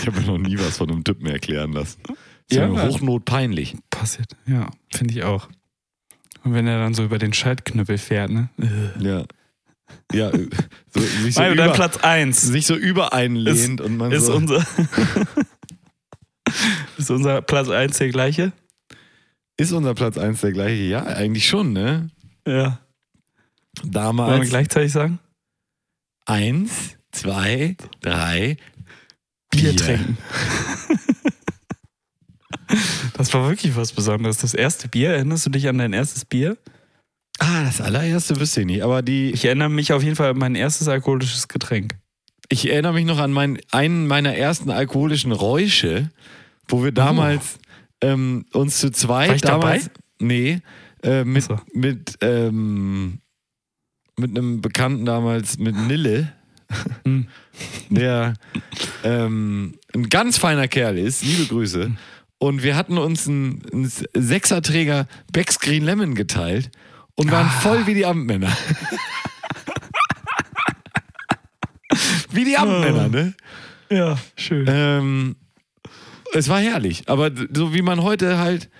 Ich 0.00 0.06
habe 0.06 0.20
mir 0.20 0.26
noch 0.26 0.38
nie 0.38 0.58
was 0.58 0.78
von 0.78 0.90
einem 0.90 1.04
Typen 1.04 1.26
erklären 1.26 1.72
lassen. 1.72 2.00
Ist 2.48 2.56
Ja. 2.56 2.66
ja, 2.68 2.82
Hochnot 2.88 3.24
peinlich. 3.24 3.76
Passiert. 3.90 4.36
Ja, 4.46 4.70
finde 4.92 5.14
ich 5.14 5.24
auch. 5.24 5.48
Und 6.42 6.54
wenn 6.54 6.66
er 6.66 6.78
dann 6.78 6.94
so 6.94 7.04
über 7.04 7.18
den 7.18 7.32
Schaltknüppel 7.32 7.98
fährt, 7.98 8.30
ne? 8.30 8.48
Ja. 8.98 9.24
Ja, 10.12 10.30
äh, 10.30 10.48
so, 10.92 11.00
sich, 11.00 11.34
so 11.34 11.40
dein 11.40 11.52
über, 11.52 11.72
Platz 11.72 11.98
1 11.98 12.40
sich 12.40 12.66
so 12.66 12.74
übereinlehnt 12.74 13.80
und 13.80 13.96
man 13.96 14.12
ist 14.12 14.26
so. 14.26 14.34
unser. 14.34 14.66
ist 16.98 17.10
unser 17.10 17.42
Platz 17.42 17.68
1 17.68 17.98
der 17.98 18.08
gleiche? 18.08 18.52
ist 19.56 19.72
unser 19.72 19.94
Platz 19.94 20.16
1 20.16 20.40
der 20.40 20.52
gleiche? 20.52 20.82
Ja, 20.82 21.04
eigentlich 21.04 21.46
schon, 21.46 21.72
ne? 21.72 22.10
Ja. 22.46 22.80
Wollen 23.82 23.84
wir 23.84 23.90
Damals. 23.90 24.48
gleichzeitig 24.48 24.92
sagen? 24.92 25.18
Eins, 26.26 26.96
zwei, 27.12 27.76
drei. 28.00 28.56
Bier 29.50 29.70
Bier. 29.70 29.76
trinken. 29.76 30.18
Das 33.14 33.34
war 33.34 33.48
wirklich 33.48 33.76
was 33.76 33.92
Besonderes. 33.92 34.38
Das 34.38 34.54
erste 34.54 34.88
Bier, 34.88 35.10
erinnerst 35.10 35.44
du 35.44 35.50
dich 35.50 35.68
an 35.68 35.76
dein 35.78 35.92
erstes 35.92 36.24
Bier? 36.24 36.56
Ah, 37.42 37.64
das 37.64 37.80
allererste 37.80 38.38
wüsste 38.38 38.60
ich 38.60 38.66
nicht. 38.66 38.82
Aber 38.82 39.00
die, 39.02 39.30
Ich 39.30 39.44
erinnere 39.46 39.70
mich 39.70 39.92
auf 39.92 40.02
jeden 40.02 40.14
Fall 40.14 40.30
an 40.30 40.38
mein 40.38 40.54
erstes 40.54 40.88
alkoholisches 40.88 41.48
Getränk. 41.48 41.94
ich 42.50 42.68
erinnere 42.70 42.92
mich 42.92 43.06
noch 43.06 43.18
an 43.18 43.32
mein, 43.32 43.58
einen 43.70 44.06
meiner 44.06 44.34
ersten 44.34 44.70
alkoholischen 44.70 45.32
Räusche, 45.32 46.10
wo 46.68 46.84
wir 46.84 46.92
damals 46.92 47.58
ähm, 48.02 48.44
uns 48.52 48.78
zu 48.78 48.90
zweit. 48.92 49.28
War 49.28 49.36
ich 49.36 49.42
damals, 49.42 49.84
dabei? 49.84 49.98
Nee, 50.20 50.60
äh, 51.02 51.24
mit, 51.24 51.44
so. 51.44 51.58
mit, 51.72 52.18
ähm, 52.20 53.20
mit 54.18 54.30
einem 54.36 54.60
Bekannten 54.60 55.06
damals, 55.06 55.58
mit 55.58 55.74
Nille, 55.76 56.32
Hm. 57.04 57.26
der 57.88 58.34
ähm, 59.02 59.74
ein 59.94 60.08
ganz 60.08 60.38
feiner 60.38 60.68
Kerl 60.68 60.98
ist. 60.98 61.24
Liebe 61.24 61.46
Grüße. 61.46 61.90
Und 62.38 62.62
wir 62.62 62.76
hatten 62.76 62.96
uns 62.96 63.26
einen, 63.26 63.62
einen 63.72 63.90
Sechserträger 64.14 65.08
Becks 65.32 65.58
Green 65.58 65.82
Lemon 65.84 66.14
geteilt 66.14 66.70
und 67.20 67.30
waren 67.30 67.46
Ah. 67.46 67.60
voll 67.60 67.86
wie 67.86 67.94
die 67.94 68.06
Amtmänner. 68.06 68.48
wie 72.30 72.44
die 72.44 72.56
Amtmänner, 72.56 73.08
ne? 73.08 73.34
Ja, 73.90 74.16
schön. 74.36 74.66
Ähm, 74.68 75.36
es 76.32 76.48
war 76.48 76.60
herrlich, 76.60 77.08
aber 77.08 77.30
so 77.52 77.74
wie 77.74 77.82
man 77.82 78.02
heute 78.02 78.38
halt 78.38 78.70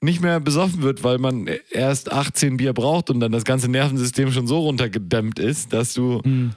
nicht 0.00 0.20
mehr 0.20 0.40
besoffen 0.40 0.82
wird, 0.82 1.04
weil 1.04 1.18
man 1.18 1.48
erst 1.70 2.12
18 2.12 2.56
Bier 2.58 2.72
braucht 2.72 3.08
und 3.08 3.20
dann 3.20 3.32
das 3.32 3.44
ganze 3.44 3.70
Nervensystem 3.70 4.32
schon 4.32 4.46
so 4.46 4.58
runtergedämmt 4.60 5.38
ist, 5.38 5.72
dass 5.72 5.94
du. 5.94 6.20
Hm. 6.22 6.52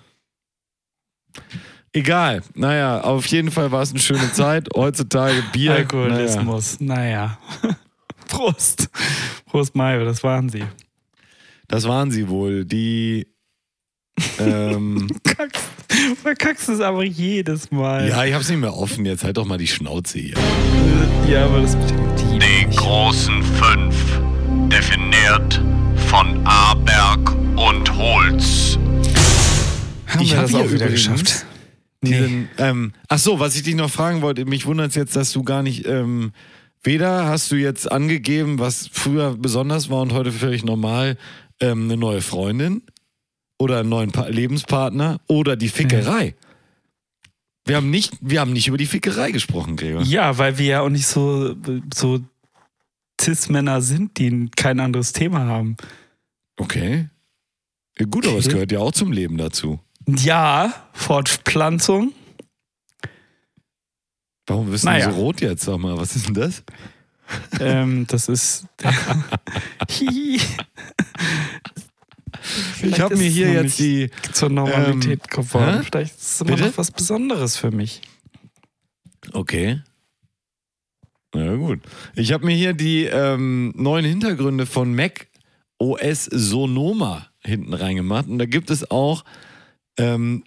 Egal. 1.94 2.42
Naja, 2.56 3.02
auf 3.02 3.26
jeden 3.28 3.52
Fall 3.52 3.72
war 3.72 3.82
es 3.82 3.92
eine 3.92 4.00
schöne 4.00 4.32
Zeit. 4.34 4.68
Heutzutage 4.76 5.42
Bier. 5.54 5.72
Naja. 5.72 5.82
Alkoholismus, 5.84 6.80
naja. 6.82 7.38
Prost. 8.28 8.90
Prost, 9.46 9.76
Mario, 9.76 10.04
das 10.04 10.22
waren 10.24 10.50
sie. 10.50 10.66
Das 11.68 11.88
waren 11.88 12.12
sie 12.12 12.30
wohl. 12.30 12.66
Die. 12.66 13.28
Ähm, 14.40 15.08
Kackst, 15.24 15.64
verkackst 16.22 16.70
es 16.70 16.80
aber 16.80 17.04
jedes 17.04 17.72
Mal. 17.72 18.08
ja, 18.08 18.24
ich 18.24 18.34
hab's 18.34 18.50
nicht 18.50 18.60
mehr 18.60 18.76
offen. 18.76 19.06
Jetzt 19.06 19.24
halt 19.24 19.38
doch 19.38 19.46
mal 19.46 19.58
die 19.58 19.68
Schnauze 19.68 20.20
hier. 20.20 20.36
ja 21.30 21.46
aber 21.46 21.62
das 21.62 21.76
betrifft 21.76 22.20
die. 22.20 22.40
Die 22.40 22.66
nicht. 22.68 22.78
großen 22.78 23.44
fünf, 23.44 23.96
definiert 24.70 25.62
von 26.08 26.46
Aberg 26.46 27.32
und 27.58 27.94
Holz. 27.98 28.78
Haben 30.08 30.22
Ich 30.22 30.32
wir 30.32 30.38
hab 30.38 30.46
das 30.46 30.56
auch 30.56 30.72
wieder 30.72 30.88
geschafft? 30.88 31.46
Nee. 32.02 32.12
Diesen, 32.12 32.50
ähm, 32.58 32.94
ach 33.08 33.18
so, 33.18 33.40
was 33.40 33.56
ich 33.56 33.64
dich 33.64 33.76
noch 33.76 33.90
fragen 33.90 34.22
wollte, 34.22 34.46
mich 34.46 34.66
wundert 34.66 34.90
es 34.90 34.96
jetzt, 34.96 35.16
dass 35.16 35.32
du 35.34 35.44
gar 35.44 35.64
nicht, 35.64 35.88
ähm, 35.88 36.32
weder 36.84 37.26
hast 37.26 37.52
du 37.52 37.56
jetzt 37.56 37.92
angegeben, 37.92 38.60
was 38.60 38.88
früher 38.92 39.36
besonders 39.38 39.90
war 39.90 40.02
und 40.02 40.14
heute 40.14 40.32
völlig 40.32 40.64
normal, 40.64 41.18
ähm, 41.62 41.86
eine 41.86 41.98
neue 41.98 42.22
Freundin 42.22 42.82
oder 43.58 43.80
einen 43.80 43.90
neuen 43.90 44.12
pa 44.12 44.28
Lebenspartner 44.28 45.20
oder 45.28 45.56
die 45.56 45.70
Fickerei. 45.70 46.36
Wir 47.66 47.78
haben 47.78 47.90
nicht, 47.90 48.14
wir 48.22 48.42
haben 48.42 48.54
nicht 48.54 48.68
über 48.68 48.78
die 48.78 48.86
Fickerei 48.86 49.32
gesprochen, 49.32 49.76
Gregor. 49.76 50.02
Ja, 50.04 50.38
weil 50.38 50.58
wir 50.58 50.66
ja 50.66 50.82
auch 50.82 50.90
nicht 50.90 51.08
so, 51.08 51.56
so 51.94 52.20
Cis-Männer 53.20 53.82
sind, 53.82 54.18
die 54.20 54.50
kein 54.56 54.80
anderes 54.80 55.14
Thema 55.14 55.46
haben. 55.46 55.78
Okay. 56.58 57.10
Ja, 57.98 58.06
gut, 58.06 58.28
aber 58.28 58.38
es 58.38 58.46
Okay. 58.46 58.54
gehört 58.54 58.72
ja 58.72 58.80
auch 58.80 58.92
zum 58.92 59.12
Leben 59.12 59.38
dazu. 59.38 59.80
Ja, 60.08 60.74
Fortpflanzung. 60.94 62.14
Warum 64.48 64.70
bist 64.70 64.84
Naja. 64.86 65.08
du 65.08 65.14
so 65.16 65.20
rot 65.22 65.42
jetzt? 65.42 65.64
Sag 65.64 65.80
mal, 65.80 65.98
was 65.98 66.16
ist 66.16 66.28
denn 66.28 66.36
das? 66.36 66.62
Ähm, 67.60 68.06
das 68.08 68.28
ist. 68.30 68.66
Ich 72.84 73.00
habe 73.00 73.16
mir 73.16 73.28
hier 73.30 73.52
jetzt 73.54 73.80
die. 73.80 74.10
zur 74.34 74.50
Normalität 74.50 75.22
Ähm, 75.24 75.44
geworden. 75.44 75.78
hä? 75.80 75.84
Vielleicht 75.84 76.16
ist 76.16 76.32
es 76.36 76.42
immer 76.42 76.52
Bitte? 76.56 76.68
noch 76.70 76.78
was 76.78 76.92
Besonderes 76.92 77.58
für 77.58 77.72
mich. 77.72 78.02
Okay. 79.34 79.82
Na 81.34 81.56
gut. 81.56 81.80
Ich 82.16 82.32
habe 82.32 82.46
mir 82.46 82.56
hier 82.56 82.74
die 82.74 83.06
ähm, 83.06 83.74
neuen 83.76 84.06
Hintergründe 84.06 84.66
von 84.66 84.94
Mac 84.96 85.28
OS 85.80 86.26
Sonoma 86.26 87.28
hinten 87.44 87.74
reingemacht. 87.74 88.28
Und 88.28 88.38
da 88.40 88.46
gibt 88.46 88.70
es 88.70 88.90
auch 88.90 89.26
ähm, 89.98 90.44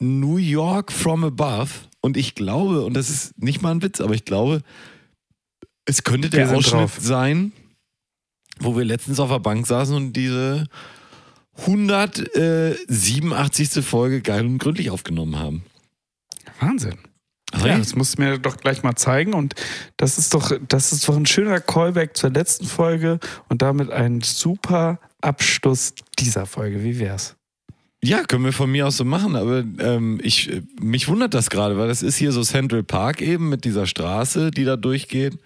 New 0.00 0.36
York 0.38 0.90
from 0.92 1.24
Above. 1.24 1.70
Und 2.00 2.16
ich 2.16 2.34
glaube, 2.34 2.84
und 2.84 2.94
das 2.94 3.10
ist 3.10 3.38
nicht 3.40 3.62
mal 3.62 3.70
ein 3.72 3.82
Witz, 3.82 4.00
aber 4.00 4.14
ich 4.14 4.24
glaube, 4.24 4.62
es 5.88 6.04
könnte 6.04 6.28
der 6.28 6.54
Ausschnitt 6.54 6.90
sein, 7.00 7.52
wo 8.60 8.76
wir 8.76 8.84
letztens 8.84 9.18
auf 9.20 9.30
der 9.30 9.38
Bank 9.38 9.66
saßen 9.66 9.96
und 9.96 10.12
diese 10.12 10.66
187. 11.56 13.82
Folge 13.84 14.20
geil 14.20 14.44
und 14.44 14.58
gründlich 14.58 14.90
aufgenommen 14.90 15.38
haben. 15.38 15.62
Wahnsinn. 16.60 16.98
Hey. 17.54 17.70
Ja, 17.70 17.78
das 17.78 17.96
musst 17.96 18.18
du 18.18 18.22
mir 18.22 18.38
doch 18.38 18.58
gleich 18.58 18.82
mal 18.82 18.96
zeigen. 18.96 19.32
Und 19.32 19.54
das 19.96 20.18
ist 20.18 20.34
doch, 20.34 20.52
das 20.68 20.92
ist 20.92 21.08
doch 21.08 21.16
ein 21.16 21.24
schöner 21.24 21.60
Callback 21.60 22.14
zur 22.16 22.28
letzten 22.30 22.66
Folge 22.66 23.18
und 23.48 23.62
damit 23.62 23.90
ein 23.90 24.20
super 24.20 25.00
Abschluss 25.22 25.94
dieser 26.18 26.44
Folge. 26.44 26.84
Wie 26.84 26.98
wär's? 26.98 27.37
Ja, 28.02 28.22
können 28.22 28.44
wir 28.44 28.52
von 28.52 28.70
mir 28.70 28.86
aus 28.86 28.96
so 28.96 29.04
machen, 29.04 29.34
aber 29.34 29.64
ähm, 29.80 30.20
ich, 30.22 30.62
mich 30.80 31.08
wundert 31.08 31.34
das 31.34 31.50
gerade, 31.50 31.76
weil 31.76 31.88
das 31.88 32.02
ist 32.02 32.16
hier 32.16 32.30
so 32.30 32.42
Central 32.42 32.84
Park 32.84 33.20
eben 33.20 33.48
mit 33.48 33.64
dieser 33.64 33.86
Straße, 33.86 34.52
die 34.52 34.64
da 34.64 34.76
durchgeht. 34.76 35.36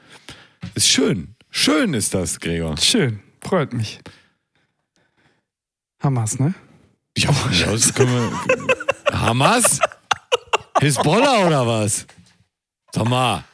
Ist 0.74 0.88
schön. 0.88 1.34
Schön 1.50 1.94
ist 1.94 2.14
das, 2.14 2.40
Gregor. 2.40 2.76
Schön, 2.76 3.20
freut 3.42 3.72
mich. 3.72 4.00
Hamas, 6.00 6.38
ne? 6.38 6.55
Ja, 7.16 7.30
ja 7.53 7.72
das 7.72 7.94
können 7.94 8.12
wir. 8.12 9.18
Hamas? 9.18 9.80
Hisbollah 10.80 11.46
oder 11.46 11.66
was? 11.66 12.07
Sag 12.92 13.09
mal. 13.09 13.44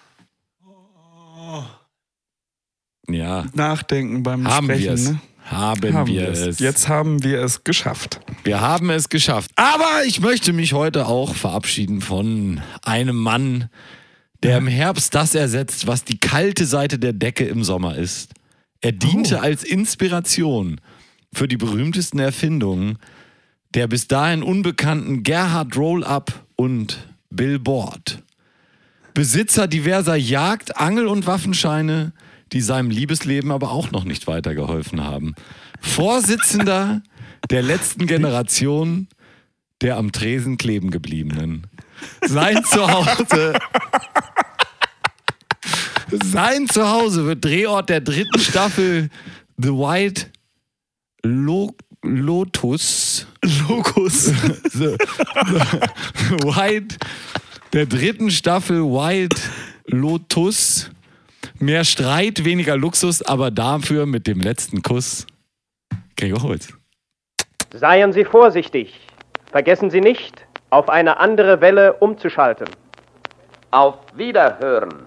Ja, 3.08 3.46
Nachdenken 3.54 4.22
beim 4.22 4.46
haben 4.46 4.66
Sprechen, 4.66 4.82
wir 4.84 4.92
es. 4.92 5.10
ne? 5.10 5.20
Haben, 5.50 5.94
Haben 5.94 6.10
wir 6.12 6.28
es. 6.28 6.40
es. 6.40 6.58
Jetzt 6.58 6.88
haben 6.88 7.22
wir 7.24 7.42
es 7.42 7.64
geschafft. 7.64 8.20
Wir 8.44 8.60
haben 8.60 8.90
es 8.90 9.08
geschafft. 9.08 9.50
Aber 9.56 10.04
ich 10.06 10.20
möchte 10.20 10.52
mich 10.52 10.72
heute 10.74 11.06
auch 11.06 11.34
verabschieden 11.34 12.00
von 12.00 12.60
einem 12.82 13.16
Mann, 13.16 13.68
der 14.42 14.58
im 14.58 14.66
Herbst 14.68 15.14
das 15.14 15.34
ersetzt, 15.34 15.86
was 15.86 16.04
die 16.04 16.18
kalte 16.18 16.66
Seite 16.66 16.98
der 16.98 17.12
Decke 17.12 17.44
im 17.44 17.64
Sommer 17.64 17.96
ist. 17.96 18.32
Er 18.80 18.92
diente 18.92 19.36
Oh. 19.36 19.42
als 19.42 19.64
Inspiration 19.64 20.80
für 21.32 21.48
die 21.48 21.56
berühmtesten 21.56 22.18
Erfindungen 22.18 22.98
der 23.74 23.86
bis 23.86 24.08
dahin 24.08 24.42
unbekannten 24.42 25.22
Gerhard 25.24 25.76
Roll-Up 25.76 26.44
und 26.56 27.06
Billboard. 27.30 28.22
Besitzer 29.14 29.66
diverser 29.68 30.16
Jagd-, 30.16 30.76
Angel- 30.78 31.06
und 31.08 31.26
Waffenscheine, 31.26 32.12
die 32.52 32.60
seinem 32.60 32.90
Liebesleben 32.90 33.50
aber 33.50 33.70
auch 33.70 33.90
noch 33.90 34.04
nicht 34.04 34.26
weitergeholfen 34.26 35.04
haben. 35.04 35.34
Vorsitzender 35.80 37.02
der 37.50 37.62
letzten 37.62 38.06
Generation 38.06 39.08
der 39.80 39.96
am 39.96 40.12
Tresen 40.12 40.58
kleben 40.58 40.90
gebliebenen. 40.90 41.66
Sein 42.22 42.64
Zuhause. 42.64 43.58
Sein 46.10 46.66
Zuhause 46.68 47.26
wird 47.26 47.44
Drehort 47.44 47.90
der 47.90 48.00
dritten 48.00 48.40
Staffel 48.40 49.10
The 49.56 49.68
White 49.70 50.26
Lo 51.22 51.74
Lotus. 52.02 53.26
Logos. 53.68 54.24
The, 54.24 54.32
the 54.72 56.38
White, 56.44 56.96
der 57.72 57.86
dritten 57.86 58.30
Staffel 58.30 58.82
White 58.82 59.40
Lotus. 59.86 60.90
Mehr 61.60 61.84
Streit, 61.84 62.44
weniger 62.44 62.76
Luxus, 62.76 63.20
aber 63.20 63.50
dafür 63.50 64.06
mit 64.06 64.28
dem 64.28 64.40
letzten 64.40 64.80
Kuss. 64.80 65.26
Gregor 66.16 66.42
Holz. 66.42 66.72
Seien 67.72 68.12
Sie 68.12 68.24
vorsichtig. 68.24 69.00
Vergessen 69.50 69.90
Sie 69.90 70.00
nicht, 70.00 70.46
auf 70.70 70.88
eine 70.88 71.18
andere 71.18 71.60
Welle 71.60 71.94
umzuschalten. 71.94 72.68
Auf 73.72 73.96
Wiederhören. 74.14 75.06